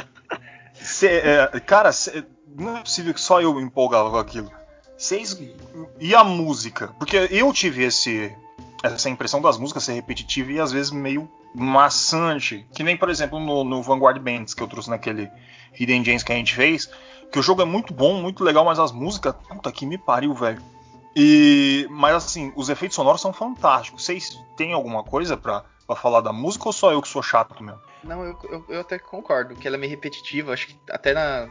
cê- 0.74 1.22
é, 1.24 1.60
cara, 1.60 1.92
cê- 1.92 2.24
não 2.56 2.78
é 2.78 2.82
possível 2.82 3.14
que 3.14 3.22
só 3.22 3.42
eu 3.42 3.54
me 3.54 3.62
empolgava 3.62 4.10
com 4.10 4.18
aquilo. 4.18 4.52
Vocês. 4.98 5.40
E 6.00 6.14
a 6.16 6.24
música? 6.24 6.88
Porque 7.00 7.28
eu 7.32 7.52
tive 7.54 7.84
esse, 7.84 8.32
essa 8.84 9.10
impressão 9.10 9.42
das 9.42 9.58
músicas 9.58 9.84
ser 9.84 9.94
repetitiva 9.94 10.52
e 10.52 10.60
às 10.60 10.72
vezes 10.72 10.92
meio 10.92 11.30
maçante. 11.56 12.68
Que 12.76 12.84
nem, 12.84 12.98
por 12.98 13.10
exemplo, 13.10 13.40
no, 13.40 13.64
no 13.64 13.82
Vanguard 13.82 14.20
Bands 14.22 14.54
que 14.54 14.62
eu 14.62 14.68
trouxe 14.68 14.90
naquele 14.90 15.32
Hidden 15.80 16.04
Gems 16.04 16.24
que 16.24 16.34
a 16.34 16.36
gente 16.36 16.54
fez. 16.54 16.90
Que 17.32 17.40
o 17.40 17.42
jogo 17.42 17.62
é 17.62 17.66
muito 17.66 17.94
bom, 17.94 18.22
muito 18.22 18.44
legal, 18.44 18.64
mas 18.64 18.78
as 18.78 18.92
músicas, 18.92 19.34
puta 19.48 19.72
que 19.72 19.86
me 19.86 19.98
pariu, 19.98 20.34
velho. 20.34 20.62
E, 21.16 21.88
mas 21.90 22.16
assim, 22.16 22.52
os 22.56 22.70
efeitos 22.70 22.96
sonoros 22.96 23.22
são 23.22 23.32
fantásticos. 23.34 24.04
Vocês 24.04 24.38
têm 24.58 24.74
alguma 24.74 25.04
coisa 25.04 25.38
pra 25.38 25.64
falar 25.96 26.22
da 26.22 26.34
música 26.34 26.68
ou 26.68 26.74
só 26.74 26.92
eu 26.92 27.02
que 27.02 27.08
sou 27.08 27.24
chato 27.24 27.64
mesmo? 27.64 27.82
Não, 28.04 28.24
eu, 28.24 28.38
eu, 28.44 28.66
eu 28.68 28.82
até 28.82 29.00
concordo 29.00 29.56
que 29.56 29.68
ela 29.68 29.78
é 29.78 29.80
meio 29.80 29.92
repetitiva. 29.92 30.54
Acho 30.54 30.68
que 30.68 30.78
até 30.90 31.14
na 31.14 31.50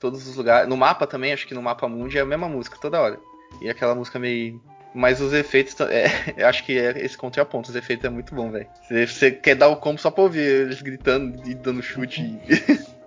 todos 0.00 0.26
os 0.26 0.34
lugares. 0.34 0.68
No 0.68 0.76
mapa 0.76 1.06
também, 1.06 1.32
acho 1.32 1.46
que 1.46 1.54
no 1.54 1.62
mapa 1.62 1.86
mundi 1.86 2.16
é 2.16 2.22
a 2.22 2.26
mesma 2.26 2.48
música 2.48 2.78
toda 2.80 3.00
hora. 3.00 3.20
E 3.60 3.68
aquela 3.68 3.94
música 3.94 4.18
meio. 4.18 4.60
Mas 4.94 5.20
os 5.20 5.32
efeitos. 5.32 5.78
É, 5.80 6.06
eu 6.36 6.46
acho 6.46 6.64
que 6.64 6.78
é 6.78 7.04
esse 7.04 7.16
contraponto. 7.16 7.70
Os 7.70 7.76
efeitos 7.76 8.04
é 8.04 8.08
muito 8.08 8.34
bom, 8.34 8.50
velho. 8.50 8.66
Você, 8.82 9.06
você 9.06 9.30
quer 9.30 9.54
dar 9.54 9.68
o 9.68 9.76
combo 9.76 10.00
só 10.00 10.10
pra 10.10 10.24
ouvir 10.24 10.40
eles 10.40 10.82
gritando 10.82 11.40
e 11.48 11.54
dando 11.54 11.82
chute. 11.82 12.38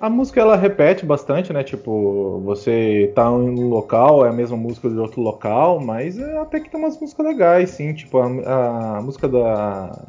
A 0.00 0.08
música 0.08 0.40
ela 0.40 0.56
repete 0.56 1.04
bastante, 1.04 1.52
né? 1.52 1.62
Tipo, 1.62 2.40
você 2.42 3.12
tá 3.14 3.24
em 3.24 3.50
um 3.50 3.68
local, 3.68 4.24
é 4.24 4.30
a 4.30 4.32
mesma 4.32 4.56
música 4.56 4.88
de 4.88 4.96
outro 4.96 5.20
local, 5.20 5.78
mas 5.78 6.18
é, 6.18 6.38
até 6.38 6.58
que 6.58 6.70
tem 6.70 6.80
umas 6.80 6.98
músicas 6.98 7.26
legais, 7.26 7.68
sim. 7.68 7.92
Tipo, 7.92 8.16
a, 8.18 8.96
a 8.96 9.02
música 9.02 9.28
da, 9.28 10.06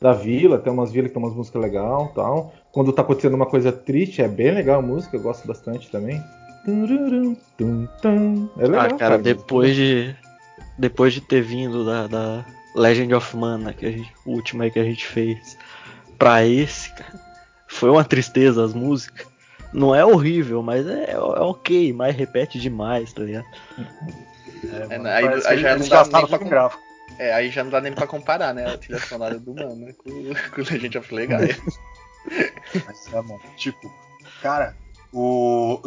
da 0.00 0.14
vila, 0.14 0.56
tem 0.56 0.72
umas 0.72 0.90
vilas 0.90 1.10
que 1.10 1.14
tem 1.14 1.22
umas 1.22 1.36
músicas 1.36 1.60
legais 1.60 2.10
tal. 2.14 2.54
Quando 2.72 2.90
tá 2.90 3.02
acontecendo 3.02 3.34
uma 3.34 3.44
coisa 3.44 3.70
triste, 3.70 4.22
é 4.22 4.28
bem 4.28 4.50
legal 4.50 4.78
a 4.78 4.82
música, 4.82 5.14
eu 5.14 5.20
gosto 5.20 5.46
bastante 5.46 5.90
também. 5.90 6.22
É 8.56 8.62
legal. 8.66 8.86
Ah, 8.86 8.88
cara, 8.88 8.98
cara 8.98 9.18
depois 9.18 9.76
de. 9.76 10.16
Depois 10.78 11.12
de 11.12 11.20
ter 11.20 11.42
vindo 11.42 11.84
da, 11.84 12.06
da 12.06 12.44
Legend 12.74 13.14
of 13.14 13.36
Mana, 13.36 13.72
que 13.72 13.86
a 13.86 13.90
gente, 13.90 14.12
o 14.24 14.32
último 14.32 14.62
aí 14.62 14.70
que 14.70 14.78
a 14.78 14.84
gente 14.84 15.06
fez, 15.06 15.56
pra 16.18 16.44
esse, 16.44 16.92
cara, 16.94 17.20
foi 17.68 17.90
uma 17.90 18.04
tristeza 18.04 18.64
as 18.64 18.74
músicas. 18.74 19.26
Não 19.72 19.94
é 19.94 20.04
horrível, 20.04 20.62
mas 20.62 20.86
é, 20.86 21.12
é 21.12 21.18
ok, 21.18 21.92
mas 21.92 22.14
repete 22.14 22.60
demais, 22.60 23.12
tá 23.12 23.22
ligado? 23.22 23.46
É, 24.72 24.98
mano, 24.98 25.08
aí, 25.08 25.26
aí 25.46 25.58
já 25.58 25.76
não 25.76 25.88
dá 25.88 26.04
nem 26.04 26.26
pra 26.26 26.38
gráfico. 26.38 26.82
É, 27.18 27.32
aí 27.32 27.50
já 27.50 27.62
não 27.62 27.70
dá 27.70 27.80
nem 27.80 27.92
pra 27.92 28.06
comparar, 28.06 28.54
né? 28.54 28.72
A 28.72 28.78
trilha 28.78 28.98
sonora 29.00 29.38
do 29.38 29.54
Mano 29.54 29.92
com, 29.94 30.10
com 30.54 30.62
gente 30.62 30.98
of 30.98 31.14
Legaia. 31.14 31.56
Mas 32.86 33.12
é, 33.12 33.20
mano. 33.20 33.40
Tipo, 33.56 33.92
cara, 34.42 34.74
o. 35.12 35.80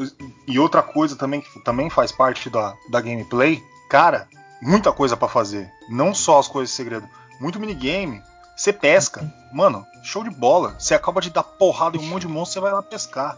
E 0.48 0.58
outra 0.58 0.82
coisa 0.82 1.16
também 1.16 1.42
que 1.42 1.60
também 1.64 1.90
faz 1.90 2.12
parte 2.12 2.50
da, 2.50 2.76
da 2.90 3.02
gameplay, 3.02 3.62
cara, 3.90 4.28
muita 4.62 4.92
coisa 4.92 5.16
para 5.16 5.28
fazer. 5.28 5.72
Não 5.90 6.14
só 6.14 6.40
as 6.40 6.48
coisas 6.48 6.70
de 6.70 6.76
segredo. 6.76 7.08
Muito 7.40 7.60
minigame. 7.60 8.22
Você 8.56 8.74
pesca. 8.74 9.32
Mano, 9.52 9.86
show 10.04 10.24
de 10.24 10.30
bola. 10.30 10.76
Você 10.80 10.96
acaba 10.96 11.22
de 11.22 11.30
dar 11.30 11.44
porrada 11.44 11.98
em 11.98 12.00
um 12.00 12.04
monte 12.04 12.22
de 12.22 12.28
monstro, 12.28 12.54
você 12.54 12.60
vai 12.60 12.72
lá 12.72 12.82
pescar. 12.82 13.38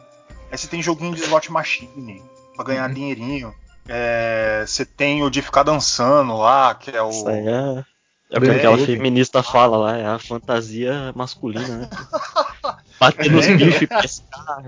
Aí 0.52 0.58
você 0.58 0.68
tem 0.68 0.82
joguinho 0.82 1.14
de 1.14 1.22
slot 1.22 1.52
machine 1.52 2.24
pra 2.56 2.66
ganhar 2.66 2.88
uhum. 2.88 2.94
dinheirinho. 2.94 3.54
É, 3.88 4.64
você 4.66 4.86
tem 4.86 5.24
o 5.24 5.30
de 5.30 5.42
ficar 5.42 5.64
dançando 5.64 6.38
lá, 6.38 6.74
que 6.76 6.92
é 6.92 7.02
o. 7.02 7.10
Isso 7.10 7.28
aí 7.28 7.48
é. 7.48 7.86
É 8.32 8.38
o 8.38 8.42
que 8.42 8.52
aquela 8.52 8.78
feminista 8.78 9.42
fala 9.42 9.76
lá, 9.76 9.98
é 9.98 10.06
a 10.06 10.20
fantasia 10.20 11.12
masculina, 11.16 11.78
né? 11.78 11.90
Bater 13.00 13.32
nos 13.32 13.48
bichos 13.48 13.82
e 13.82 13.88
pescar. 13.88 14.66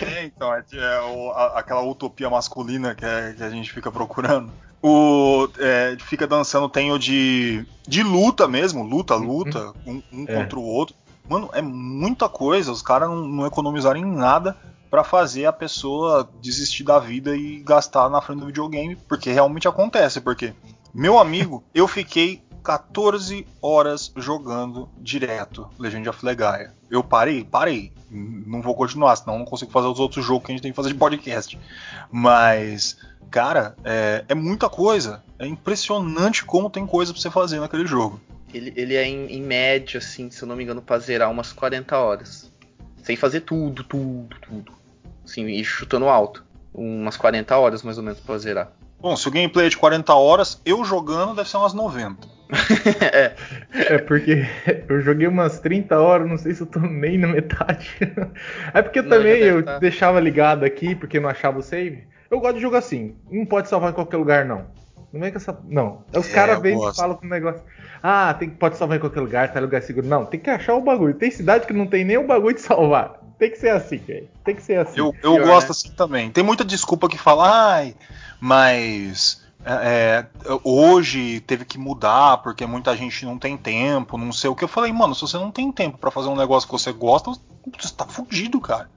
É, 0.00 0.24
então, 0.24 0.54
é, 0.54 0.62
é 0.74 1.00
o, 1.00 1.30
a, 1.30 1.58
aquela 1.58 1.82
utopia 1.82 2.30
masculina 2.30 2.94
que, 2.94 3.04
é, 3.04 3.32
que, 3.36 3.42
a 3.42 3.50
gente 3.50 3.72
fica 3.72 3.90
procurando. 3.90 4.52
O 4.82 5.48
é, 5.58 5.96
fica 6.00 6.26
dançando, 6.26 6.68
tem 6.68 6.92
o 6.92 6.98
de, 6.98 7.66
de 7.86 8.02
luta 8.02 8.46
mesmo, 8.46 8.82
luta, 8.82 9.16
luta, 9.16 9.72
uhum. 9.84 10.02
um, 10.12 10.20
um 10.20 10.24
é. 10.28 10.34
contra 10.34 10.58
o 10.58 10.64
outro. 10.64 10.94
Mano, 11.28 11.50
é 11.52 11.60
muita 11.60 12.28
coisa, 12.28 12.72
os 12.72 12.80
caras 12.80 13.08
não, 13.08 13.26
não 13.26 13.46
economizaram 13.46 14.00
em 14.00 14.04
nada 14.04 14.56
para 14.90 15.04
fazer 15.04 15.44
a 15.44 15.52
pessoa 15.52 16.28
desistir 16.40 16.84
da 16.84 16.98
vida 16.98 17.36
e 17.36 17.58
gastar 17.58 18.08
na 18.08 18.20
frente 18.20 18.40
do 18.40 18.46
videogame, 18.46 18.96
porque 18.96 19.30
realmente 19.30 19.68
acontece, 19.68 20.20
porque 20.20 20.54
meu 20.94 21.18
amigo, 21.18 21.62
eu 21.74 21.86
fiquei 21.86 22.42
14 22.68 23.46
horas 23.62 24.12
jogando 24.14 24.90
direto 24.98 25.70
Legend 25.78 26.06
of 26.10 26.22
Legaia. 26.22 26.74
Eu 26.90 27.02
parei? 27.02 27.42
Parei. 27.42 27.94
Não 28.10 28.60
vou 28.60 28.74
continuar, 28.74 29.16
senão 29.16 29.38
não 29.38 29.46
consigo 29.46 29.70
fazer 29.70 29.86
os 29.86 29.98
outros 29.98 30.22
jogos 30.22 30.44
que 30.44 30.52
a 30.52 30.54
gente 30.54 30.60
tem 30.60 30.70
que 30.70 30.76
fazer 30.76 30.90
de 30.90 30.94
podcast. 30.94 31.58
Mas, 32.12 32.98
cara, 33.30 33.74
é, 33.82 34.22
é 34.28 34.34
muita 34.34 34.68
coisa. 34.68 35.24
É 35.38 35.46
impressionante 35.46 36.44
como 36.44 36.68
tem 36.68 36.86
coisa 36.86 37.10
pra 37.10 37.22
você 37.22 37.30
fazer 37.30 37.58
naquele 37.58 37.86
jogo. 37.86 38.20
Ele, 38.52 38.70
ele 38.76 38.94
é 38.94 39.08
em, 39.08 39.24
em 39.32 39.42
média, 39.42 39.96
assim, 39.96 40.30
se 40.30 40.42
eu 40.42 40.46
não 40.46 40.54
me 40.54 40.62
engano, 40.62 40.82
pra 40.82 40.98
zerar 40.98 41.30
umas 41.30 41.54
40 41.54 41.96
horas. 41.96 42.52
Sem 43.02 43.16
fazer 43.16 43.40
tudo, 43.40 43.82
tudo, 43.82 44.36
tudo. 44.42 44.72
Assim, 45.24 45.46
e 45.46 45.64
chutando 45.64 46.06
alto. 46.06 46.44
Umas 46.74 47.16
40 47.16 47.56
horas 47.56 47.82
mais 47.82 47.96
ou 47.96 48.04
menos 48.04 48.20
pra 48.20 48.36
zerar. 48.36 48.72
Bom, 49.00 49.16
se 49.16 49.26
o 49.26 49.30
gameplay 49.30 49.68
é 49.68 49.70
de 49.70 49.76
40 49.78 50.14
horas, 50.14 50.60
eu 50.66 50.84
jogando 50.84 51.34
deve 51.34 51.48
ser 51.48 51.56
umas 51.56 51.72
90. 51.72 52.36
É. 53.12 53.34
é 53.94 53.98
porque 53.98 54.46
eu 54.88 55.00
joguei 55.00 55.26
umas 55.26 55.60
30 55.60 55.98
horas, 55.98 56.28
não 56.28 56.38
sei 56.38 56.54
se 56.54 56.62
eu 56.62 56.66
tô 56.66 56.80
nem 56.80 57.18
na 57.18 57.28
metade. 57.28 57.90
é 58.72 58.82
porque 58.82 59.02
não, 59.02 59.08
também 59.08 59.40
eu 59.42 59.62
tá. 59.62 59.78
deixava 59.78 60.20
ligado 60.20 60.64
aqui, 60.64 60.94
porque 60.94 61.20
não 61.20 61.28
achava 61.28 61.58
o 61.58 61.62
save. 61.62 62.04
Eu 62.30 62.40
gosto 62.40 62.56
de 62.56 62.62
jogar 62.62 62.78
assim, 62.78 63.16
não 63.30 63.46
pode 63.46 63.68
salvar 63.68 63.90
em 63.90 63.94
qualquer 63.94 64.16
lugar, 64.16 64.44
não. 64.44 64.66
Não 65.12 65.20
vem 65.20 65.30
com 65.30 65.38
essa. 65.38 65.58
Não. 65.66 66.04
Os 66.14 66.28
é, 66.28 66.34
caras 66.34 66.60
vêm 66.60 66.76
e 66.76 66.94
falam 66.94 67.16
com 67.16 67.26
o 67.26 67.30
negócio. 67.30 67.62
Ah, 68.02 68.34
tem, 68.34 68.50
pode 68.50 68.76
salvar 68.76 68.98
em 68.98 69.00
qualquer 69.00 69.20
lugar, 69.20 69.52
tá 69.52 69.60
lugar 69.60 69.82
seguro. 69.82 70.06
Não, 70.06 70.26
tem 70.26 70.38
que 70.38 70.50
achar 70.50 70.74
o 70.74 70.82
bagulho. 70.82 71.14
Tem 71.14 71.30
cidade 71.30 71.66
que 71.66 71.72
não 71.72 71.86
tem 71.86 72.04
nem 72.04 72.18
o 72.18 72.26
bagulho 72.26 72.54
de 72.54 72.60
salvar. 72.60 73.18
Tem 73.38 73.50
que 73.50 73.58
ser 73.58 73.70
assim, 73.70 73.98
velho. 73.98 74.28
Tem 74.44 74.54
que 74.54 74.62
ser 74.62 74.78
assim. 74.80 74.98
Eu, 74.98 75.14
eu 75.22 75.36
Pior, 75.36 75.46
gosto 75.46 75.68
né? 75.68 75.70
assim 75.70 75.90
também. 75.92 76.30
Tem 76.30 76.44
muita 76.44 76.64
desculpa 76.64 77.08
que 77.08 77.16
fala, 77.16 77.76
ai, 77.76 77.94
mas 78.40 79.47
é, 79.64 80.26
é, 80.44 80.60
hoje 80.62 81.40
teve 81.40 81.64
que 81.64 81.78
mudar 81.78 82.38
porque 82.38 82.64
muita 82.64 82.96
gente 82.96 83.24
não 83.26 83.38
tem 83.38 83.56
tempo, 83.56 84.16
não 84.16 84.32
sei 84.32 84.48
o 84.48 84.54
que. 84.54 84.64
Eu 84.64 84.68
falei, 84.68 84.92
mano, 84.92 85.14
se 85.14 85.22
você 85.22 85.36
não 85.36 85.50
tem 85.50 85.70
tempo 85.72 85.98
para 85.98 86.10
fazer 86.10 86.28
um 86.28 86.36
negócio 86.36 86.68
que 86.68 86.72
você 86.72 86.92
gosta, 86.92 87.32
você 87.32 87.94
tá 87.94 88.06
fudido, 88.06 88.60
cara. 88.60 88.88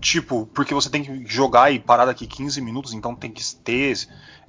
Tipo, 0.00 0.46
porque 0.54 0.74
você 0.74 0.88
tem 0.90 1.02
que 1.02 1.26
jogar 1.26 1.72
e 1.72 1.78
parar 1.78 2.04
daqui 2.04 2.26
15 2.26 2.60
minutos, 2.60 2.92
então 2.92 3.14
tem 3.14 3.30
que 3.30 3.42
ter 3.56 3.96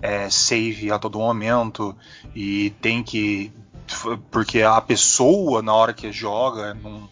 é, 0.01 0.29
save 0.29 0.91
a 0.91 0.99
todo 0.99 1.19
momento 1.19 1.95
e 2.35 2.71
tem 2.81 3.03
que. 3.03 3.51
Porque 4.29 4.61
a 4.61 4.79
pessoa, 4.79 5.63
na 5.63 5.73
hora 5.73 5.93
que 5.93 6.11
joga, 6.11 6.75
não 6.75 7.09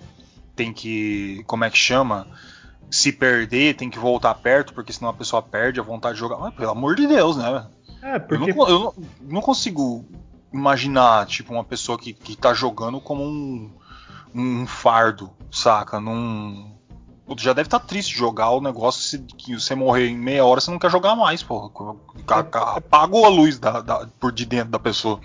tem 0.56 0.72
que. 0.72 1.44
Como 1.48 1.64
é 1.64 1.70
que 1.70 1.78
chama? 1.78 2.28
Se 2.92 3.12
perder, 3.12 3.76
tem 3.76 3.90
que 3.90 4.00
voltar 4.00 4.34
perto, 4.36 4.74
porque 4.74 4.94
senão 4.94 5.10
a 5.10 5.14
pessoa 5.14 5.42
perde 5.42 5.80
a 5.80 5.84
vontade 5.84 6.16
de 6.16 6.20
jogar. 6.20 6.38
Mas, 6.38 6.54
pelo 6.54 6.72
amor 6.72 6.96
de 6.96 7.08
Deus, 7.08 7.38
né? 7.38 7.66
É, 8.02 8.20
porque... 8.20 8.52
eu, 8.52 8.56
não, 8.56 8.70
eu 8.70 8.80
não, 8.80 8.94
não 9.22 9.42
consigo 9.42 10.06
imaginar, 10.54 11.26
tipo, 11.26 11.54
uma 11.54 11.64
pessoa 11.64 11.98
que, 11.98 12.14
que 12.14 12.36
tá 12.36 12.54
jogando 12.54 13.00
como 13.00 13.24
um, 13.24 13.70
um 14.34 14.68
fardo, 14.68 15.32
saca? 15.52 16.00
Num. 16.00 16.76
Já 17.38 17.52
deve 17.52 17.68
estar 17.68 17.80
tá 17.80 17.86
triste 17.86 18.18
jogar 18.18 18.52
o 18.52 18.62
negócio 18.62 19.20
que, 19.22 19.36
que 19.36 19.54
você 19.56 19.76
morrer 19.76 20.08
em 20.08 20.18
meia 20.18 20.46
hora, 20.46 20.62
você 20.62 20.72
não 20.72 20.80
quer 20.80 20.90
jogar 20.90 21.16
mais, 21.16 21.44
porra. 21.44 21.70
Apagou 22.76 23.26
a 23.26 23.30
luz 23.30 23.60
da, 23.60 23.82
da, 23.82 24.08
por 24.20 24.32
de 24.32 24.46
dentro 24.46 24.70
da 24.70 24.80
pessoa. 24.80 25.20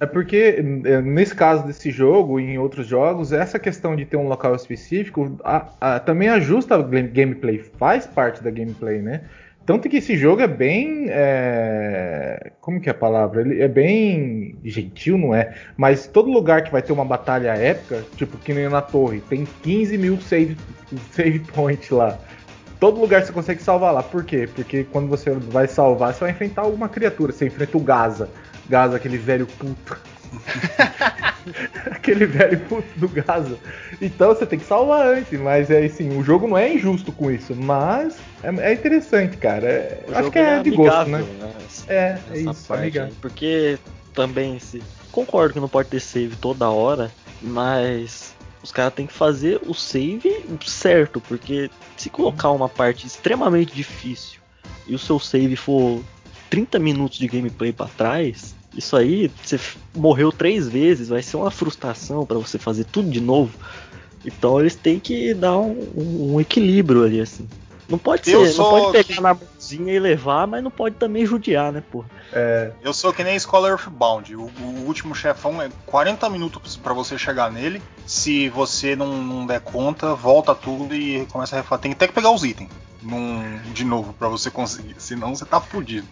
É 0.00 0.06
porque, 0.06 0.56
é, 0.84 1.00
nesse 1.02 1.34
caso 1.34 1.64
desse 1.66 1.90
jogo 1.90 2.40
e 2.40 2.44
em 2.44 2.58
outros 2.58 2.86
jogos, 2.86 3.30
essa 3.30 3.58
questão 3.58 3.94
de 3.94 4.04
ter 4.04 4.16
um 4.16 4.26
local 4.26 4.54
específico 4.56 5.38
a, 5.44 5.66
a, 5.80 6.00
também 6.00 6.28
ajusta 6.28 6.78
o 6.78 6.82
gameplay, 6.82 7.58
faz 7.78 8.06
parte 8.06 8.42
da 8.42 8.50
gameplay, 8.50 9.00
né? 9.00 9.22
Tanto 9.64 9.88
que 9.88 9.98
esse 9.98 10.16
jogo 10.16 10.42
é 10.42 10.48
bem. 10.48 11.06
É... 11.08 12.52
Como 12.60 12.80
que 12.80 12.88
é 12.88 12.92
a 12.92 12.94
palavra? 12.94 13.42
Ele 13.42 13.62
é 13.62 13.68
bem 13.68 14.56
gentil, 14.64 15.16
não 15.16 15.34
é? 15.34 15.54
Mas 15.76 16.06
todo 16.06 16.30
lugar 16.30 16.64
que 16.64 16.72
vai 16.72 16.82
ter 16.82 16.92
uma 16.92 17.04
batalha 17.04 17.50
épica, 17.50 18.04
tipo 18.16 18.36
que 18.38 18.52
nem 18.52 18.68
na 18.68 18.82
torre, 18.82 19.20
tem 19.20 19.46
15 19.62 19.98
mil 19.98 20.20
save, 20.20 20.56
save 21.12 21.38
points 21.40 21.90
lá. 21.90 22.18
Todo 22.80 23.00
lugar 23.00 23.22
você 23.22 23.32
consegue 23.32 23.62
salvar 23.62 23.94
lá. 23.94 24.02
Por 24.02 24.24
quê? 24.24 24.48
Porque 24.52 24.84
quando 24.84 25.08
você 25.08 25.30
vai 25.30 25.68
salvar, 25.68 26.12
você 26.12 26.20
vai 26.20 26.30
enfrentar 26.30 26.62
alguma 26.62 26.88
criatura. 26.88 27.32
Você 27.32 27.46
enfrenta 27.46 27.76
o 27.76 27.80
Gaza. 27.80 28.28
Gaza, 28.68 28.96
aquele 28.96 29.18
velho 29.18 29.46
puto. 29.46 30.11
aquele 31.90 32.26
velho 32.26 32.60
puto 32.60 32.88
do 32.96 33.08
Gaza. 33.08 33.58
Então 34.00 34.28
você 34.28 34.46
tem 34.46 34.58
que 34.58 34.64
salvar 34.64 35.06
antes, 35.06 35.38
mas 35.38 35.70
é 35.70 35.84
assim, 35.84 36.16
o 36.16 36.22
jogo 36.22 36.48
não 36.48 36.58
é 36.58 36.72
injusto 36.72 37.12
com 37.12 37.30
isso, 37.30 37.54
mas 37.54 38.16
é, 38.42 38.70
é 38.70 38.72
interessante, 38.72 39.36
cara. 39.36 39.66
É, 39.66 40.04
acho 40.14 40.30
que 40.30 40.38
é, 40.38 40.58
é 40.58 40.62
de 40.62 40.70
gosto, 40.70 41.10
né? 41.10 41.18
né? 41.18 41.52
É, 41.88 42.18
é 42.30 42.38
isso, 42.38 42.72
amigável. 42.72 43.14
Porque 43.20 43.78
também 44.14 44.58
se 44.58 44.82
concordo 45.10 45.54
que 45.54 45.60
não 45.60 45.68
pode 45.68 45.88
ter 45.88 46.00
save 46.00 46.36
toda 46.36 46.68
hora, 46.70 47.10
mas 47.40 48.34
os 48.62 48.70
caras 48.70 48.94
têm 48.94 49.06
que 49.06 49.12
fazer 49.12 49.60
o 49.66 49.74
save 49.74 50.44
certo, 50.64 51.20
porque 51.20 51.70
se 51.96 52.08
colocar 52.08 52.50
uma 52.50 52.68
parte 52.68 53.06
extremamente 53.06 53.74
difícil 53.74 54.40
e 54.86 54.94
o 54.94 54.98
seu 54.98 55.18
save 55.18 55.56
for 55.56 56.02
30 56.50 56.78
minutos 56.78 57.18
de 57.18 57.26
gameplay 57.26 57.72
para 57.72 57.86
trás, 57.86 58.54
isso 58.74 58.96
aí, 58.96 59.30
você 59.42 59.58
morreu 59.94 60.30
três 60.32 60.68
vezes, 60.68 61.08
vai 61.08 61.22
ser 61.22 61.36
uma 61.36 61.50
frustração 61.50 62.24
para 62.26 62.38
você 62.38 62.58
fazer 62.58 62.84
tudo 62.84 63.10
de 63.10 63.20
novo. 63.20 63.52
Então 64.24 64.60
eles 64.60 64.74
têm 64.74 64.98
que 65.00 65.34
dar 65.34 65.58
um, 65.58 66.32
um, 66.34 66.40
equilíbrio 66.40 67.04
ali, 67.04 67.20
assim. 67.20 67.48
Não 67.88 67.98
pode 67.98 68.30
Eu 68.30 68.46
ser, 68.46 68.52
sou 68.52 68.64
não 68.72 68.80
pode 68.92 68.92
pegar 68.92 69.14
que- 69.16 69.20
na 69.20 69.34
mãozinha 69.34 69.92
e 69.92 69.98
levar, 69.98 70.46
mas 70.46 70.62
não 70.62 70.70
pode 70.70 70.94
também 70.94 71.26
judiar, 71.26 71.72
né, 71.72 71.82
pô? 71.90 72.04
É, 72.32 72.70
Eu 72.82 72.94
sou 72.94 73.12
que 73.12 73.22
nem 73.22 73.38
Scholar 73.38 73.72
Earthbound. 73.72 74.34
O, 74.36 74.42
o 74.60 74.84
último 74.86 75.14
chefão 75.14 75.60
é 75.60 75.68
40 75.84 76.30
minutos 76.30 76.76
pra 76.76 76.94
você 76.94 77.18
chegar 77.18 77.50
nele. 77.52 77.82
Se 78.06 78.48
você 78.48 78.96
não, 78.96 79.22
não 79.22 79.46
der 79.46 79.60
conta, 79.60 80.14
volta 80.14 80.54
tudo 80.54 80.94
e 80.94 81.26
começa 81.26 81.56
a 81.56 81.60
refazer. 81.60 81.82
Tem 81.82 81.92
até 81.92 82.06
que 82.06 82.14
pegar 82.14 82.30
os 82.30 82.44
itens 82.44 82.70
num- 83.02 83.58
de 83.74 83.84
novo 83.84 84.14
pra 84.14 84.28
você 84.28 84.50
conseguir. 84.50 84.94
Senão 84.98 85.34
você 85.34 85.44
tá 85.44 85.60
fudido. 85.60 86.06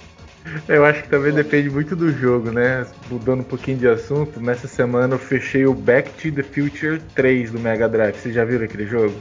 Eu 0.68 0.84
acho 0.84 1.02
que 1.02 1.08
também 1.08 1.32
depende 1.32 1.70
muito 1.70 1.94
do 1.94 2.12
jogo, 2.12 2.50
né? 2.50 2.86
Mudando 3.10 3.40
um 3.40 3.44
pouquinho 3.44 3.78
de 3.78 3.88
assunto, 3.88 4.40
nessa 4.40 4.66
semana 4.66 5.14
eu 5.14 5.18
fechei 5.18 5.66
o 5.66 5.74
Back 5.74 6.10
to 6.12 6.34
the 6.34 6.42
Future 6.42 7.00
3 7.14 7.52
do 7.52 7.60
Mega 7.60 7.88
Drive. 7.88 8.16
Vocês 8.16 8.34
já 8.34 8.44
viram 8.44 8.64
aquele 8.64 8.86
jogo? 8.86 9.14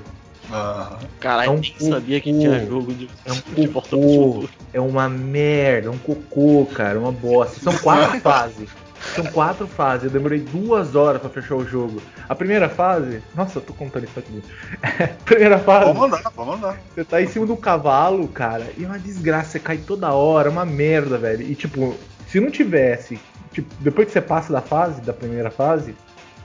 Aham. 0.51 0.97
Caralho, 1.19 1.47
É 1.47 1.51
um 1.51 1.59
nem 1.59 1.91
sabia 1.91 2.19
que 2.19 2.31
tinha 2.31 2.65
jogo 2.65 2.93
de, 2.93 3.09
É 3.25 3.31
um 3.31 3.35
de. 3.55 3.67
Futuro. 3.67 4.49
É 4.73 4.79
uma 4.79 5.07
merda, 5.07 5.91
um 5.91 5.97
cocô, 5.97 6.67
cara, 6.73 6.99
uma 6.99 7.11
bosta. 7.11 7.59
São 7.59 7.77
quatro 7.77 8.19
fases. 8.21 8.69
São 9.15 9.25
quatro 9.27 9.67
fases. 9.67 10.05
Eu 10.05 10.09
demorei 10.11 10.39
duas 10.39 10.95
horas 10.95 11.21
pra 11.21 11.29
fechar 11.29 11.55
o 11.55 11.65
jogo. 11.65 12.01
A 12.27 12.35
primeira 12.35 12.67
fase. 12.69 13.21
Nossa, 13.35 13.59
eu 13.59 13.61
tô 13.63 13.73
contando 13.73 14.03
isso 14.05 14.19
aqui. 14.19 14.43
primeira 15.25 15.57
fase. 15.59 15.93
Vamos 15.93 16.03
andar, 16.19 16.31
vamos 16.35 16.55
andar. 16.55 16.77
Você 16.93 17.03
tá 17.03 17.21
em 17.21 17.27
cima 17.27 17.45
do 17.45 17.55
cavalo, 17.57 18.27
cara, 18.27 18.67
e 18.77 18.83
é 18.83 18.87
uma 18.87 18.99
desgraça, 18.99 19.51
você 19.51 19.59
cai 19.59 19.77
toda 19.77 20.11
hora, 20.11 20.49
é 20.49 20.51
uma 20.51 20.65
merda, 20.65 21.17
velho. 21.17 21.43
E 21.43 21.55
tipo, 21.55 21.95
se 22.27 22.39
não 22.39 22.51
tivesse, 22.51 23.19
tipo, 23.51 23.73
depois 23.79 24.07
que 24.07 24.13
você 24.13 24.21
passa 24.21 24.51
da 24.53 24.61
fase, 24.61 25.01
da 25.01 25.13
primeira 25.13 25.49
fase, 25.49 25.95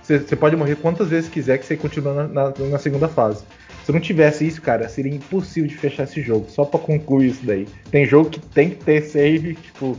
você, 0.02 0.18
você 0.18 0.36
pode 0.36 0.54
morrer 0.56 0.76
quantas 0.76 1.08
vezes 1.08 1.28
quiser 1.30 1.58
que 1.58 1.66
você 1.66 1.76
continua 1.76 2.26
na, 2.28 2.50
na- 2.50 2.52
na 2.70 2.78
segunda 2.78 3.08
fase. 3.08 3.44
Se 3.84 3.92
não 3.92 4.00
tivesse 4.00 4.46
isso, 4.46 4.62
cara, 4.62 4.88
seria 4.88 5.14
impossível 5.14 5.68
de 5.68 5.76
fechar 5.76 6.04
esse 6.04 6.22
jogo, 6.22 6.46
só 6.48 6.64
pra 6.64 6.80
concluir 6.80 7.28
isso 7.28 7.44
daí. 7.44 7.66
Tem 7.90 8.06
jogo 8.06 8.30
que 8.30 8.40
tem 8.40 8.70
que 8.70 8.76
ter 8.76 9.02
save, 9.02 9.54
tipo, 9.60 9.98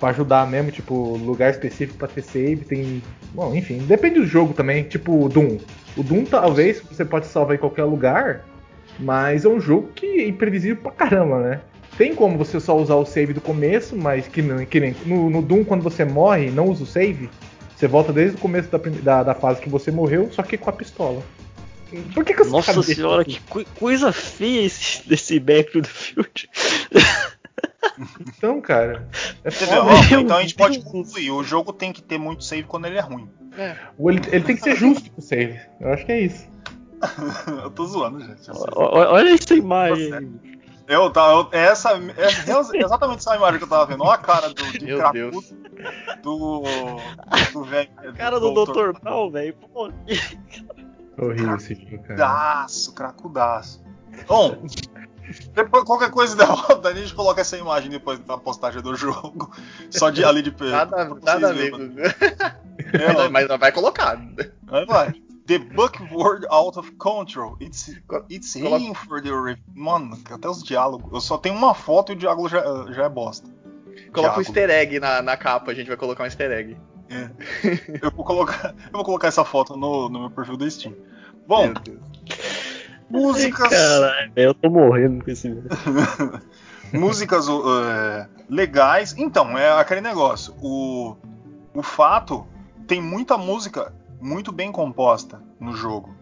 pra 0.00 0.10
ajudar 0.10 0.48
mesmo, 0.50 0.70
tipo, 0.70 1.16
lugar 1.16 1.50
específico 1.50 1.98
pra 1.98 2.08
ter 2.08 2.22
save, 2.22 2.64
tem. 2.64 3.02
Bom, 3.32 3.54
enfim, 3.54 3.78
depende 3.78 4.20
do 4.20 4.26
jogo 4.26 4.52
também, 4.52 4.84
tipo 4.84 5.24
o 5.24 5.28
Doom. 5.28 5.58
O 5.96 6.02
Doom 6.02 6.24
talvez 6.24 6.80
você 6.80 7.04
pode 7.04 7.26
salvar 7.26 7.56
em 7.56 7.60
qualquer 7.60 7.84
lugar, 7.84 8.44
mas 8.98 9.44
é 9.44 9.48
um 9.48 9.60
jogo 9.60 9.90
que 9.94 10.06
é 10.22 10.28
imprevisível 10.28 10.82
pra 10.82 10.92
caramba, 10.92 11.40
né? 11.40 11.60
Tem 11.96 12.14
como 12.14 12.36
você 12.36 12.58
só 12.58 12.76
usar 12.76 12.96
o 12.96 13.06
save 13.06 13.32
do 13.32 13.40
começo, 13.40 13.96
mas 13.96 14.26
que, 14.26 14.42
que 14.66 14.80
nem 14.80 14.96
no, 15.06 15.30
no 15.30 15.40
Doom, 15.40 15.64
quando 15.64 15.82
você 15.82 16.04
morre, 16.04 16.50
não 16.50 16.66
usa 16.68 16.82
o 16.82 16.86
save, 16.86 17.30
você 17.76 17.86
volta 17.86 18.12
desde 18.12 18.36
o 18.36 18.40
começo 18.40 18.68
da, 18.68 18.78
da, 18.78 19.22
da 19.22 19.34
fase 19.34 19.60
que 19.60 19.68
você 19.68 19.90
morreu, 19.92 20.28
só 20.32 20.42
que 20.42 20.56
com 20.56 20.70
a 20.70 20.72
pistola. 20.72 21.22
Por 22.12 22.24
que, 22.24 22.34
que 22.34 22.42
os 22.42 22.50
Nossa 22.50 22.82
senhora, 22.82 23.24
que 23.24 23.38
coi- 23.48 23.66
coisa 23.78 24.10
feia 24.10 24.66
esse, 24.66 25.08
desse 25.08 25.38
Back 25.38 25.70
to 25.70 25.82
the 25.82 25.88
Future. 25.88 26.48
Então, 28.20 28.60
cara. 28.60 29.08
É 29.42 29.50
Você 29.50 29.66
vê, 29.66 29.76
foda. 29.76 29.90
ó, 29.90 30.02
Meu 30.10 30.20
então 30.20 30.36
a 30.36 30.42
gente 30.42 30.54
pode 30.54 30.80
concluir. 30.80 31.30
O 31.30 31.42
jogo 31.42 31.72
tem 31.72 31.92
que 31.92 32.02
ter 32.02 32.18
muito 32.18 32.44
save 32.44 32.64
quando 32.64 32.86
ele 32.86 32.98
é 32.98 33.00
ruim. 33.00 33.28
Ou 33.98 34.10
ele, 34.10 34.20
ele 34.30 34.44
tem 34.44 34.56
que 34.56 34.62
ser 34.62 34.76
justo 34.76 35.10
com 35.10 35.20
o 35.20 35.22
save. 35.22 35.60
Eu 35.80 35.92
acho 35.92 36.04
que 36.04 36.12
é 36.12 36.20
isso. 36.20 36.48
eu 37.62 37.70
tô 37.70 37.86
zoando, 37.86 38.20
gente. 38.20 38.50
Olha 38.74 39.34
essa 39.34 39.54
imagem. 39.54 40.40
Eu, 40.86 41.10
tá, 41.10 41.30
eu, 41.30 41.48
é 41.52 41.64
essa, 41.64 41.92
é 41.92 42.84
exatamente 42.84 43.18
essa 43.20 43.34
imagem 43.34 43.58
que 43.58 43.64
eu 43.64 43.68
tava 43.68 43.86
vendo. 43.86 44.02
Olha 44.02 44.14
a 44.14 44.18
cara 44.18 44.48
do, 44.50 44.64
de 44.78 44.84
Meu 44.84 44.98
cracudo 44.98 45.30
Deus. 45.30 45.54
do. 46.22 46.62
do 47.52 47.64
velho. 47.64 47.90
Cara 48.16 48.38
do 48.38 48.52
Dr. 48.52 49.00
Brown, 49.00 49.30
velho. 49.30 49.56
Horrível 51.16 51.56
esse 51.56 51.74
jogo, 51.74 52.02
cara. 52.02 52.16
Cracudaço, 52.16 52.94
cracudaço. 52.94 53.84
Bom, 54.26 54.58
depois, 55.54 55.84
qualquer 55.84 56.10
coisa 56.10 56.36
derrota, 56.36 56.88
a 56.88 56.94
gente 56.94 57.14
coloca 57.14 57.40
essa 57.40 57.56
imagem 57.56 57.90
depois 57.90 58.18
da 58.20 58.36
postagem 58.36 58.82
do 58.82 58.94
jogo. 58.94 59.50
Só 59.90 60.10
de 60.10 60.24
ali 60.24 60.42
de 60.42 60.50
perto. 60.50 60.72
Nada, 60.72 61.04
nada 61.22 61.50
a 61.50 61.52
ver. 61.52 61.72
É, 62.92 63.28
mas, 63.28 63.46
vai 63.58 63.72
colocar. 63.72 64.20
Aí 64.68 64.86
vai. 64.86 65.14
The 65.46 65.58
Buckboard 65.58 66.46
Out 66.48 66.78
of 66.78 66.92
Control. 66.92 67.56
It's, 67.60 67.88
it's 68.30 68.54
coloca- 68.54 68.94
for 68.94 69.22
the. 69.22 69.30
Mano, 69.74 70.18
até 70.30 70.48
os 70.48 70.62
diálogos. 70.62 71.12
Eu 71.12 71.20
só 71.20 71.36
tenho 71.36 71.54
uma 71.54 71.74
foto 71.74 72.12
e 72.12 72.14
o 72.14 72.18
diálogo 72.18 72.48
já, 72.48 72.62
já 72.92 73.04
é 73.04 73.08
bosta. 73.08 73.46
Coloca 74.12 74.18
um 74.18 74.22
Diálogo. 74.22 74.40
easter 74.40 74.70
egg 74.70 75.00
na, 75.00 75.20
na 75.22 75.36
capa, 75.36 75.70
a 75.70 75.74
gente 75.74 75.86
vai 75.86 75.96
colocar 75.96 76.22
um 76.22 76.26
easter 76.26 76.50
egg. 76.50 76.76
É. 77.10 77.30
Eu 78.02 78.10
vou 78.10 78.24
colocar, 78.24 78.74
eu 78.86 78.92
vou 78.92 79.04
colocar 79.04 79.28
essa 79.28 79.44
foto 79.44 79.76
no, 79.76 80.08
no 80.08 80.20
meu 80.20 80.30
perfil 80.30 80.56
da 80.56 80.68
Steam. 80.70 80.94
Bom, 81.46 81.66
Meu 81.66 81.74
Deus. 81.74 82.00
Músicas. 83.10 83.68
Caralho, 83.68 84.32
eu 84.36 84.54
tô 84.54 84.70
morrendo 84.70 85.24
com 85.24 85.30
esse 85.30 85.48
músicas 86.92 87.46
é, 87.48 88.26
legais. 88.48 89.14
Então, 89.16 89.56
é 89.58 89.78
aquele 89.80 90.00
negócio. 90.00 90.54
O, 90.60 91.16
o 91.74 91.82
fato 91.82 92.46
tem 92.86 93.00
muita 93.00 93.36
música 93.36 93.92
muito 94.20 94.52
bem 94.52 94.72
composta 94.72 95.42
no 95.60 95.74
jogo. 95.74 96.14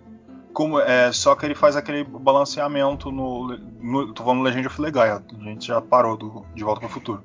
Como, 0.52 0.78
é, 0.78 1.10
só 1.12 1.34
que 1.34 1.46
ele 1.46 1.54
faz 1.54 1.76
aquele 1.76 2.04
balanceamento 2.04 3.10
no, 3.10 3.56
no. 3.80 4.12
Tô 4.12 4.22
falando 4.22 4.42
Legend 4.42 4.66
of 4.66 4.80
Legaia, 4.80 5.22
a 5.40 5.44
gente 5.44 5.66
já 5.66 5.80
parou 5.80 6.16
do, 6.16 6.44
de 6.54 6.62
volta 6.62 6.80
pro 6.80 6.88
futuro. 6.90 7.22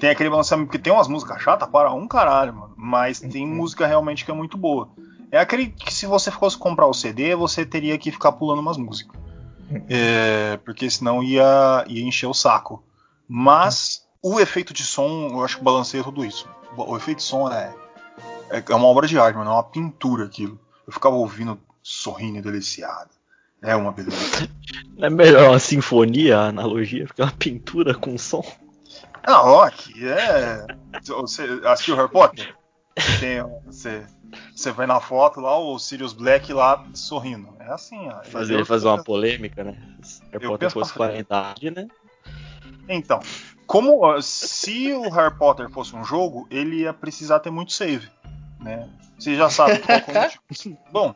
Tem 0.00 0.10
aquele 0.10 0.28
balanceamento, 0.28 0.68
porque 0.68 0.82
tem 0.82 0.92
umas 0.92 1.08
músicas 1.08 1.40
chatas 1.40 1.68
para 1.68 1.90
um 1.92 2.06
caralho, 2.06 2.52
mano. 2.52 2.74
Mas 2.76 3.20
tem 3.20 3.46
música 3.46 3.86
realmente 3.86 4.24
que 4.24 4.30
é 4.30 4.34
muito 4.34 4.58
boa. 4.58 4.90
É 5.30 5.38
aquele 5.38 5.68
que 5.68 5.92
se 5.92 6.06
você 6.06 6.30
fosse 6.30 6.56
comprar 6.56 6.86
o 6.86 6.94
CD, 6.94 7.34
você 7.34 7.64
teria 7.64 7.98
que 7.98 8.10
ficar 8.10 8.32
pulando 8.32 8.60
umas 8.60 8.76
músicas. 8.76 9.20
É, 9.88 10.56
porque 10.64 10.88
senão 10.88 11.22
ia, 11.22 11.84
ia 11.86 12.02
encher 12.02 12.26
o 12.26 12.34
saco. 12.34 12.82
Mas 13.28 14.06
o 14.22 14.40
efeito 14.40 14.72
de 14.72 14.84
som, 14.84 15.28
eu 15.30 15.44
acho 15.44 15.58
que 15.58 15.64
balanceia 15.64 16.02
tudo 16.02 16.24
isso. 16.24 16.48
O 16.76 16.96
efeito 16.96 17.18
de 17.18 17.24
som 17.24 17.50
é, 17.50 17.74
é, 18.50 18.64
é 18.66 18.74
uma 18.74 18.86
obra 18.86 19.06
de 19.06 19.18
arte, 19.18 19.36
mano. 19.36 19.50
É 19.50 19.52
uma 19.52 19.62
pintura 19.62 20.24
aquilo. 20.24 20.58
Eu 20.86 20.92
ficava 20.92 21.14
ouvindo, 21.14 21.58
sorrindo 21.82 22.38
e 22.38 22.42
deliciado. 22.42 23.10
É 23.60 23.76
uma 23.76 23.92
beleza. 23.92 24.48
Não 24.96 25.06
é 25.08 25.10
melhor 25.10 25.50
uma 25.50 25.58
sinfonia, 25.58 26.38
a 26.38 26.48
analogia, 26.48 27.06
porque 27.06 27.20
é 27.20 27.24
uma 27.24 27.32
pintura 27.32 27.94
com 27.94 28.16
som. 28.16 28.44
Ah, 29.24 29.66
aqui 29.66 30.08
é. 30.08 30.66
Você 31.02 31.42
assistiu 31.64 31.96
Harry 31.96 32.08
Potter? 32.08 32.57
Tem, 33.20 33.42
você, 33.64 34.06
você 34.54 34.70
vai 34.72 34.86
na 34.86 35.00
foto 35.00 35.40
lá, 35.40 35.58
o 35.58 35.78
Sirius 35.78 36.12
Black 36.12 36.52
lá 36.52 36.84
sorrindo. 36.94 37.54
É 37.60 37.70
assim, 37.72 38.08
ó. 38.08 38.22
Fazer, 38.24 38.58
Eu- 38.60 38.66
fazer 38.66 38.86
uma 38.88 39.02
polêmica, 39.02 39.62
né? 39.64 39.76
Se 40.02 40.22
Harry 40.32 40.44
Eu 40.44 40.50
Potter 40.50 40.70
fosse 40.70 40.92
pra- 40.92 41.08
40 41.08 41.20
idade, 41.20 41.70
né? 41.70 41.88
Então, 42.88 43.20
como 43.66 44.20
se 44.22 44.92
o 44.92 45.08
Harry 45.10 45.34
Potter 45.36 45.68
fosse 45.70 45.94
um 45.94 46.04
jogo, 46.04 46.46
ele 46.50 46.80
ia 46.80 46.92
precisar 46.94 47.40
ter 47.40 47.50
muito 47.50 47.72
save, 47.72 48.08
né? 48.60 48.88
Você 49.18 49.34
já 49.36 49.50
sabe 49.50 49.78
qual 49.80 50.00
que 50.00 50.10
é 50.10 50.30
o. 50.70 50.76
Bom, 50.92 51.14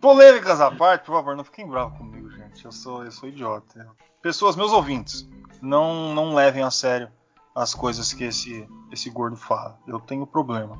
polêmicas 0.00 0.60
à 0.60 0.70
parte, 0.70 1.04
por 1.04 1.12
favor, 1.12 1.36
não 1.36 1.44
fiquem 1.44 1.66
bravos 1.68 1.96
comigo, 1.98 2.30
gente. 2.30 2.64
Eu 2.64 2.72
sou, 2.72 3.04
eu 3.04 3.12
sou 3.12 3.28
idiota. 3.28 3.86
Pessoas, 4.20 4.56
meus 4.56 4.72
ouvintes, 4.72 5.28
não, 5.60 6.14
não 6.14 6.34
levem 6.34 6.62
a 6.62 6.70
sério 6.70 7.08
as 7.54 7.74
coisas 7.74 8.12
que 8.12 8.24
esse, 8.24 8.66
esse 8.90 9.10
gordo 9.10 9.36
fala. 9.36 9.78
Eu 9.86 10.00
tenho 10.00 10.26
problema. 10.26 10.78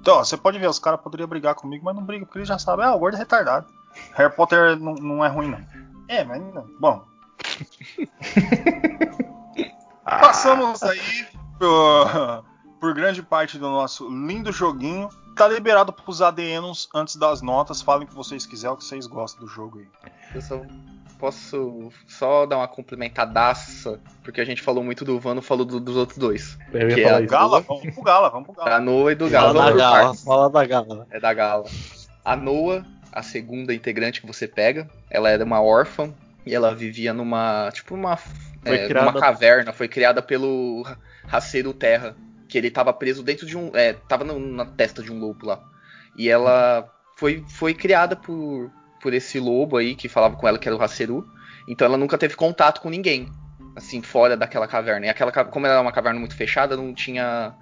Então, 0.00 0.16
ó, 0.16 0.24
você 0.24 0.36
pode 0.36 0.58
ver, 0.58 0.68
os 0.68 0.78
caras 0.78 1.00
poderiam 1.00 1.28
brigar 1.28 1.54
comigo, 1.54 1.84
mas 1.84 1.94
não 1.94 2.04
briga, 2.04 2.24
porque 2.24 2.38
eles 2.38 2.48
já 2.48 2.58
sabem, 2.58 2.86
ah, 2.86 2.94
o 2.94 2.98
gordo 2.98 3.16
é 3.16 3.18
retardado. 3.18 3.66
Harry 4.14 4.34
Potter 4.34 4.78
não, 4.78 4.94
não 4.94 5.24
é 5.24 5.28
ruim, 5.28 5.48
não. 5.48 5.66
É, 6.08 6.22
mas 6.22 6.40
não. 6.54 6.66
Bom, 6.78 7.04
Passamos 10.04 10.82
aí 10.82 11.26
por, 11.58 12.44
por 12.80 12.94
grande 12.94 13.22
parte 13.22 13.58
do 13.58 13.68
nosso 13.68 14.08
lindo 14.08 14.52
joguinho. 14.52 15.08
Tá 15.34 15.48
liberado 15.48 15.92
pros 15.92 16.22
ADNs 16.22 16.88
antes 16.94 17.16
das 17.16 17.42
notas. 17.42 17.82
Falem 17.82 18.06
o 18.06 18.08
que 18.08 18.14
vocês 18.14 18.46
quiserem, 18.46 18.74
o 18.74 18.78
que 18.78 18.84
vocês 18.84 19.06
gostam 19.06 19.44
do 19.44 19.48
jogo 19.48 19.78
aí. 19.78 19.88
Eu 20.34 20.40
só 20.40 20.62
posso 21.18 21.90
só 22.06 22.46
dar 22.46 22.56
uma 22.58 22.68
complementadaça, 22.68 23.98
porque 24.22 24.40
a 24.40 24.44
gente 24.44 24.62
falou 24.62 24.82
muito 24.84 25.04
do 25.04 25.18
Vano, 25.18 25.40
falou 25.42 25.64
do- 25.64 25.80
dos 25.80 25.96
outros 25.96 26.18
dois. 26.18 26.58
Eu 26.72 26.88
ia 26.90 26.94
Que 26.94 27.02
falar 27.02 27.22
é. 27.22 27.26
Gala, 27.26 27.60
vamos 27.60 27.94
pro 27.94 28.02
Gala, 28.02 28.28
vamos 28.30 28.46
pro 28.46 28.56
Da 28.56 28.64
Gala. 28.64 28.80
Noah 28.80 29.12
e 29.12 29.14
do 29.14 29.28
Gala. 29.30 29.52
Fala 29.54 29.70
da 29.70 29.76
gala, 29.76 30.14
fala 30.14 30.50
da 30.50 30.64
gala. 30.66 31.06
É 31.10 31.20
da 31.20 31.34
Gala. 31.34 31.64
A 32.24 32.36
Noah, 32.36 32.84
a 33.12 33.22
segunda 33.22 33.72
integrante 33.74 34.20
que 34.20 34.26
você 34.26 34.46
pega, 34.46 34.88
ela 35.10 35.30
era 35.30 35.44
uma 35.44 35.60
órfã 35.62 36.12
e 36.44 36.54
ela 36.54 36.74
vivia 36.74 37.12
numa. 37.12 37.70
Tipo 37.72 37.94
uma. 37.94 38.16
Foi 38.16 38.76
é, 38.76 38.86
criada- 38.88 39.10
numa 39.10 39.20
caverna, 39.20 39.72
foi 39.72 39.88
criada 39.88 40.20
pelo 40.22 40.84
Raceiro 41.26 41.72
Terra. 41.72 42.16
Que 42.48 42.58
ele 42.58 42.70
tava 42.70 42.92
preso 42.92 43.22
dentro 43.24 43.44
de 43.46 43.56
um. 43.56 43.70
É, 43.74 43.92
tava 43.92 44.22
no- 44.24 44.38
na 44.38 44.64
testa 44.64 45.02
de 45.02 45.10
um 45.12 45.18
lobo 45.18 45.46
lá. 45.46 45.60
E 46.16 46.28
ela 46.28 46.88
foi, 47.16 47.44
foi 47.48 47.74
criada 47.74 48.14
por, 48.14 48.70
por 49.00 49.14
esse 49.14 49.38
lobo 49.38 49.76
aí 49.76 49.94
que 49.94 50.08
falava 50.08 50.36
com 50.36 50.46
ela 50.46 50.58
que 50.58 50.68
era 50.68 50.76
o 50.76 50.78
Raceru. 50.78 51.26
Então 51.68 51.86
ela 51.86 51.96
nunca 51.96 52.16
teve 52.16 52.34
contato 52.36 52.80
com 52.80 52.90
ninguém. 52.90 53.28
Assim, 53.74 54.00
fora 54.00 54.36
daquela 54.36 54.66
caverna. 54.66 55.06
E 55.06 55.08
aquela, 55.08 55.30
como 55.32 55.66
ela 55.66 55.74
era 55.74 55.82
uma 55.82 55.92
caverna 55.92 56.18
muito 56.18 56.34
fechada, 56.34 56.76
não 56.76 56.94
tinha 56.94 57.54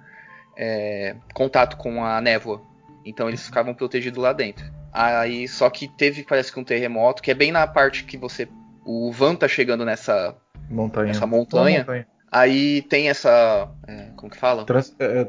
é, 0.55 1.15
contato 1.33 1.75
com 1.77 2.03
a 2.03 2.21
névoa. 2.21 2.61
Então 3.05 3.27
eles 3.27 3.45
ficavam 3.45 3.73
protegidos 3.73 4.21
lá 4.21 4.31
dentro. 4.31 4.65
Aí, 4.93 5.45
só 5.47 5.69
que 5.69 5.89
teve, 5.89 6.23
parece 6.23 6.53
que 6.53 6.59
um 6.59 6.63
terremoto, 6.63 7.21
que 7.21 7.29
é 7.29 7.33
bem 7.33 7.51
na 7.51 7.67
parte 7.67 8.05
que 8.05 8.17
você 8.17 8.47
o 8.85 9.11
Van 9.11 9.35
tá 9.35 9.47
chegando 9.47 9.83
nessa, 9.83 10.35
Montanha. 10.69 11.07
nessa 11.07 11.27
montanha. 11.27 11.79
montanha. 11.79 12.07
Aí 12.31 12.81
tem 12.83 13.09
essa. 13.09 13.69
é, 13.87 14.09
como 14.15 14.31
que 14.31 14.37
fala? 14.37 14.63
Trans- 14.63 14.95
é, 14.99 15.27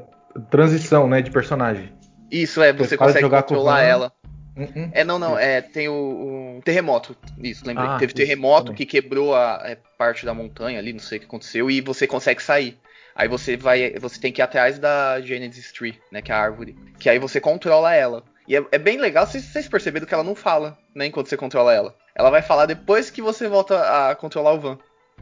transição, 0.50 1.08
né, 1.08 1.22
de 1.22 1.30
personagem. 1.30 1.92
Isso, 2.30 2.62
é, 2.62 2.72
você 2.72 2.90
Você 2.90 2.96
consegue 2.96 3.20
jogar 3.20 3.42
controlar 3.42 3.82
ela. 3.82 4.12
Uhum. 4.56 4.90
É, 4.92 5.04
não, 5.04 5.18
não, 5.18 5.38
é, 5.38 5.60
tem 5.60 5.88
o, 5.88 6.56
o 6.58 6.62
terremoto. 6.64 7.14
Isso, 7.38 7.66
lembrei. 7.66 7.86
Ah, 7.86 7.98
Teve 7.98 8.06
isso, 8.06 8.16
terremoto 8.16 8.66
também. 8.66 8.76
que 8.76 8.86
quebrou 8.86 9.34
a 9.34 9.60
é, 9.64 9.76
parte 9.98 10.24
da 10.24 10.32
montanha 10.32 10.78
ali, 10.78 10.92
não 10.92 11.00
sei 11.00 11.18
o 11.18 11.20
que 11.20 11.26
aconteceu, 11.26 11.70
e 11.70 11.80
você 11.80 12.06
consegue 12.06 12.42
sair. 12.42 12.78
Aí 13.14 13.28
você 13.28 13.56
vai, 13.56 13.94
você 13.98 14.20
tem 14.20 14.32
que 14.32 14.40
ir 14.40 14.44
atrás 14.44 14.78
da 14.78 15.20
Genesis 15.20 15.72
Tree, 15.72 15.98
né, 16.10 16.20
que 16.20 16.32
é 16.32 16.34
a 16.34 16.38
árvore. 16.38 16.76
Que 16.98 17.08
aí 17.08 17.18
você 17.18 17.40
controla 17.40 17.94
ela. 17.94 18.22
E 18.48 18.56
é, 18.56 18.64
é 18.70 18.78
bem 18.78 18.98
legal, 18.98 19.26
vocês, 19.26 19.44
vocês 19.44 19.68
perceberam 19.68 20.06
que 20.06 20.14
ela 20.14 20.22
não 20.22 20.34
fala, 20.34 20.78
né, 20.94 21.06
enquanto 21.06 21.28
você 21.28 21.36
controla 21.36 21.72
ela. 21.72 21.94
Ela 22.14 22.30
vai 22.30 22.42
falar 22.42 22.66
depois 22.66 23.10
que 23.10 23.20
você 23.20 23.48
volta 23.48 24.10
a 24.10 24.14
controlar 24.14 24.52
o 24.52 24.60
Van. 24.60 24.78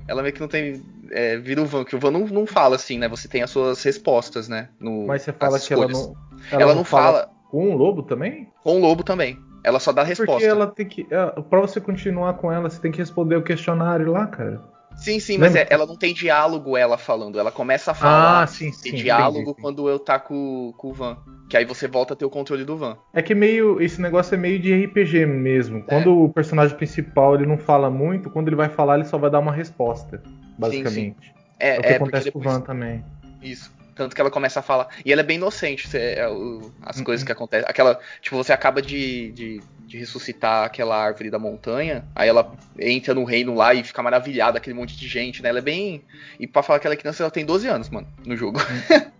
Ela 0.06 0.22
meio 0.22 0.34
que 0.34 0.40
não 0.40 0.48
tem. 0.48 0.84
É, 1.10 1.36
vira 1.38 1.62
o 1.62 1.66
Van, 1.66 1.84
que 1.84 1.96
o 1.96 1.98
Van 1.98 2.10
não, 2.10 2.26
não 2.26 2.46
fala 2.46 2.76
assim, 2.76 2.98
né? 2.98 3.08
Você 3.08 3.28
tem 3.28 3.42
as 3.42 3.50
suas 3.50 3.82
respostas, 3.82 4.48
né? 4.48 4.68
No, 4.78 5.06
Mas 5.06 5.22
você 5.22 5.32
fala 5.32 5.58
que 5.58 5.72
ela 5.72 5.88
não. 5.88 6.14
Ela, 6.50 6.74
não 6.74 6.84
fala, 6.84 7.30
com 7.50 7.70
o 7.70 7.76
lobo 7.76 8.02
também? 8.02 8.48
com 8.62 8.76
o 8.76 8.80
lobo 8.80 9.02
também. 9.02 9.38
Ela 9.62 9.80
só 9.80 9.92
dá 9.92 10.02
a 10.02 10.04
resposta. 10.04 10.32
Porque 10.32 10.44
ela 10.46 10.66
tem 10.66 10.86
que. 10.86 11.06
é, 11.10 11.40
Pra 11.42 11.60
você 11.60 11.80
continuar 11.80 12.34
com 12.34 12.52
ela, 12.52 12.68
você 12.68 12.80
tem 12.80 12.92
que 12.92 12.98
responder 12.98 13.36
o 13.36 13.42
questionário 13.42 14.12
lá, 14.12 14.26
cara. 14.26 14.62
Sim, 14.96 15.18
sim, 15.18 15.38
mas 15.38 15.56
é- 15.56 15.66
ela 15.70 15.86
não 15.86 15.96
tem 15.96 16.14
diálogo 16.14 16.76
ela 16.76 16.96
falando. 16.96 17.38
Ela 17.38 17.50
começa 17.50 17.90
a 17.90 17.94
falar. 17.94 18.42
Ah, 18.42 18.46
sim, 18.46 18.66
tem 18.70 18.92
sim. 18.92 18.94
diálogo 18.94 19.40
entendi, 19.40 19.56
sim. 19.56 19.62
quando 19.62 19.88
eu 19.88 19.98
tá 19.98 20.18
com, 20.20 20.72
com 20.76 20.90
o 20.90 20.92
Van. 20.92 21.16
Que 21.48 21.56
aí 21.56 21.64
você 21.64 21.88
volta 21.88 22.14
a 22.14 22.16
ter 22.16 22.24
o 22.24 22.30
controle 22.30 22.64
do 22.64 22.76
Van. 22.76 22.96
É 23.12 23.20
que 23.22 23.34
meio. 23.34 23.80
Esse 23.80 24.00
negócio 24.00 24.34
é 24.34 24.38
meio 24.38 24.58
de 24.60 24.72
RPG 24.84 25.26
mesmo. 25.26 25.82
Quando 25.84 26.16
o 26.22 26.28
personagem 26.32 26.76
principal 26.76 27.34
ele 27.34 27.46
não 27.46 27.58
fala 27.58 27.90
muito, 27.90 28.30
quando 28.30 28.48
ele 28.48 28.56
vai 28.56 28.68
falar, 28.68 28.96
ele 28.96 29.04
só 29.04 29.18
vai 29.18 29.30
dar 29.30 29.40
uma 29.40 29.52
resposta. 29.52 30.22
Basicamente. 30.58 31.34
É, 31.58 31.76
É 31.76 31.78
o 31.78 31.82
que 31.82 31.88
é 31.88 31.96
acontece 31.96 32.30
com 32.30 32.38
o 32.38 32.42
depois. 32.42 32.56
Van 32.58 32.62
também. 32.64 33.04
Isso. 33.42 33.72
Tanto 33.94 34.14
que 34.14 34.20
ela 34.20 34.30
começa 34.30 34.58
a 34.60 34.62
falar. 34.62 34.88
E 35.04 35.12
ela 35.12 35.20
é 35.20 35.24
bem 35.24 35.36
inocente. 35.36 35.86
você- 35.88 36.14
é, 36.16 36.28
o- 36.28 36.72
as 36.82 36.98
Uhum. 36.98 37.04
coisas 37.04 37.24
que 37.24 37.30
acontecem. 37.32 37.66
Aquela. 37.68 38.00
Tipo, 38.20 38.36
você 38.36 38.52
acaba 38.52 38.82
de, 38.82 39.30
de, 39.32 39.62
de 39.86 39.98
ressuscitar 39.98 40.64
aquela 40.64 40.96
árvore 40.96 41.30
da 41.30 41.38
montanha. 41.38 42.04
Aí 42.14 42.28
ela 42.28 42.52
entra 42.78 43.14
no 43.14 43.22
reino 43.24 43.54
lá 43.54 43.72
e 43.72 43.84
fica 43.84 44.02
maravilhada, 44.02 44.58
aquele 44.58 44.74
monte 44.74 44.96
de 44.96 45.06
gente, 45.06 45.42
né? 45.42 45.48
Ela 45.50 45.58
é 45.58 45.62
bem. 45.62 46.02
E 46.40 46.46
pra 46.46 46.62
falar 46.62 46.78
que 46.80 46.86
ela 46.86 46.94
é 46.94 46.96
criança, 46.98 47.22
ela 47.22 47.30
tem 47.30 47.44
12 47.44 47.68
anos, 47.68 47.88
mano, 47.88 48.08
no 48.26 48.36
jogo. 48.36 48.58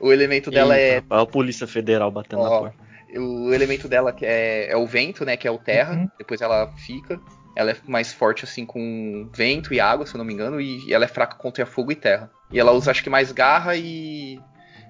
o 0.00 0.12
elemento 0.12 0.50
dela 0.50 0.76
é 0.76 0.96
Eita, 0.96 1.20
A 1.20 1.26
Polícia 1.26 1.66
Federal 1.66 2.10
batendo 2.10 2.42
na 2.42 2.50
Ó, 2.50 2.60
porta. 2.60 2.76
O 3.16 3.52
elemento 3.54 3.88
dela 3.88 4.12
que 4.12 4.24
é, 4.26 4.70
é 4.70 4.76
o 4.76 4.86
vento, 4.86 5.24
né? 5.24 5.36
Que 5.36 5.48
é 5.48 5.50
o 5.50 5.58
terra. 5.58 5.94
Uhum. 5.94 6.08
Depois 6.18 6.40
ela 6.40 6.72
fica. 6.76 7.18
Ela 7.56 7.72
é 7.72 7.76
mais 7.86 8.12
forte 8.12 8.44
assim 8.44 8.64
com 8.64 9.28
vento 9.34 9.74
e 9.74 9.80
água, 9.80 10.06
se 10.06 10.14
eu 10.14 10.18
não 10.18 10.24
me 10.24 10.32
engano. 10.32 10.60
E 10.60 10.92
ela 10.92 11.04
é 11.04 11.08
fraca 11.08 11.36
contra 11.36 11.66
fogo 11.66 11.90
e 11.90 11.96
terra. 11.96 12.30
E 12.50 12.58
ela 12.58 12.72
usa 12.72 12.90
acho 12.90 13.02
que 13.02 13.10
mais 13.10 13.32
garra 13.32 13.76
e. 13.76 14.40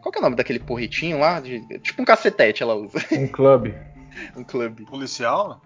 Qual 0.01 0.13
que 0.13 0.19
é 0.19 0.21
o 0.21 0.23
nome 0.25 0.37
daquele 0.37 0.61
porretinho 0.61 1.19
lá? 1.19 1.41
De- 1.41 1.61
tipo 1.81 2.01
um 2.01 2.05
cacetete 2.05 2.63
ela 2.63 2.75
usa. 2.75 2.99
Um 3.13 3.27
clube. 3.27 3.75
um 4.37 4.45
clube. 4.45 4.85
Policial? 4.87 5.61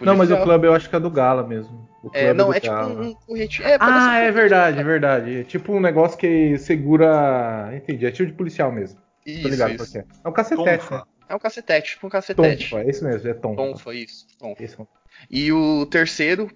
Não, 0.00 0.16
mas 0.16 0.28
o 0.30 0.34
Policial. 0.34 0.42
clube 0.42 0.66
eu 0.66 0.74
acho 0.74 0.88
que 0.90 0.96
é 0.96 1.00
do 1.00 1.10
Gala 1.10 1.46
mesmo. 1.46 1.88
O 2.02 2.10
É, 2.12 2.32
não, 2.34 2.48
do 2.48 2.54
é 2.54 2.60
tipo 2.60 2.72
Gala. 2.74 2.88
um, 2.94 3.08
um 3.08 3.14
porretinho. 3.14 3.68
É, 3.68 3.78
parece 3.78 4.06
um 4.06 4.10
Ah, 4.10 4.16
é 4.18 4.30
verdade, 4.32 4.72
é 4.74 4.82
cara. 4.82 4.86
verdade. 4.88 5.40
É 5.40 5.44
tipo 5.44 5.72
um 5.72 5.80
negócio 5.80 6.18
que 6.18 6.58
segura. 6.58 7.70
Entendi, 7.74 8.06
é 8.06 8.10
tipo 8.10 8.26
de 8.26 8.34
policial 8.36 8.72
mesmo. 8.72 8.98
Tô 8.98 9.04
Isso, 9.26 9.48
ligado 9.48 9.74
isso. 9.82 9.98
é. 9.98 10.04
É 10.24 10.28
um 10.28 10.32
cacetete, 10.32 10.92
né? 10.92 11.02
É 11.28 11.34
um 11.34 11.38
cacetete, 11.38 11.90
tipo 11.90 12.06
um 12.06 12.10
cacetete. 12.10 12.70
Tonfa, 12.70 12.82
é 12.82 12.90
isso 12.90 13.04
mesmo, 13.04 13.28
é 13.28 13.34
tonfa. 13.34 13.56
Tonfa, 13.62 13.94
isso. 13.94 14.26
Tonfa. 14.38 14.62
Esse 14.62 14.80
é 14.80 14.86
E 15.30 15.52
o 15.52 15.84
terceiro 15.86 16.50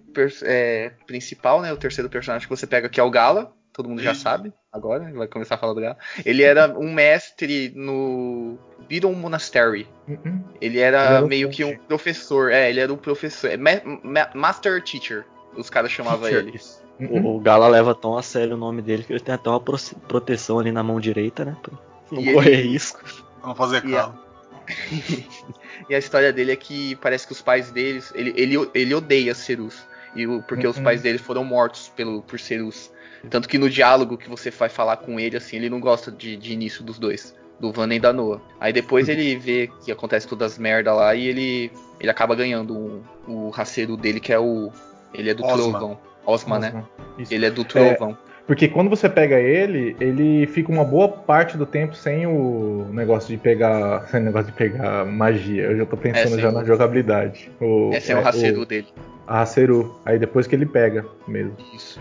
é, 0.44 0.92
principal, 1.06 1.60
né? 1.60 1.72
O 1.72 1.76
terceiro 1.76 2.08
personagem 2.08 2.48
que 2.48 2.54
você 2.56 2.66
pega 2.66 2.88
que 2.88 2.98
é 2.98 3.02
o 3.02 3.10
Gala. 3.10 3.52
Todo 3.72 3.88
mundo 3.88 4.02
já 4.02 4.14
sabe 4.14 4.52
agora, 4.72 5.10
vai 5.12 5.26
começar 5.26 5.54
a 5.54 5.58
falar 5.58 5.72
do 5.74 5.80
Gala. 5.80 5.96
Ele 6.24 6.42
era 6.42 6.78
um 6.78 6.92
mestre 6.92 7.72
no 7.74 8.58
Beaton 8.88 9.12
Monastery. 9.12 9.86
Uhum. 10.08 10.42
Ele 10.60 10.78
era 10.78 10.98
Ele 11.04 11.14
era 11.14 11.24
um 11.24 11.28
meio 11.28 11.50
que 11.50 11.64
um 11.64 11.76
professor. 11.76 12.50
É, 12.52 12.68
ele 12.70 12.80
era 12.80 12.92
um 12.92 12.96
professor. 12.96 13.50
É, 13.50 13.56
ma- 13.56 13.80
ma- 14.02 14.30
Master 14.34 14.82
Teacher. 14.82 15.24
Os 15.56 15.68
caras 15.68 15.90
chamavam 15.90 16.28
ele. 16.28 16.56
isso. 16.56 16.82
Uhum. 17.00 17.26
O, 17.26 17.36
o 17.36 17.40
Gala 17.40 17.68
leva 17.68 17.94
tão 17.94 18.16
a 18.16 18.22
sério 18.22 18.54
o 18.54 18.58
nome 18.58 18.80
dele 18.82 19.02
que 19.04 19.12
ele 19.12 19.20
tem 19.20 19.34
até 19.34 19.48
uma 19.50 19.60
pro- 19.60 19.76
proteção 20.08 20.58
ali 20.58 20.70
na 20.72 20.82
mão 20.82 21.00
direita, 21.00 21.44
né? 21.44 21.56
Pra 21.62 21.72
não 22.10 22.20
E 22.20 22.24
ele- 22.26 22.34
correr 22.34 22.54
risco. 22.62 23.02
Vamos 23.42 23.58
fazer 23.58 23.84
E 23.84 23.96
a- 23.96 24.00
calo. 24.02 24.18
E 25.90 25.94
a 25.94 25.98
história 25.98 26.32
dele 26.32 26.52
é 26.52 26.56
que 26.56 26.94
parece 26.96 27.26
que 27.26 27.32
os 27.32 27.42
pais 27.42 27.70
deles. 27.70 28.12
Ele, 28.14 28.32
ele, 28.36 28.70
ele 28.74 28.94
odeia 28.94 29.34
Cerus. 29.34 29.84
E 30.14 30.26
o- 30.26 30.42
porque 30.42 30.66
os 30.66 30.76
Uhum. 30.76 30.84
pais 30.84 31.02
dele 31.02 31.18
foram 31.18 31.44
mortos 31.44 31.88
pelo, 31.88 32.22
por 32.22 32.38
Cerus. 32.38 32.90
Tanto 33.30 33.48
que 33.48 33.58
no 33.58 33.70
diálogo 33.70 34.16
que 34.16 34.28
você 34.28 34.50
vai 34.50 34.68
falar 34.68 34.96
com 34.98 35.18
ele, 35.18 35.36
assim, 35.36 35.56
ele 35.56 35.70
não 35.70 35.80
gosta 35.80 36.10
de, 36.10 36.36
de 36.36 36.52
início 36.52 36.82
dos 36.84 36.98
dois. 36.98 37.34
Do 37.60 37.70
Van 37.70 37.86
nem 37.86 38.00
da 38.00 38.12
Noah. 38.12 38.40
Aí 38.60 38.72
depois 38.72 39.08
ele 39.08 39.36
vê 39.36 39.70
que 39.84 39.92
acontece 39.92 40.26
todas 40.26 40.52
as 40.52 40.58
merda 40.58 40.92
lá 40.92 41.14
e 41.14 41.28
ele, 41.28 41.70
ele 42.00 42.10
acaba 42.10 42.34
ganhando 42.34 42.74
o, 42.74 43.02
o 43.28 43.50
raceiro 43.50 43.96
dele, 43.96 44.18
que 44.18 44.32
é 44.32 44.38
o. 44.38 44.70
Ele 45.14 45.30
é 45.30 45.34
do 45.34 45.44
Osma. 45.44 45.78
Trovão. 45.78 45.98
Osma, 46.26 46.58
né? 46.58 46.68
Osma. 46.68 46.88
Isso. 47.18 47.32
Ele 47.32 47.46
é 47.46 47.50
do 47.50 47.64
Trovão. 47.64 48.18
Porque 48.44 48.66
quando 48.66 48.90
você 48.90 49.08
pega 49.08 49.38
ele, 49.38 49.96
ele 50.00 50.46
fica 50.48 50.72
uma 50.72 50.84
boa 50.84 51.06
parte 51.08 51.56
do 51.56 51.64
tempo 51.64 51.94
sem 51.94 52.26
o 52.26 52.88
negócio 52.92 53.28
de 53.28 53.36
pegar. 53.36 54.08
Sem 54.08 54.20
o 54.20 54.24
negócio 54.24 54.50
de 54.50 54.56
pegar 54.58 55.04
magia. 55.04 55.62
Eu 55.62 55.76
já 55.76 55.86
tô 55.86 55.96
pensando 55.96 56.36
É, 56.38 56.42
já 56.42 56.48
o- 56.48 56.52
na 56.52 56.64
jogabilidade. 56.64 57.48
O, 57.60 57.90
Esse 57.94 58.10
é 58.10 58.16
o 58.16 58.22
raceiro 58.22 58.66
dele. 58.66 58.88
A 59.28 59.42
Haseru. 59.42 59.94
Aí 60.04 60.18
depois 60.18 60.48
que 60.48 60.56
ele 60.56 60.66
pega 60.66 61.06
mesmo. 61.28 61.54
Isso. 61.72 62.00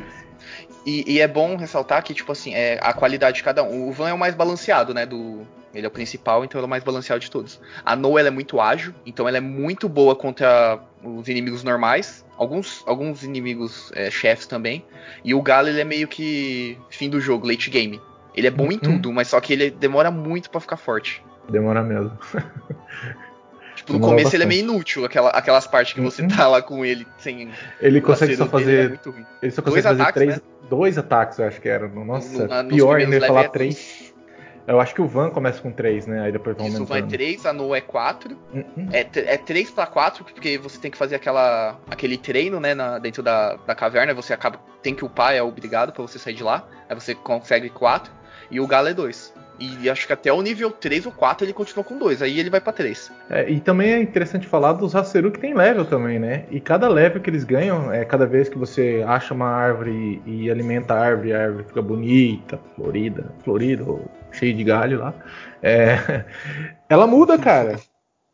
E, 0.85 1.13
e 1.15 1.19
é 1.19 1.27
bom 1.27 1.55
ressaltar 1.55 2.03
que, 2.03 2.13
tipo 2.13 2.31
assim, 2.31 2.53
é 2.55 2.79
a 2.81 2.91
qualidade 2.93 3.37
de 3.37 3.43
cada 3.43 3.63
um. 3.63 3.87
O 3.87 3.91
Van 3.91 4.09
é 4.09 4.13
o 4.13 4.17
mais 4.17 4.33
balanceado, 4.33 4.93
né? 4.93 5.05
Do, 5.05 5.45
ele 5.73 5.85
é 5.85 5.87
o 5.87 5.91
principal, 5.91 6.43
então 6.43 6.59
ele 6.59 6.65
é 6.65 6.67
o 6.67 6.69
mais 6.69 6.83
balanceado 6.83 7.19
de 7.21 7.29
todos. 7.29 7.59
A 7.85 7.95
Noah 7.95 8.19
ela 8.19 8.27
é 8.29 8.31
muito 8.31 8.59
ágil, 8.59 8.93
então 9.05 9.27
ela 9.27 9.37
é 9.37 9.41
muito 9.41 9.87
boa 9.87 10.15
contra 10.15 10.79
os 11.03 11.27
inimigos 11.27 11.63
normais. 11.63 12.25
Alguns, 12.35 12.83
alguns 12.87 13.23
inimigos 13.23 13.91
é, 13.93 14.09
chefes 14.09 14.47
também. 14.47 14.83
E 15.23 15.33
o 15.35 15.41
Galo 15.41 15.67
ele 15.67 15.79
é 15.81 15.83
meio 15.85 16.07
que 16.07 16.77
fim 16.89 17.09
do 17.09 17.21
jogo, 17.21 17.47
late 17.47 17.69
game. 17.69 18.01
Ele 18.33 18.47
é 18.47 18.51
bom 18.51 18.65
em 18.71 18.75
Uhum. 18.75 18.79
tudo, 18.79 19.13
mas 19.13 19.27
só 19.27 19.39
que 19.39 19.53
ele 19.53 19.69
demora 19.69 20.09
muito 20.09 20.49
pra 20.49 20.59
ficar 20.59 20.77
forte. 20.77 21.23
Demora 21.49 21.83
mesmo. 21.83 22.17
Tipo, 23.75 23.93
no 23.93 23.99
Demora 23.99 24.15
começo 24.17 24.35
ele 24.35 24.43
é 24.43 24.45
bastante. 24.45 24.63
meio 24.63 24.73
inútil, 24.73 25.05
aquela, 25.05 25.29
aquelas 25.29 25.65
partes 25.65 25.93
que 25.93 26.01
você 26.01 26.21
Uhum. 26.21 26.27
tá 26.27 26.47
lá 26.47 26.61
com 26.61 26.85
ele 26.85 27.07
sem. 27.17 27.49
Ele 27.79 28.01
consegue 28.01 28.35
só 28.35 28.45
dele, 28.45 28.49
é 28.49 28.59
fazer. 28.59 28.89
muito 28.89 29.11
ruim. 29.11 29.25
Ele 29.41 29.51
só 29.51 29.61
Dois 29.61 29.75
consegue 29.75 29.87
fazer 29.87 30.01
ataques, 30.01 30.25
né? 30.27 30.41
Dois 30.71 30.97
ataques, 30.97 31.37
eu 31.37 31.45
acho 31.45 31.59
que 31.59 31.67
era. 31.67 31.85
Nossa, 31.89 32.63
No- 32.63 32.69
pior 32.69 32.97
ainda 32.97 33.17
ia 33.17 33.27
falar 33.27 33.43
é 33.43 33.49
três. 33.49 34.13
Eu 34.65 34.79
acho 34.79 34.95
que 34.95 35.01
o 35.01 35.05
Van 35.07 35.29
começa 35.29 35.61
com 35.61 35.69
três, 35.69 36.07
né? 36.07 36.21
Aí 36.21 36.31
depois 36.31 36.55
vai 36.55 36.67
Isso 36.67 36.77
aumentando. 36.77 37.01
vai 37.01 37.09
3, 37.09 37.45
a 37.45 37.51
Noah 37.51 37.77
é 37.77 37.81
4. 37.81 38.37
Uhum. 38.53 38.87
É, 38.93 39.01
é 39.33 39.37
3 39.37 39.69
pra 39.69 39.85
4, 39.85 40.23
porque 40.23 40.57
você 40.57 40.79
tem 40.79 40.89
que 40.89 40.97
fazer 40.97 41.15
aquela, 41.15 41.77
aquele 41.89 42.17
treino, 42.17 42.57
né, 42.57 42.73
na- 42.73 42.97
dentro 42.99 43.21
da, 43.21 43.55
da 43.57 43.75
caverna, 43.75 44.13
você 44.13 44.31
acaba, 44.33 44.59
tem 44.81 44.95
que 44.95 45.03
upar, 45.03 45.33
é 45.33 45.41
obrigado 45.43 45.91
pra 45.91 46.01
você 46.03 46.17
sair 46.17 46.35
de 46.35 46.43
lá, 46.43 46.65
aí 46.87 46.95
você 46.95 47.13
consegue 47.13 47.69
4, 47.69 48.13
e 48.49 48.61
o 48.61 48.67
Galo 48.67 48.87
é 48.87 48.93
2. 48.93 49.33
E 49.59 49.87
acho 49.89 50.07
que 50.07 50.13
até 50.13 50.33
o 50.33 50.41
nível 50.41 50.71
3 50.71 51.05
ou 51.05 51.11
4 51.11 51.45
ele 51.45 51.53
continua 51.53 51.83
com 51.83 51.95
2, 51.97 52.21
aí 52.21 52.39
ele 52.39 52.49
vai 52.49 52.59
pra 52.59 52.73
3. 52.73 53.11
É, 53.29 53.47
e 53.47 53.59
também 53.59 53.91
é 53.93 54.01
interessante 54.01 54.47
falar 54.47 54.73
dos 54.73 54.95
Haseru 54.95 55.31
que 55.31 55.39
tem 55.39 55.53
level 55.53 55.85
também, 55.85 56.17
né? 56.17 56.45
E 56.49 56.59
cada 56.59 56.87
level 56.89 57.21
que 57.21 57.29
eles 57.29 57.43
ganham, 57.43 57.91
é 57.93 58.03
cada 58.03 58.25
vez 58.25 58.49
que 58.49 58.57
você 58.57 59.03
acha 59.07 59.33
uma 59.35 59.47
árvore 59.47 60.19
e, 60.25 60.45
e 60.45 60.51
alimenta 60.51 60.95
a 60.95 60.99
árvore, 60.99 61.33
a 61.33 61.43
árvore 61.43 61.63
fica 61.65 61.81
bonita, 61.81 62.59
florida, 62.75 63.25
florida, 63.43 63.83
ou 63.83 64.09
cheia 64.31 64.53
de 64.53 64.63
galho 64.63 64.99
lá. 64.99 65.13
é, 65.61 66.25
ela 66.89 67.05
muda, 67.05 67.37
cara. 67.37 67.79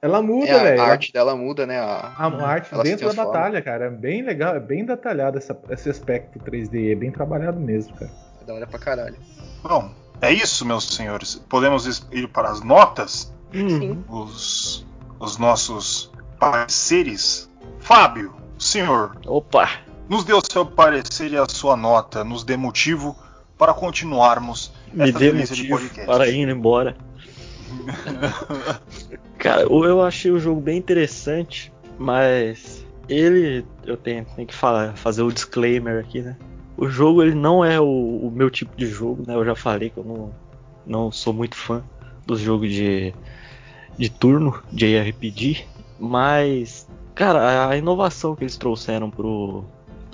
Ela 0.01 0.21
muda, 0.21 0.47
É, 0.47 0.53
a- 0.59 0.63
velho. 0.63 0.81
a 0.81 0.85
arte 0.85 1.11
dela 1.11 1.35
muda, 1.35 1.65
né, 1.65 1.79
a, 1.79 2.13
A 2.17 2.47
arte 2.47 2.69
Ela 2.71 2.85
se 2.85 2.91
dentro 2.91 3.07
da 3.13 3.25
batalha, 3.25 3.61
cara, 3.61 3.85
é 3.85 3.89
bem 3.89 4.21
legal, 4.21 4.55
é 4.55 4.59
bem 4.59 4.85
detalhado 4.85 5.37
essa- 5.39 5.57
esse 5.71 5.89
aspecto 5.89 6.39
3D, 6.39 6.91
é 6.91 6.95
bem 6.95 7.11
trabalhado 7.11 7.59
mesmo, 7.59 7.95
cara. 7.95 8.11
é 8.41 8.45
da 8.45 8.53
hora 8.53 8.67
pra 8.67 8.79
caralho. 8.79 9.15
Bom, 9.63 9.91
é 10.21 10.31
isso, 10.31 10.65
meus 10.65 10.85
senhores. 10.85 11.35
Podemos 11.47 11.85
ir 12.11 12.27
para 12.27 12.49
as 12.49 12.61
notas? 12.61 13.33
Uhum. 13.53 14.03
Os, 14.09 14.85
os 15.19 15.37
nossos 15.37 16.11
pareceres? 16.39 17.49
Fábio, 17.79 18.35
senhor, 18.57 19.17
Opa! 19.25 19.69
nos 20.09 20.23
dê 20.23 20.33
o 20.33 20.41
seu 20.41 20.65
parecer 20.65 21.31
e 21.31 21.37
a 21.37 21.47
sua 21.47 21.77
nota, 21.77 22.23
nos 22.23 22.43
dê 22.43 22.57
motivo 22.57 23.15
para 23.57 23.73
continuarmos 23.73 24.71
Me 24.93 25.11
dê 25.11 25.31
de 25.31 25.39
motivo 25.39 25.69
podcast. 25.77 26.05
para 26.05 26.27
ir 26.27 26.47
embora. 26.49 26.95
Cara, 29.37 29.61
eu 29.63 29.83
eu 29.85 30.03
achei 30.03 30.31
o 30.31 30.39
jogo 30.39 30.61
bem 30.61 30.77
interessante, 30.77 31.71
mas 31.97 32.85
ele, 33.07 33.65
eu 33.85 33.97
tenho, 33.97 34.25
tenho 34.35 34.47
que 34.47 34.55
falar, 34.55 34.95
fazer 34.97 35.21
o 35.21 35.31
disclaimer 35.31 35.99
aqui, 35.99 36.21
né? 36.21 36.35
O 36.77 36.87
jogo 36.87 37.23
ele 37.23 37.33
não 37.33 37.65
é 37.65 37.79
o, 37.79 37.85
o 37.85 38.31
meu 38.31 38.49
tipo 38.51 38.77
de 38.77 38.85
jogo, 38.85 39.23
né? 39.25 39.33
Eu 39.33 39.43
já 39.43 39.55
falei 39.55 39.89
que 39.89 39.97
eu 39.97 40.03
não, 40.03 40.31
não 40.85 41.11
sou 41.11 41.33
muito 41.33 41.55
fã 41.55 41.83
dos 42.25 42.39
jogos 42.39 42.71
de, 42.71 43.13
de 43.97 44.09
turno, 44.09 44.61
de 44.71 44.97
RPG, 44.99 45.65
mas, 45.99 46.87
cara, 47.15 47.69
a, 47.69 47.77
inovação 47.77 48.35
que 48.35 48.43
eles 48.43 48.57
trouxeram 48.57 49.09
pro, 49.09 49.63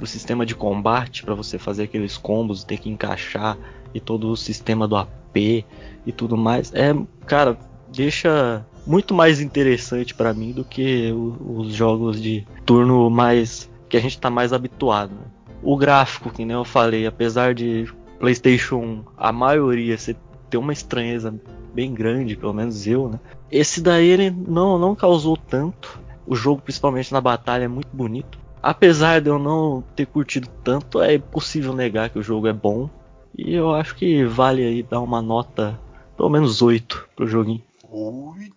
o 0.01 0.05
sistema 0.05 0.45
de 0.45 0.55
combate 0.55 1.23
para 1.23 1.35
você 1.35 1.59
fazer 1.59 1.83
aqueles 1.83 2.17
combos, 2.17 2.63
ter 2.63 2.77
que 2.77 2.89
encaixar 2.89 3.57
e 3.93 3.99
todo 3.99 4.29
o 4.29 4.37
sistema 4.37 4.87
do 4.87 4.95
AP 4.95 5.35
e 5.35 6.11
tudo 6.15 6.37
mais, 6.37 6.73
é, 6.73 6.95
cara, 7.25 7.57
deixa 7.91 8.65
muito 8.85 9.13
mais 9.13 9.39
interessante 9.39 10.13
para 10.13 10.33
mim 10.33 10.51
do 10.51 10.63
que 10.63 11.11
o, 11.11 11.61
os 11.61 11.73
jogos 11.73 12.21
de 12.21 12.45
turno 12.65 13.09
mais 13.09 13.69
que 13.89 13.97
a 13.97 14.01
gente 14.01 14.19
tá 14.19 14.29
mais 14.29 14.53
habituado. 14.53 15.11
Né? 15.11 15.25
O 15.63 15.77
gráfico, 15.77 16.29
que 16.29 16.43
nem 16.45 16.55
eu 16.55 16.65
falei, 16.65 17.05
apesar 17.07 17.53
de 17.53 17.91
PlayStation 18.19 19.03
a 19.17 19.31
maioria 19.31 19.97
você 19.97 20.15
ter 20.49 20.57
uma 20.57 20.73
estranheza 20.73 21.33
bem 21.73 21.93
grande, 21.93 22.35
pelo 22.35 22.53
menos 22.53 22.85
eu, 22.85 23.09
né? 23.09 23.19
Esse 23.51 23.81
daí 23.81 24.07
ele 24.07 24.29
não 24.29 24.77
não 24.77 24.95
causou 24.95 25.35
tanto. 25.37 25.99
O 26.25 26.35
jogo, 26.35 26.61
principalmente 26.61 27.11
na 27.11 27.19
batalha, 27.21 27.63
é 27.65 27.67
muito 27.67 27.89
bonito. 27.93 28.37
Apesar 28.61 29.19
de 29.19 29.29
eu 29.29 29.37
não 29.37 29.83
ter 29.95 30.05
curtido 30.05 30.47
tanto, 30.63 31.01
é 31.01 31.15
impossível 31.15 31.73
negar 31.73 32.09
que 32.09 32.19
o 32.19 32.23
jogo 32.23 32.47
é 32.47 32.53
bom. 32.53 32.89
E 33.37 33.53
eu 33.53 33.73
acho 33.73 33.95
que 33.95 34.23
vale 34.25 34.63
aí 34.63 34.83
dar 34.83 35.01
uma 35.01 35.21
nota, 35.21 35.77
pelo 36.15 36.29
menos 36.29 36.61
8 36.61 37.09
pro 37.15 37.27
joguinho. 37.27 37.61
8? 37.89 38.53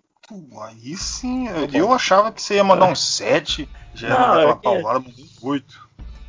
Aí 0.63 0.97
sim. 0.97 1.47
Eu 1.73 1.93
achava 1.93 2.31
que 2.31 2.41
você 2.43 2.55
ia 2.57 2.65
mandar 2.65 2.87
um 2.87 2.95
7. 2.95 3.69
Já 3.95 4.09
era 4.09 4.19
Não, 4.19 4.33
aquela 4.35 4.51
é 4.51 4.55
que- 4.55 4.61
palavra, 4.83 5.03
mas 5.07 5.19
um 5.43 5.49
8. 5.49 5.86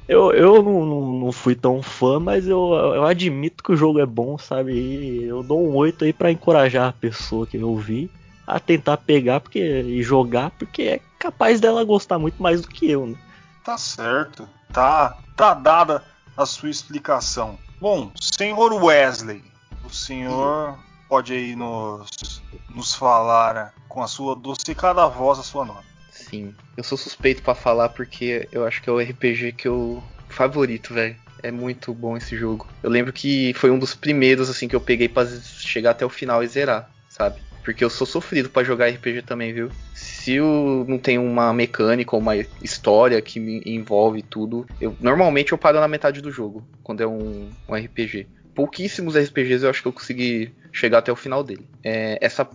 Eu, 0.08 0.32
eu 0.32 0.64
não, 0.64 0.86
não, 0.86 1.32
fui 1.32 1.54
tão 1.54 1.84
fã, 1.84 2.20
mas 2.20 2.48
eu, 2.48 2.74
eu 2.74 3.06
admito 3.06 3.62
que 3.62 3.74
o 3.74 3.78
jogo 3.78 4.00
é 4.00 4.06
bom, 4.06 4.38
sabe? 4.38 4.72
E 4.72 5.24
eu 5.26 5.44
dou 5.44 5.68
um 5.68 5.76
8 5.76 6.06
aí 6.06 6.14
pra 6.14 6.32
encorajar 6.32 6.88
a 6.88 6.94
pessoa 6.94 7.46
que 7.46 7.58
eu 7.58 7.76
vi 7.76 8.10
a 8.46 8.60
tentar 8.60 8.96
pegar 8.96 9.42
porque, 9.42 9.60
e 9.60 10.02
jogar, 10.02 10.52
porque 10.52 10.84
é 10.84 11.02
capaz 11.20 11.60
dela 11.60 11.84
gostar 11.84 12.18
muito 12.18 12.42
mais 12.42 12.62
do 12.62 12.70
que 12.70 12.90
eu, 12.90 13.06
né? 13.06 13.18
Tá 13.66 13.78
certo. 13.78 14.48
Tá, 14.72 15.18
tá 15.36 15.54
dada 15.54 16.02
a 16.38 16.46
sua 16.46 16.70
explicação. 16.70 17.58
Bom, 17.82 18.10
senhor 18.16 18.72
Wesley, 18.74 19.44
o 19.84 19.90
senhor 19.90 20.78
pode 21.10 21.34
aí 21.34 21.56
nos, 21.56 22.42
nos 22.70 22.94
falar 22.96 23.74
com 23.90 24.02
a 24.02 24.08
sua 24.08 24.36
docicada 24.36 25.06
voz 25.08 25.40
a 25.40 25.44
sua 25.44 25.66
nota. 25.66 25.97
Sim, 26.30 26.54
eu 26.76 26.84
sou 26.84 26.98
suspeito 26.98 27.42
pra 27.42 27.56
falar 27.56 27.88
porque 27.90 28.50
eu 28.52 28.66
acho 28.66 28.82
que 28.82 28.90
é 28.90 28.92
o 28.92 29.00
RPG 29.00 29.54
que 29.54 29.66
eu 29.66 30.04
favorito, 30.28 30.94
velho. 30.94 31.16
É 31.42 31.52
muito 31.52 31.94
bom 31.94 32.18
esse 32.18 32.36
jogo. 32.36 32.68
Eu 32.84 32.90
lembro 32.90 33.14
que 33.14 33.54
foi 33.54 33.72
um 33.72 33.80
dos 33.80 33.96
primeiros 33.96 34.50
assim 34.50 34.68
que 34.68 34.76
eu 34.76 34.82
peguei 34.82 35.08
pra 35.08 35.26
chegar 35.26 35.92
até 35.92 36.06
o 36.06 36.10
final 36.10 36.44
e 36.44 36.48
zerar, 36.48 36.92
sabe? 37.08 37.42
Porque 37.64 37.82
eu 37.82 37.90
sou 37.90 38.06
sofrido 38.06 38.50
pra 38.50 38.64
jogar 38.64 38.90
RPG 38.90 39.22
também, 39.22 39.54
viu? 39.54 39.72
Se 39.94 40.34
eu 40.34 40.86
não 40.86 41.00
tem 41.00 41.18
uma 41.18 41.54
mecânica 41.54 42.14
ou 42.14 42.22
uma 42.22 42.36
história 42.62 43.22
que 43.22 43.40
me 43.40 43.62
envolve 43.66 44.22
tudo, 44.22 44.68
eu 44.82 44.98
normalmente 45.00 45.54
eu 45.54 45.58
paro 45.58 45.80
na 45.80 45.88
metade 45.88 46.22
do 46.22 46.32
jogo 46.32 46.68
quando 46.84 47.02
é 47.02 47.08
um, 47.08 47.54
um 47.70 47.76
RPG. 47.76 48.28
Pouquíssimos 48.54 49.16
RPGs 49.16 49.64
eu 49.64 49.70
acho 49.70 49.82
que 49.82 49.88
eu 49.88 49.94
consegui 49.94 50.52
chegar 50.74 50.98
até 50.98 51.12
o 51.12 51.16
final 51.16 51.42
dele. 51.42 51.70
É, 51.86 52.18
essa, 52.20 52.46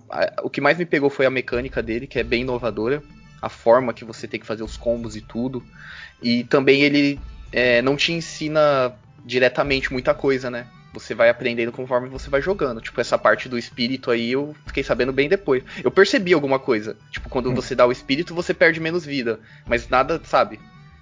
o 0.43 0.51
que 0.51 0.61
mais 0.61 0.77
me 0.77 0.85
pegou 0.85 1.09
foi 1.09 1.25
a 1.25 1.31
mecânica 1.31 1.83
dele, 1.83 2.07
que 2.07 2.19
é 2.19 2.23
bem 2.25 2.43
inovadora 2.43 3.03
a 3.43 3.49
forma 3.49 3.93
que 3.93 4.05
você 4.05 4.29
tem 4.29 4.39
que 4.39 4.47
fazer 4.47 4.63
os 4.63 4.77
combos 4.77 5.17
e 5.17 5.21
tudo. 5.21 5.63
E 6.23 6.45
também 6.45 6.83
ele 6.83 7.21
é, 7.51 7.83
não 7.83 7.97
te 7.97 8.13
ensina 8.13 8.95
diretamente 9.25 9.93
muita 9.93 10.15
coisa, 10.15 10.49
né? 10.49 10.69
Você 10.95 11.15
vai 11.15 11.29
aprendendo 11.29 11.73
conforme 11.73 12.09
você 12.09 12.31
vai 12.31 12.41
jogando. 12.41 12.81
Tipo, 12.81 13.01
essa 13.01 13.19
parte 13.19 13.49
do 13.49 13.59
espírito 13.59 14.11
aí 14.11 14.31
eu 14.31 14.55
fiquei 14.67 14.85
sabendo 14.85 15.13
bem 15.13 15.29
depois. 15.29 15.65
Eu 15.83 15.91
percebi 15.91 16.33
alguma 16.33 16.59
coisa. 16.59 16.97
Tipo, 17.11 17.29
quando 17.29 17.53
você 17.53 17.75
dá 17.75 17.85
o 17.85 17.93
espírito, 17.93 18.35
você 18.35 18.55
perde 18.55 18.79
menos 18.79 19.05
vida. 19.05 19.41
Mas 19.67 19.89
nada, 19.89 20.21
sabe? 20.25 20.61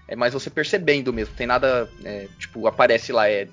É 0.08 0.16
mais 0.16 0.32
você 0.32 0.48
percebendo 0.48 1.12
mesmo. 1.12 1.34
Tem 1.34 1.46
nada, 1.46 1.90
é, 2.04 2.28
tipo, 2.38 2.66
aparece 2.66 3.12
lá, 3.12 3.28
é 3.28 3.48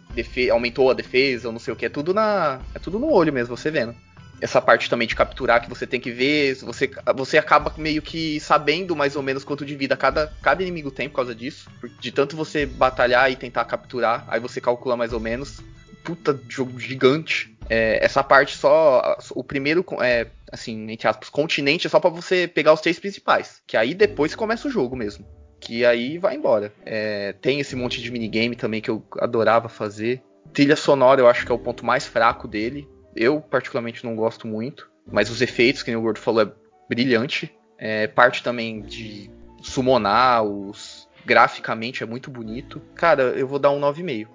aumentou 0.51 0.89
a 0.91 0.93
defesa 0.93 1.49
ou 1.49 1.51
não 1.51 1.59
sei 1.59 1.73
o 1.73 1.75
que. 1.75 1.87
É 1.87 1.89
tudo 1.89 2.13
na. 2.13 2.61
É 2.73 2.79
tudo 2.79 2.99
no 2.99 3.11
olho 3.11 3.33
mesmo, 3.33 3.57
você 3.57 3.69
vendo 3.69 3.95
essa 4.41 4.61
parte 4.61 4.89
também 4.89 5.07
de 5.07 5.15
capturar 5.15 5.61
que 5.61 5.69
você 5.69 5.87
tem 5.87 5.99
que 5.99 6.11
ver, 6.11 6.55
você, 6.55 6.89
você 7.15 7.37
acaba 7.37 7.73
meio 7.77 8.01
que 8.01 8.39
sabendo 8.39 8.95
mais 8.95 9.15
ou 9.15 9.23
menos 9.23 9.43
quanto 9.43 9.65
de 9.65 9.75
vida 9.75 9.97
cada, 9.97 10.27
cada 10.41 10.61
inimigo 10.61 10.91
tem 10.91 11.09
por 11.09 11.15
causa 11.15 11.33
disso. 11.33 11.69
De 11.99 12.11
tanto 12.11 12.35
você 12.35 12.65
batalhar 12.65 13.31
e 13.31 13.35
tentar 13.35 13.65
capturar, 13.65 14.25
aí 14.27 14.39
você 14.39 14.61
calcula 14.61 14.95
mais 14.95 15.13
ou 15.13 15.19
menos. 15.19 15.63
Puta 16.03 16.39
jogo 16.47 16.79
gigante. 16.79 17.57
É, 17.69 18.03
essa 18.03 18.23
parte 18.23 18.55
só. 18.55 19.17
O 19.31 19.43
primeiro, 19.43 19.85
é, 20.01 20.27
assim, 20.51 20.89
entre 20.89 21.07
aspas, 21.07 21.29
continente 21.29 21.87
é 21.87 21.89
só 21.89 21.99
pra 21.99 22.09
você 22.09 22.47
pegar 22.47 22.73
os 22.73 22.81
três 22.81 22.99
principais. 22.99 23.61
Que 23.67 23.75
aí 23.75 23.93
depois 23.93 24.35
começa 24.35 24.67
o 24.67 24.71
jogo 24.71 24.95
mesmo. 24.95 25.25
Que 25.59 25.83
aí 25.85 26.17
vai 26.17 26.35
embora. 26.35 26.71
É, 26.85 27.33
tem 27.33 27.59
esse 27.59 27.75
monte 27.75 28.01
de 28.01 28.11
minigame 28.11 28.55
também 28.55 28.81
que 28.81 28.89
eu 28.89 29.03
adorava 29.19 29.67
fazer. 29.67 30.21
Trilha 30.53 30.75
sonora 30.75 31.19
eu 31.19 31.27
acho 31.27 31.45
que 31.45 31.51
é 31.51 31.55
o 31.55 31.59
ponto 31.59 31.85
mais 31.85 32.07
fraco 32.07 32.47
dele. 32.47 32.87
Eu, 33.17 33.41
particularmente, 33.41 34.05
não 34.05 34.15
gosto 34.15 34.47
muito. 34.47 34.89
Mas 35.09 35.29
os 35.29 35.41
efeitos, 35.41 35.83
que 35.83 35.89
nem 35.91 35.97
o 35.97 36.01
Gordo 36.01 36.19
falou, 36.19 36.41
é 36.41 36.51
brilhante. 36.89 37.53
É, 37.77 38.07
parte 38.07 38.43
também 38.43 38.81
de 38.81 39.29
summonar, 39.61 40.43
os... 40.43 41.07
graficamente 41.25 42.03
é 42.03 42.05
muito 42.05 42.29
bonito. 42.29 42.81
Cara, 42.95 43.23
eu 43.23 43.47
vou 43.47 43.59
dar 43.59 43.71
um 43.71 43.79
9,5. 43.79 44.27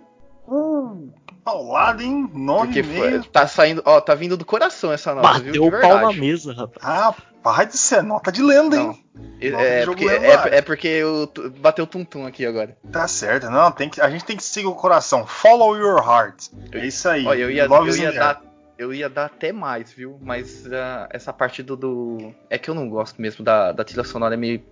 Paulada, 1.44 2.02
hein? 2.02 2.26
Porque 2.28 2.82
foi- 2.82 3.18
9,5. 3.18 3.30
tá 3.32 3.46
saindo, 3.48 3.82
ó, 3.84 4.00
tá 4.00 4.14
vindo 4.14 4.36
do 4.36 4.44
coração 4.44 4.92
essa 4.92 5.14
nota, 5.14 5.40
viu? 5.40 5.46
Bateu 5.46 5.52
De 5.52 5.76
o 5.76 5.80
pau 5.80 6.00
na 6.00 6.12
mesa, 6.12 6.52
rapaz. 6.54 6.84
Rapaz, 6.84 7.74
isso 7.74 7.94
é 7.96 8.02
nota 8.02 8.30
de 8.30 8.42
lenda, 8.42 8.76
Não. 8.76 8.90
hein? 8.92 9.04
É, 9.40 9.48
de 9.50 9.54
é 9.56 9.84
porque, 9.84 10.08
é, 10.08 10.56
é 10.58 10.62
porque 10.62 10.88
eu 10.88 11.30
bateu 11.58 11.86
tum-tum 11.86 12.24
aqui 12.26 12.46
agora. 12.46 12.76
Tá 12.92 13.08
certo. 13.08 13.50
Não, 13.50 13.72
tem 13.72 13.88
que, 13.88 14.00
a 14.00 14.08
gente 14.08 14.24
tem 14.24 14.36
que 14.36 14.44
seguir 14.44 14.68
o 14.68 14.74
coração. 14.74 15.26
Follow 15.26 15.76
your 15.76 15.98
heart. 15.98 16.46
É 16.70 16.86
isso 16.86 17.08
aí. 17.08 17.26
Olha, 17.26 17.40
eu 17.40 17.50
ia, 17.50 17.66
Love 17.66 17.90
eu 17.90 17.96
ia 17.96 18.12
the 18.12 18.18
dar. 18.18 18.42
Eu 18.82 18.92
ia 18.94 19.08
dar 19.08 19.26
até 19.26 19.52
mais, 19.52 19.92
viu? 19.92 20.18
Mas 20.20 20.66
ah, 20.72 21.08
essa 21.10 21.32
parte 21.32 21.62
do, 21.62 21.76
do- 21.76 22.34
É 22.50 22.58
que 22.58 22.68
eu 22.68 22.74
não 22.74 22.88
gosto 22.88 23.20
mesmo 23.20 23.44
da, 23.44 23.72
da 23.72 23.84
trilha 23.84 24.04
sonora 24.04 24.34
é 24.34 24.36
meio. 24.36 24.62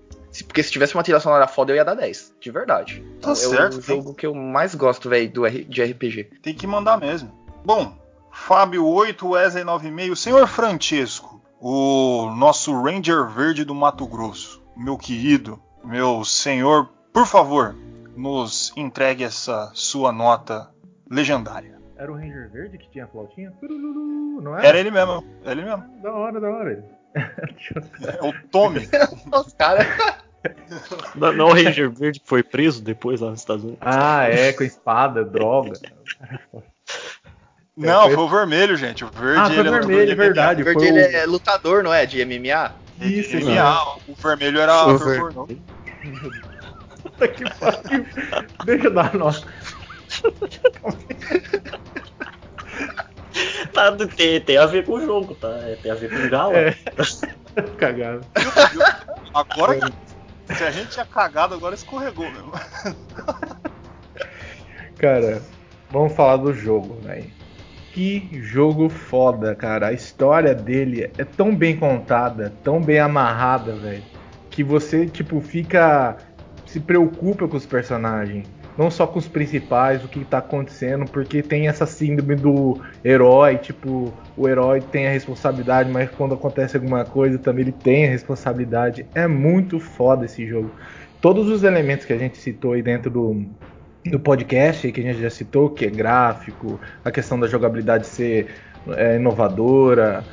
Porque 0.47 0.63
se 0.63 0.71
tivesse 0.71 0.95
uma 0.95 1.03
trilha 1.03 1.19
sonora 1.21 1.47
foda, 1.49 1.73
eu 1.73 1.77
ia 1.77 1.85
dar 1.85 1.95
10. 1.95 2.35
De 2.41 2.51
verdade. 2.51 3.05
Tá 3.21 3.33
é 3.33 3.35
certo, 3.35 3.79
o 3.79 3.83
tem- 3.83 3.97
jogo 3.97 4.15
que 4.15 4.27
eu 4.27 4.35
mais 4.35 4.75
gosto, 4.75 5.09
velho, 5.09 5.31
de 5.69 5.83
RPG. 5.83 6.25
Tem 6.43 6.55
que 6.55 6.67
mandar 6.67 6.99
mesmo. 6.99 7.33
Bom, 7.65 7.97
Fábio 8.33 8.87
8, 8.87 9.29
Wesley 9.29 9.65
9,5. 9.65 10.15
Senhor 10.17 10.47
Francesco, 10.47 11.43
o 11.61 12.31
nosso 12.37 12.73
Ranger 12.81 13.29
Verde 13.29 13.65
do 13.65 13.75
Mato 13.75 14.07
Grosso, 14.07 14.63
meu 14.77 14.97
querido, 14.97 15.61
meu 15.85 16.25
senhor, 16.25 16.89
por 17.13 17.27
favor, 17.27 17.75
nos 18.17 18.73
entregue 18.77 19.25
essa 19.25 19.71
sua 19.75 20.13
nota 20.13 20.71
legendária. 21.11 21.80
Era 22.01 22.11
o 22.11 22.15
Ranger 22.17 22.49
Verde 22.51 22.79
que 22.79 22.89
tinha 22.91 23.05
a 23.05 23.09
flautinha? 23.09 23.53
Não 23.63 24.57
É. 24.57 24.61
era? 24.61 24.69
Era 24.69 24.79
ele 24.81 24.91
mesmo, 24.91 25.23
é 25.45 25.51
ele 25.53 25.63
mesmo. 25.65 25.85
Da 26.03 26.11
hora, 26.15 26.41
da 26.41 26.49
hora. 26.49 26.83
É 27.15 27.21
o 28.27 28.33
Tommy. 28.51 28.89
Os 29.31 29.53
caras. 29.53 29.87
Não, 31.15 31.31
não 31.35 31.49
é 31.49 31.51
o 31.51 31.55
Ranger 31.55 31.91
Verde 31.91 32.21
que 32.21 32.27
foi 32.27 32.43
preso 32.43 32.83
depois 32.83 33.21
lá 33.21 33.29
nos 33.31 33.41
Estados 33.41 33.65
Unidos. 33.65 33.81
ah, 33.83 34.25
é, 34.27 34.51
com 34.55 34.65
espada, 34.65 35.23
droga. 35.23 35.73
Não, 37.77 38.05
foi- 38.07 38.15
foi 38.15 38.25
o 38.25 38.29
vermelho, 38.29 38.77
gente. 38.79 39.05
O 39.05 39.09
verde 39.11 39.39
Ah, 39.39 39.47
foi 39.47 39.59
ele 39.59 39.69
é 39.69 39.73
vermelho, 39.73 39.83
lutador 39.91 40.07
de 40.07 40.15
verdade. 40.15 40.63
O 40.63 40.65
verde 40.65 40.81
foi 40.81 40.89
ele 40.89 41.03
o- 41.03 41.17
é 41.19 41.27
lutador, 41.27 41.83
não 41.85 41.93
é? 41.93 42.07
De 42.07 42.19
MMA? 42.25 42.73
Isso, 42.99 43.37
MMA. 43.37 43.51
exato. 43.53 44.01
O 44.09 44.15
vermelho 44.15 44.59
era 44.59 44.87
o 44.87 44.97
ver- 44.97 45.21
pornô. 45.21 45.47
Puta 47.03 47.29
que 47.29 47.45
pariu. 47.59 48.07
Deixa 48.65 48.87
eu 48.87 48.95
dar 48.95 49.15
a 49.15 49.19
nota. 49.19 49.47
Tá, 53.81 53.97
tem, 54.15 54.39
tem 54.43 54.59
a 54.59 54.67
ver 54.67 54.85
com 54.85 54.93
o 54.93 55.01
jogo, 55.01 55.35
tá? 55.35 55.49
É, 55.63 55.75
Tem 55.77 55.91
a 55.91 55.95
ver 55.95 56.11
com 56.11 56.27
o 56.27 56.29
Gala. 56.29 56.55
É. 56.55 56.77
Cagado. 57.79 58.27
Agora 59.33 59.81
que. 59.81 60.55
Se 60.55 60.65
a 60.65 60.71
gente 60.71 60.91
tinha 60.91 61.07
cagado, 61.07 61.55
agora 61.55 61.75
escorregou 61.75 62.31
mesmo. 62.31 62.53
Cara, 64.99 65.41
vamos 65.91 66.13
falar 66.13 66.37
do 66.37 66.53
jogo, 66.53 67.01
velho. 67.01 67.31
Que 67.95 68.29
jogo 68.43 68.91
foda, 68.91 69.55
cara. 69.55 69.87
A 69.89 69.93
história 69.93 70.55
dele 70.55 71.11
é 71.17 71.25
tão 71.25 71.55
bem 71.57 71.77
contada, 71.77 72.53
tão 72.63 72.83
bem 72.83 72.99
amarrada, 72.99 73.73
velho, 73.77 74.03
que 74.51 74.63
você, 74.63 75.07
tipo, 75.07 75.41
fica. 75.41 76.19
se 76.67 76.81
preocupa 76.81 77.49
com 77.49 77.57
os 77.57 77.65
personagens. 77.65 78.47
Não 78.81 78.91
só 78.91 79.07
com 79.07 79.19
os 79.19 79.29
principais, 79.29 80.03
o 80.03 80.09
que 80.09 80.25
tá 80.25 80.39
acontecendo, 80.39 81.05
porque 81.05 81.43
tem 81.43 81.69
essa 81.69 81.85
síndrome 81.85 82.35
do 82.35 82.81
herói, 83.05 83.59
tipo, 83.59 84.11
o 84.35 84.49
herói 84.49 84.81
tem 84.81 85.07
a 85.07 85.11
responsabilidade, 85.11 85.91
mas 85.91 86.09
quando 86.13 86.33
acontece 86.33 86.79
alguma 86.79 87.05
coisa 87.05 87.39
também 87.39 87.65
ele 87.65 87.73
tem 87.73 88.07
a 88.07 88.09
responsabilidade. 88.09 89.05
É 89.15 89.27
muito 89.27 89.79
foda 89.79 90.25
esse 90.25 90.47
jogo. 90.47 90.71
Todos 91.21 91.47
os 91.49 91.63
elementos 91.63 92.07
que 92.07 92.15
a 92.15 92.17
gente 92.17 92.39
citou 92.39 92.73
aí 92.73 92.81
dentro 92.81 93.11
do, 93.11 93.45
do 94.07 94.19
podcast 94.19 94.91
que 94.91 95.01
a 95.03 95.05
gente 95.05 95.21
já 95.21 95.29
citou, 95.29 95.69
que 95.69 95.85
é 95.85 95.91
gráfico, 95.91 96.81
a 97.05 97.11
questão 97.11 97.39
da 97.39 97.47
jogabilidade 97.47 98.07
ser 98.07 98.47
é, 98.97 99.17
inovadora, 99.17 100.25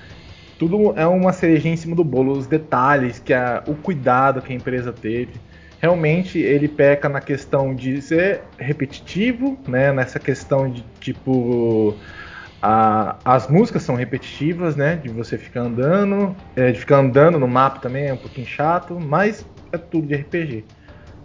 tudo 0.57 0.93
é 0.95 1.05
uma 1.05 1.33
cerejinha 1.33 1.73
em 1.73 1.77
cima 1.77 1.97
do 1.97 2.03
bolo, 2.05 2.31
os 2.31 2.47
detalhes, 2.47 3.19
que 3.19 3.33
a, 3.33 3.61
o 3.67 3.75
cuidado 3.75 4.41
que 4.41 4.53
a 4.53 4.55
empresa 4.55 4.93
teve. 4.93 5.33
Realmente 5.79 6.39
ele 6.39 6.67
peca 6.67 7.07
na 7.07 7.21
questão 7.21 7.73
de 7.73 8.01
ser 8.01 8.41
repetitivo, 8.57 9.57
né? 9.67 9.91
Nessa 9.91 10.19
questão 10.19 10.69
de 10.69 10.83
tipo 10.99 11.95
a, 12.61 13.17
as 13.23 13.47
músicas 13.47 13.83
são 13.83 13.95
repetitivas, 13.95 14.75
né? 14.75 14.95
De 14.95 15.09
você 15.09 15.37
ficar 15.37 15.61
andando, 15.61 16.35
é, 16.55 16.71
de 16.71 16.79
ficar 16.79 16.97
andando 16.97 17.39
no 17.39 17.47
mapa 17.47 17.79
também 17.79 18.07
é 18.07 18.13
um 18.13 18.17
pouquinho 18.17 18.47
chato, 18.47 18.99
mas 18.99 19.45
é 19.71 19.77
tudo 19.77 20.07
de 20.07 20.15
RPG. 20.15 20.65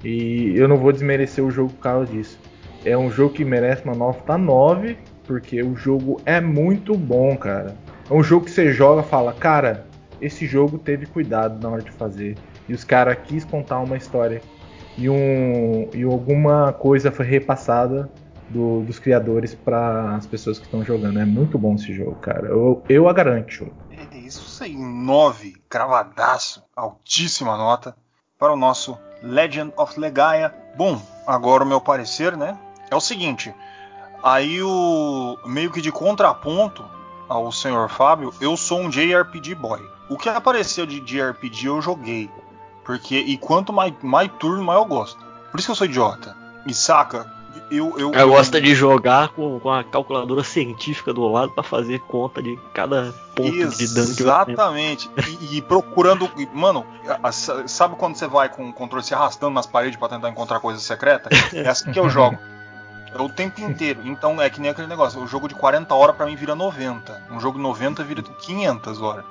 E 0.04 0.54
eu 0.56 0.68
não 0.68 0.76
vou 0.76 0.92
desmerecer 0.92 1.44
o 1.44 1.50
jogo 1.50 1.70
por 1.70 1.80
causa 1.80 2.12
disso. 2.12 2.38
É 2.84 2.98
um 2.98 3.10
jogo 3.10 3.34
que 3.34 3.44
merece 3.44 3.84
uma 3.84 3.94
nota 3.94 4.36
9, 4.36 4.96
porque 5.24 5.62
o 5.62 5.76
jogo 5.76 6.20
é 6.26 6.40
muito 6.40 6.96
bom, 6.96 7.36
cara. 7.36 7.76
É 8.10 8.12
um 8.12 8.22
jogo 8.22 8.44
que 8.44 8.50
você 8.50 8.72
joga 8.72 9.02
e 9.02 9.04
fala, 9.04 9.32
cara, 9.32 9.86
esse 10.20 10.46
jogo 10.46 10.78
teve 10.78 11.06
cuidado 11.06 11.60
na 11.62 11.68
hora 11.68 11.82
de 11.82 11.92
fazer. 11.92 12.36
E 12.72 12.74
os 12.74 12.84
caras 12.84 13.18
quis 13.24 13.44
contar 13.44 13.80
uma 13.80 13.98
história. 13.98 14.40
E, 14.96 15.06
um, 15.10 15.90
e 15.92 16.02
alguma 16.04 16.72
coisa 16.72 17.12
foi 17.12 17.26
repassada 17.26 18.10
do, 18.48 18.80
dos 18.80 18.98
criadores 18.98 19.54
para 19.54 20.16
as 20.16 20.24
pessoas 20.24 20.58
que 20.58 20.64
estão 20.64 20.82
jogando. 20.82 21.20
É 21.20 21.24
muito 21.26 21.58
bom 21.58 21.74
esse 21.74 21.92
jogo, 21.92 22.14
cara. 22.14 22.48
Eu, 22.48 22.82
eu 22.88 23.10
a 23.10 23.12
garanto. 23.12 23.70
É 23.90 24.16
isso 24.16 24.64
aí, 24.64 24.74
9, 24.74 25.54
cravadaço, 25.68 26.64
altíssima 26.74 27.58
nota 27.58 27.94
para 28.38 28.54
o 28.54 28.56
nosso 28.56 28.98
Legend 29.22 29.74
of 29.76 30.00
Legaia. 30.00 30.54
Bom, 30.74 30.98
agora 31.26 31.64
o 31.64 31.66
meu 31.66 31.80
parecer, 31.80 32.38
né? 32.38 32.58
É 32.90 32.96
o 32.96 33.00
seguinte. 33.00 33.54
Aí 34.22 34.62
o 34.62 35.36
meio 35.44 35.70
que 35.70 35.82
de 35.82 35.92
contraponto 35.92 36.82
ao 37.28 37.52
senhor 37.52 37.90
Fábio, 37.90 38.32
eu 38.40 38.56
sou 38.56 38.80
um 38.80 38.88
JRPG 38.88 39.56
boy. 39.56 39.80
O 40.08 40.16
que 40.16 40.30
apareceu 40.30 40.86
de 40.86 41.00
JRPG 41.00 41.66
eu 41.66 41.82
joguei. 41.82 42.30
Porque, 42.84 43.16
e 43.16 43.36
quanto 43.36 43.72
mais, 43.72 43.92
mais 44.02 44.30
turno, 44.38 44.62
mais 44.62 44.78
eu 44.78 44.84
gosto. 44.84 45.18
Por 45.50 45.58
isso 45.58 45.68
que 45.68 45.72
eu 45.72 45.76
sou 45.76 45.86
idiota. 45.86 46.36
E 46.66 46.74
saca, 46.74 47.30
eu. 47.70 47.98
Eu, 47.98 48.12
eu 48.12 48.28
gosto 48.28 48.60
de 48.60 48.74
jogar 48.74 49.28
com, 49.28 49.58
com 49.58 49.70
a 49.70 49.82
calculadora 49.82 50.44
científica 50.44 51.12
do 51.12 51.26
lado 51.28 51.52
para 51.52 51.62
fazer 51.62 52.00
conta 52.00 52.42
de 52.42 52.58
cada 52.72 53.12
ponto 53.34 53.50
de 53.50 53.94
dano 53.94 54.14
que 54.14 54.22
Exatamente. 54.22 55.10
E, 55.40 55.56
e, 55.56 55.62
procurando. 55.62 56.30
Mano, 56.52 56.86
sabe 57.66 57.96
quando 57.96 58.16
você 58.16 58.26
vai 58.26 58.48
com 58.48 58.68
o 58.68 58.72
controle 58.72 59.04
se 59.04 59.14
arrastando 59.14 59.54
nas 59.54 59.66
paredes 59.66 59.98
para 59.98 60.10
tentar 60.10 60.28
encontrar 60.28 60.60
coisa 60.60 60.80
secreta? 60.80 61.30
É 61.52 61.68
assim 61.68 61.90
que 61.92 61.98
eu 61.98 62.08
jogo. 62.10 62.38
É 63.14 63.20
o 63.20 63.28
tempo 63.28 63.60
inteiro. 63.60 64.00
Então 64.04 64.40
é 64.40 64.48
que 64.48 64.60
nem 64.60 64.70
aquele 64.70 64.86
negócio. 64.86 65.20
O 65.20 65.26
jogo 65.26 65.48
de 65.48 65.54
40 65.54 65.94
horas 65.94 66.16
para 66.16 66.26
mim 66.26 66.36
vira 66.36 66.54
90. 66.54 67.28
Um 67.30 67.40
jogo 67.40 67.58
de 67.58 67.62
90 67.62 68.02
vira 68.04 68.22
500 68.22 69.02
horas. 69.02 69.24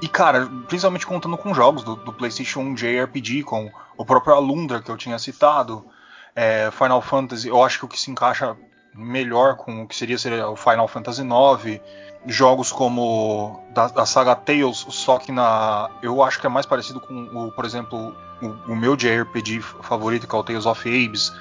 E 0.00 0.08
cara, 0.08 0.46
principalmente 0.68 1.06
contando 1.06 1.36
com 1.36 1.54
jogos 1.54 1.82
do, 1.82 1.96
do 1.96 2.12
PlayStation 2.12 2.60
1 2.60 2.74
JRPG, 2.74 3.42
com 3.42 3.70
o 3.96 4.04
próprio 4.04 4.34
Alundra 4.34 4.82
que 4.82 4.90
eu 4.90 4.96
tinha 4.96 5.18
citado, 5.18 5.86
é, 6.34 6.70
Final 6.70 7.00
Fantasy, 7.00 7.48
eu 7.48 7.62
acho 7.62 7.78
que 7.78 7.84
o 7.84 7.88
que 7.88 7.98
se 7.98 8.10
encaixa 8.10 8.56
melhor 8.94 9.56
com 9.56 9.82
o 9.82 9.88
que 9.88 9.96
seria, 9.96 10.18
seria 10.18 10.48
o 10.48 10.56
Final 10.56 10.86
Fantasy 10.86 11.22
IX, 11.22 11.80
jogos 12.26 12.72
como 12.72 13.62
da, 13.74 13.88
da, 13.88 14.06
saga 14.06 14.34
Tales, 14.34 14.86
só 14.88 15.18
que 15.18 15.32
na 15.32 15.90
eu 16.02 16.22
acho 16.22 16.40
que 16.40 16.46
é 16.46 16.50
mais 16.50 16.64
parecido 16.64 17.00
com 17.00 17.14
o, 17.14 17.52
por 17.52 17.64
exemplo, 17.64 18.14
o, 18.40 18.72
o 18.72 18.76
meu 18.76 18.96
JRPG 18.96 19.60
favorito, 19.60 20.26
que 20.26 20.34
é 20.34 20.38
o 20.38 20.42
Tales 20.42 20.66
of 20.66 20.88
Ages, 20.88 21.32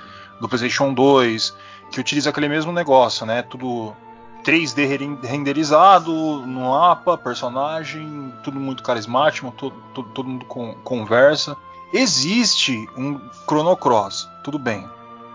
do 0.42 0.50
PlayStation 0.50 0.94
2, 0.94 1.56
que 1.92 2.00
utiliza 2.00 2.30
aquele 2.32 2.50
mesmo 2.50 2.72
negócio, 2.72 3.26
né? 3.26 3.44
Tudo 3.44 3.96
3D 4.44 5.20
renderizado 5.24 6.12
no 6.12 6.72
mapa, 6.72 7.18
personagem, 7.18 8.34
tudo 8.44 8.60
muito 8.60 8.84
carismático, 8.84 9.52
todo, 9.52 9.76
todo, 9.94 10.10
todo 10.10 10.30
mundo 10.30 10.46
com, 10.46 10.74
conversa. 10.84 11.56
Existe 11.94 12.90
um 12.98 13.20
Chrono 13.48 13.78
Cross, 13.78 14.28
tudo 14.44 14.60
bem, 14.60 14.88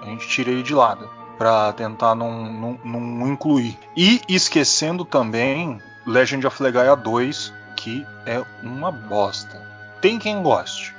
a 0.03 0.07
gente 0.07 0.29
tira 0.29 0.51
ele 0.51 0.63
de 0.63 0.75
lado 0.75 1.09
para 1.39 1.73
tentar 1.73 2.15
não, 2.17 2.79
não, 2.85 3.01
não, 3.01 3.29
incluir. 3.29 3.79
E 3.97 4.21
esquecendo 4.29 5.05
também 5.05 5.81
Legend 6.05 6.47
of 6.47 6.61
Legaia 6.61 6.97
2, 6.97 7.53
que 7.77 8.05
é 8.27 8.43
uma 8.63 8.91
bosta. 8.91 9.63
Tem 10.01 10.19
quem 10.19 10.43
goste. 10.43 10.95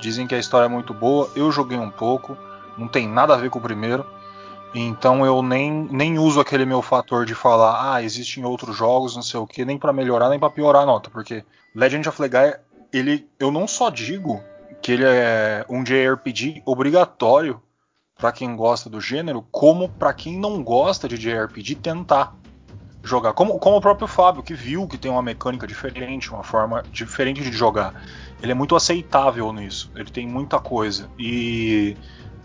Dizem 0.00 0.26
que 0.26 0.34
a 0.34 0.38
história 0.38 0.64
é 0.64 0.68
muito 0.68 0.94
boa, 0.94 1.30
eu 1.36 1.52
joguei 1.52 1.78
um 1.78 1.90
pouco, 1.90 2.36
não 2.76 2.88
tem 2.88 3.06
nada 3.06 3.34
a 3.34 3.36
ver 3.36 3.50
com 3.50 3.58
o 3.58 3.62
primeiro. 3.62 4.04
Então 4.74 5.24
eu 5.26 5.42
nem, 5.42 5.70
nem 5.90 6.18
uso 6.18 6.40
aquele 6.40 6.64
meu 6.64 6.80
fator 6.80 7.26
de 7.26 7.34
falar, 7.34 7.94
ah, 7.94 8.02
existem 8.02 8.44
outros 8.44 8.76
jogos, 8.76 9.14
não 9.14 9.22
sei 9.22 9.38
o 9.38 9.46
que, 9.46 9.64
nem 9.64 9.78
para 9.78 9.92
melhorar 9.92 10.30
nem 10.30 10.38
para 10.38 10.50
piorar 10.50 10.82
a 10.82 10.86
nota, 10.86 11.10
porque 11.10 11.44
Legend 11.74 12.08
of 12.08 12.20
Legaia, 12.20 12.60
ele, 12.92 13.28
eu 13.38 13.50
não 13.50 13.66
só 13.68 13.90
digo 13.90 14.42
que 14.80 14.92
ele 14.92 15.04
é 15.04 15.64
um 15.68 15.84
JRPG 15.84 16.62
obrigatório 16.64 17.62
para 18.16 18.32
quem 18.32 18.54
gosta 18.56 18.88
do 18.88 19.00
gênero, 19.00 19.46
como 19.50 19.88
para 19.88 20.14
quem 20.14 20.38
não 20.38 20.62
gosta 20.62 21.08
de 21.08 21.18
JRPG 21.18 21.76
tentar 21.76 22.34
jogar. 23.02 23.32
Como, 23.32 23.58
como 23.58 23.76
o 23.76 23.80
próprio 23.80 24.06
Fábio, 24.06 24.42
que 24.42 24.54
viu 24.54 24.86
que 24.86 24.96
tem 24.96 25.10
uma 25.10 25.22
mecânica 25.22 25.66
diferente, 25.66 26.30
uma 26.30 26.42
forma 26.42 26.82
diferente 26.92 27.42
de 27.42 27.52
jogar. 27.52 27.94
Ele 28.42 28.52
é 28.52 28.54
muito 28.54 28.76
aceitável 28.76 29.52
nisso. 29.52 29.90
Ele 29.94 30.10
tem 30.10 30.26
muita 30.26 30.58
coisa. 30.58 31.08
E 31.18 31.96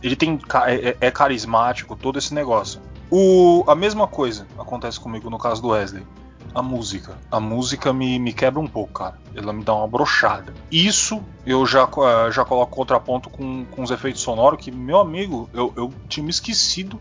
ele 0.01 0.15
tem 0.15 0.39
é, 0.65 0.89
é, 0.89 0.97
é 1.01 1.11
carismático, 1.11 1.95
todo 1.95 2.17
esse 2.17 2.33
negócio. 2.33 2.81
O, 3.09 3.63
a 3.67 3.75
mesma 3.75 4.07
coisa 4.07 4.45
acontece 4.57 4.99
comigo 4.99 5.29
no 5.29 5.37
caso 5.37 5.61
do 5.61 5.69
Wesley. 5.69 6.05
A 6.53 6.61
música. 6.61 7.17
A 7.31 7.39
música 7.39 7.93
me, 7.93 8.17
me 8.17 8.33
quebra 8.33 8.59
um 8.59 8.67
pouco, 8.67 8.93
cara. 8.93 9.19
Ela 9.35 9.53
me 9.53 9.63
dá 9.63 9.75
uma 9.75 9.87
brochada. 9.87 10.53
Isso 10.71 11.21
eu 11.45 11.65
já, 11.65 11.83
eh, 11.83 12.31
já 12.31 12.43
coloco 12.43 12.75
contraponto 12.75 13.29
com, 13.29 13.65
com 13.65 13.83
os 13.83 13.91
efeitos 13.91 14.21
sonoros 14.21 14.59
que, 14.63 14.71
meu 14.71 14.99
amigo, 14.99 15.49
eu, 15.53 15.71
eu 15.75 15.93
tinha 16.07 16.23
me 16.23 16.31
esquecido. 16.31 16.99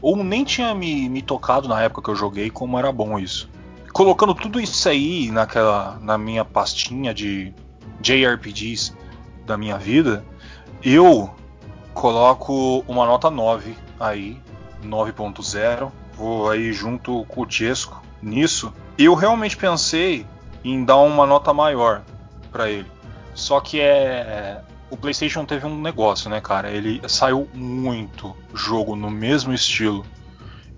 Ou 0.00 0.16
nem 0.22 0.44
tinha 0.44 0.74
me, 0.74 1.08
me 1.08 1.22
tocado 1.22 1.68
na 1.68 1.82
época 1.82 2.02
que 2.02 2.10
eu 2.10 2.16
joguei 2.16 2.50
como 2.50 2.78
era 2.78 2.92
bom 2.92 3.18
isso. 3.18 3.48
Colocando 3.92 4.34
tudo 4.34 4.60
isso 4.60 4.88
aí 4.88 5.30
naquela, 5.30 5.98
na 6.02 6.18
minha 6.18 6.44
pastinha 6.44 7.14
de 7.14 7.54
JRPGs 8.00 8.94
da 9.46 9.56
minha 9.56 9.78
vida, 9.78 10.24
eu 10.82 11.30
coloco 11.94 12.84
uma 12.86 13.06
nota 13.06 13.30
9 13.30 13.74
aí, 13.98 14.38
9.0. 14.84 15.90
Vou 16.12 16.50
aí 16.50 16.72
junto 16.72 17.24
com 17.26 17.42
o 17.42 17.46
Tiesco 17.46 18.02
nisso. 18.22 18.72
Eu 18.98 19.14
realmente 19.14 19.56
pensei 19.56 20.26
em 20.62 20.84
dar 20.84 20.96
uma 20.96 21.26
nota 21.26 21.52
maior 21.52 22.02
para 22.50 22.70
ele. 22.70 22.90
Só 23.34 23.60
que 23.60 23.80
é 23.80 24.60
o 24.90 24.96
PlayStation 24.96 25.44
teve 25.44 25.66
um 25.66 25.80
negócio, 25.80 26.30
né, 26.30 26.40
cara? 26.40 26.70
Ele 26.70 27.00
saiu 27.08 27.48
muito 27.52 28.36
jogo 28.54 28.94
no 28.94 29.10
mesmo 29.10 29.52
estilo 29.52 30.04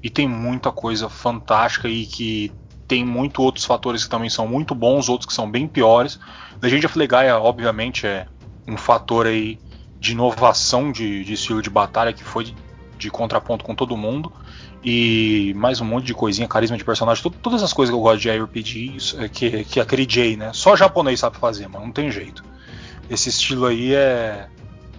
e 0.03 0.09
tem 0.09 0.27
muita 0.27 0.71
coisa 0.73 1.09
fantástica 1.09 1.89
e 1.89 2.07
que 2.07 2.53
tem 2.87 3.05
muito 3.05 3.43
outros 3.43 3.67
fatores 3.67 4.05
que 4.05 4.11
também 4.11 4.31
são 4.31 4.49
muito 4.49 4.75
bons, 4.75 5.09
outros 5.09 5.27
que 5.27 5.35
são 5.35 5.51
bem 5.51 5.69
piores. 5.69 6.19
Legend 6.63 6.87
of 6.87 6.99
Legaia, 6.99 7.39
obviamente, 7.39 8.07
é 8.07 8.27
um 8.67 8.77
fator 8.77 9.27
aí 9.27 9.59
de 10.01 10.13
inovação 10.13 10.91
de, 10.91 11.23
de 11.23 11.35
estilo 11.35 11.61
de 11.61 11.69
batalha 11.69 12.13
que 12.13 12.25
foi 12.25 12.45
de, 12.45 12.55
de, 12.97 13.11
contraponto 13.11 13.65
com 13.65 13.75
todo 13.75 13.97
mundo. 13.97 14.33
E 14.83 15.53
mais 15.57 15.81
um 15.81 15.85
monte 15.85 16.07
de 16.07 16.15
coisinha, 16.15 16.49
carisma 16.49 16.79
de 16.79 16.85
personagem, 16.85 17.23
tudo, 17.23 17.37
todas 17.43 17.63
as 17.63 17.73
coisas 17.73 17.93
que 17.93 17.99
eu 17.99 18.03
gosto 18.03 18.21
de 18.21 18.31
RPG, 18.31 18.97
é 19.19 19.29
que, 19.29 19.65
que 19.65 19.81
aquele 19.81 20.07
J, 20.07 20.37
né? 20.37 20.53
Só 20.55 20.77
japonês 20.77 21.21
sabe 21.21 21.37
fazer, 21.37 21.69
mas 21.69 21.83
não 21.83 21.91
tem 21.91 22.11
jeito. 22.11 22.43
Esse 23.11 23.29
estilo 23.31 23.67
aí 23.67 23.95
é, 23.95 24.49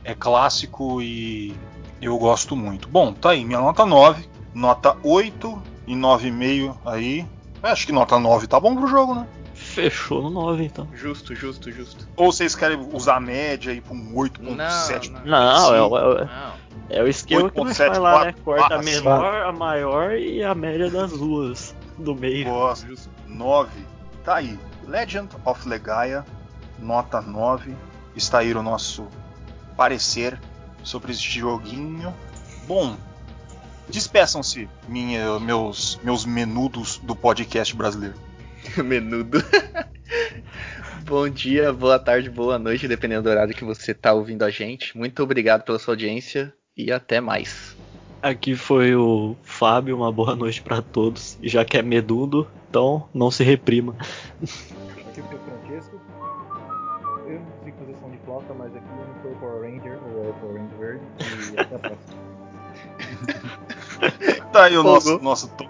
é 0.03 0.16
clássico 0.16 1.01
e 1.01 1.55
eu 2.01 2.18
gosto 2.18 2.55
muito. 2.55 2.88
Bom, 2.88 3.14
tá 3.14 3.32
aí, 3.32 3.45
minha 3.45 3.60
nota 3.60 3.86
9, 3.86 4.28
nota 4.53 4.95
8 5.03 5.62
e 5.88 5.95
9,5 5.95 6.78
aí. 6.86 7.26
Acho 7.62 7.86
que 7.86 7.91
nota 7.91 8.20
9 8.20 8.47
tá 8.47 8.60
bom 8.60 8.76
pro 8.76 8.88
jogo, 8.88 9.16
né? 9.16 9.28
Fechou 9.53 10.22
no 10.22 10.30
9, 10.30 10.64
então. 10.64 10.88
Justo, 10.93 11.36
justo, 11.36 11.70
justo. 11.70 12.07
Ou 12.16 12.32
vocês 12.32 12.55
querem 12.55 12.80
usar 12.93 13.18
a 13.18 13.20
média 13.20 13.74
e 13.74 13.82
pra 13.82 13.93
um 13.93 14.14
8.7? 14.14 15.12
Não, 15.12 15.22
não, 15.26 15.76
é, 15.76 15.82
o, 15.82 16.18
é, 16.18 16.30
é 16.89 17.03
o 17.03 17.07
esquema 17.07 17.43
8. 17.43 17.53
que 17.53 17.64
nós 17.64 17.78
faz 17.78 17.97
lá, 17.97 18.26
né? 18.26 18.36
Corta 18.43 18.76
a 18.76 18.82
menor, 18.82 19.43
a 19.43 19.51
maior 19.51 20.14
e 20.14 20.41
a 20.41 20.55
média 20.55 20.89
das 20.89 21.12
duas 21.12 21.76
do 21.97 22.16
meio. 22.16 22.45
Gosto. 22.45 23.10
9. 23.28 23.70
Tá 24.24 24.36
aí. 24.36 24.57
Legend 24.88 25.30
of 25.45 25.68
Legaia, 25.68 26.26
nota 26.80 27.22
9. 27.22 27.76
Está 28.20 28.39
aí 28.39 28.53
o 28.53 28.61
nosso 28.61 29.07
parecer 29.78 30.38
sobre 30.84 31.13
este 31.13 31.39
joguinho. 31.39 32.13
Bom, 32.67 32.97
despeçam-se 33.88 34.67
meus, 34.89 35.97
meus 36.03 36.26
menudos 36.26 36.97
do 36.97 37.15
podcast 37.15 37.74
brasileiro. 37.74 38.15
Menudo. 38.84 39.41
Bom 41.07 41.30
dia, 41.30 41.72
boa 41.72 41.97
tarde, 41.97 42.30
boa 42.30 42.59
noite, 42.59 42.89
dependendo 42.89 43.24
do 43.24 43.30
horário 43.30 43.55
que 43.55 43.63
você 43.63 43.93
está 43.93 44.11
ouvindo 44.11 44.43
a 44.43 44.49
gente. 44.49 44.97
Muito 44.97 45.24
obrigado 45.24 45.63
pela 45.63 45.80
sua 45.80 45.93
audiência 45.93 46.53
e 46.76 46.91
até 46.91 47.22
mais. 47.22 47.74
Aqui 48.22 48.53
foi 48.53 48.95
o 48.95 49.38
Fábio, 49.43 49.95
uma 49.95 50.11
boa 50.11 50.36
noite 50.36 50.61
para 50.61 50.82
todos. 50.82 51.38
Já 51.41 51.63
que 51.63 51.78
é 51.78 51.82
medudo, 51.82 52.45
então 52.70 53.07
não 53.13 53.32
se 53.32 53.45
reprima. 53.45 53.95
até 61.76 61.76
a 61.76 61.80
próxima. 61.80 62.20
Tá 64.51 64.63
aí 64.63 64.78
o 64.78 64.84
nosso, 64.84 65.20
nosso 65.20 65.47
top. 65.49 65.70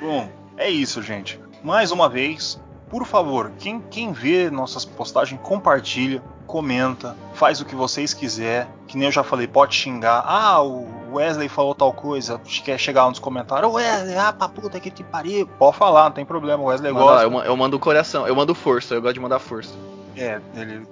Bom, 0.00 0.28
é 0.56 0.68
isso, 0.70 1.02
gente. 1.02 1.40
Mais 1.62 1.90
uma 1.92 2.08
vez, 2.08 2.60
por 2.90 3.04
favor, 3.06 3.50
quem, 3.58 3.80
quem 3.80 4.12
vê 4.12 4.50
nossas 4.50 4.84
postagens, 4.84 5.40
compartilha, 5.42 6.22
comenta, 6.46 7.16
faz 7.34 7.60
o 7.60 7.64
que 7.64 7.74
vocês 7.74 8.12
quiser. 8.12 8.68
Que 8.86 8.96
nem 8.98 9.06
eu 9.06 9.12
já 9.12 9.22
falei, 9.22 9.46
pode 9.46 9.74
xingar. 9.74 10.22
Ah, 10.26 10.60
o 10.62 10.86
Wesley 11.14 11.48
falou 11.48 11.74
tal 11.74 11.92
coisa. 11.92 12.38
Quer 12.64 12.78
chegar 12.78 13.08
nos 13.08 13.18
comentários. 13.18 13.72
Wesley, 13.72 14.16
ah, 14.16 14.32
pra 14.32 14.48
puta 14.48 14.78
que 14.80 14.90
te 14.90 15.02
pariu. 15.02 15.46
Pode 15.58 15.76
falar, 15.76 16.04
não 16.04 16.12
tem 16.12 16.24
problema. 16.26 16.62
O 16.62 16.66
Wesley 16.66 16.92
Manda 16.92 17.04
lá, 17.04 17.12
gosta. 17.12 17.26
eu, 17.26 17.30
ma- 17.30 17.44
eu 17.46 17.56
mando 17.56 17.76
o 17.76 17.80
coração, 17.80 18.26
eu 18.26 18.34
mando 18.36 18.54
força, 18.54 18.94
eu 18.94 19.00
gosto 19.02 19.14
de 19.14 19.20
mandar 19.20 19.38
força. 19.38 19.72
É, 20.16 20.40
ele. 20.54 20.86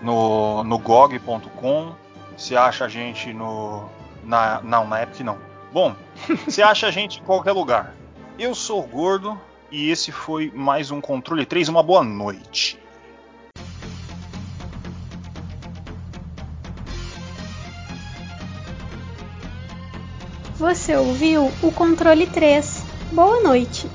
no, 0.02 0.64
no 0.64 0.78
GOG.com. 0.78 1.94
Você 2.38 2.56
acha 2.56 2.86
a 2.86 2.88
gente 2.88 3.34
no. 3.34 3.90
Na, 4.24 4.62
não, 4.62 4.88
na 4.88 5.04
Epic 5.04 5.22
não. 5.22 5.38
Bom, 5.72 5.96
você 6.46 6.62
acha 6.62 6.88
a 6.88 6.92
gente 6.92 7.20
em 7.20 7.24
qualquer 7.24 7.52
lugar. 7.52 7.96
Eu 8.38 8.56
sou 8.56 8.84
o 8.84 8.88
Gordo 8.88 9.40
e 9.72 9.90
esse 9.90 10.12
foi 10.12 10.52
mais 10.56 10.92
um 10.92 11.02
Controle 11.02 11.46
3. 11.46 11.70
Uma 11.70 11.84
boa 11.84 12.04
noite. 12.04 12.80
Você 20.60 20.94
ouviu 20.94 21.50
o 21.64 21.72
controle 21.72 22.28
3. 22.28 22.84
Boa 23.14 23.42
noite. 23.42 23.90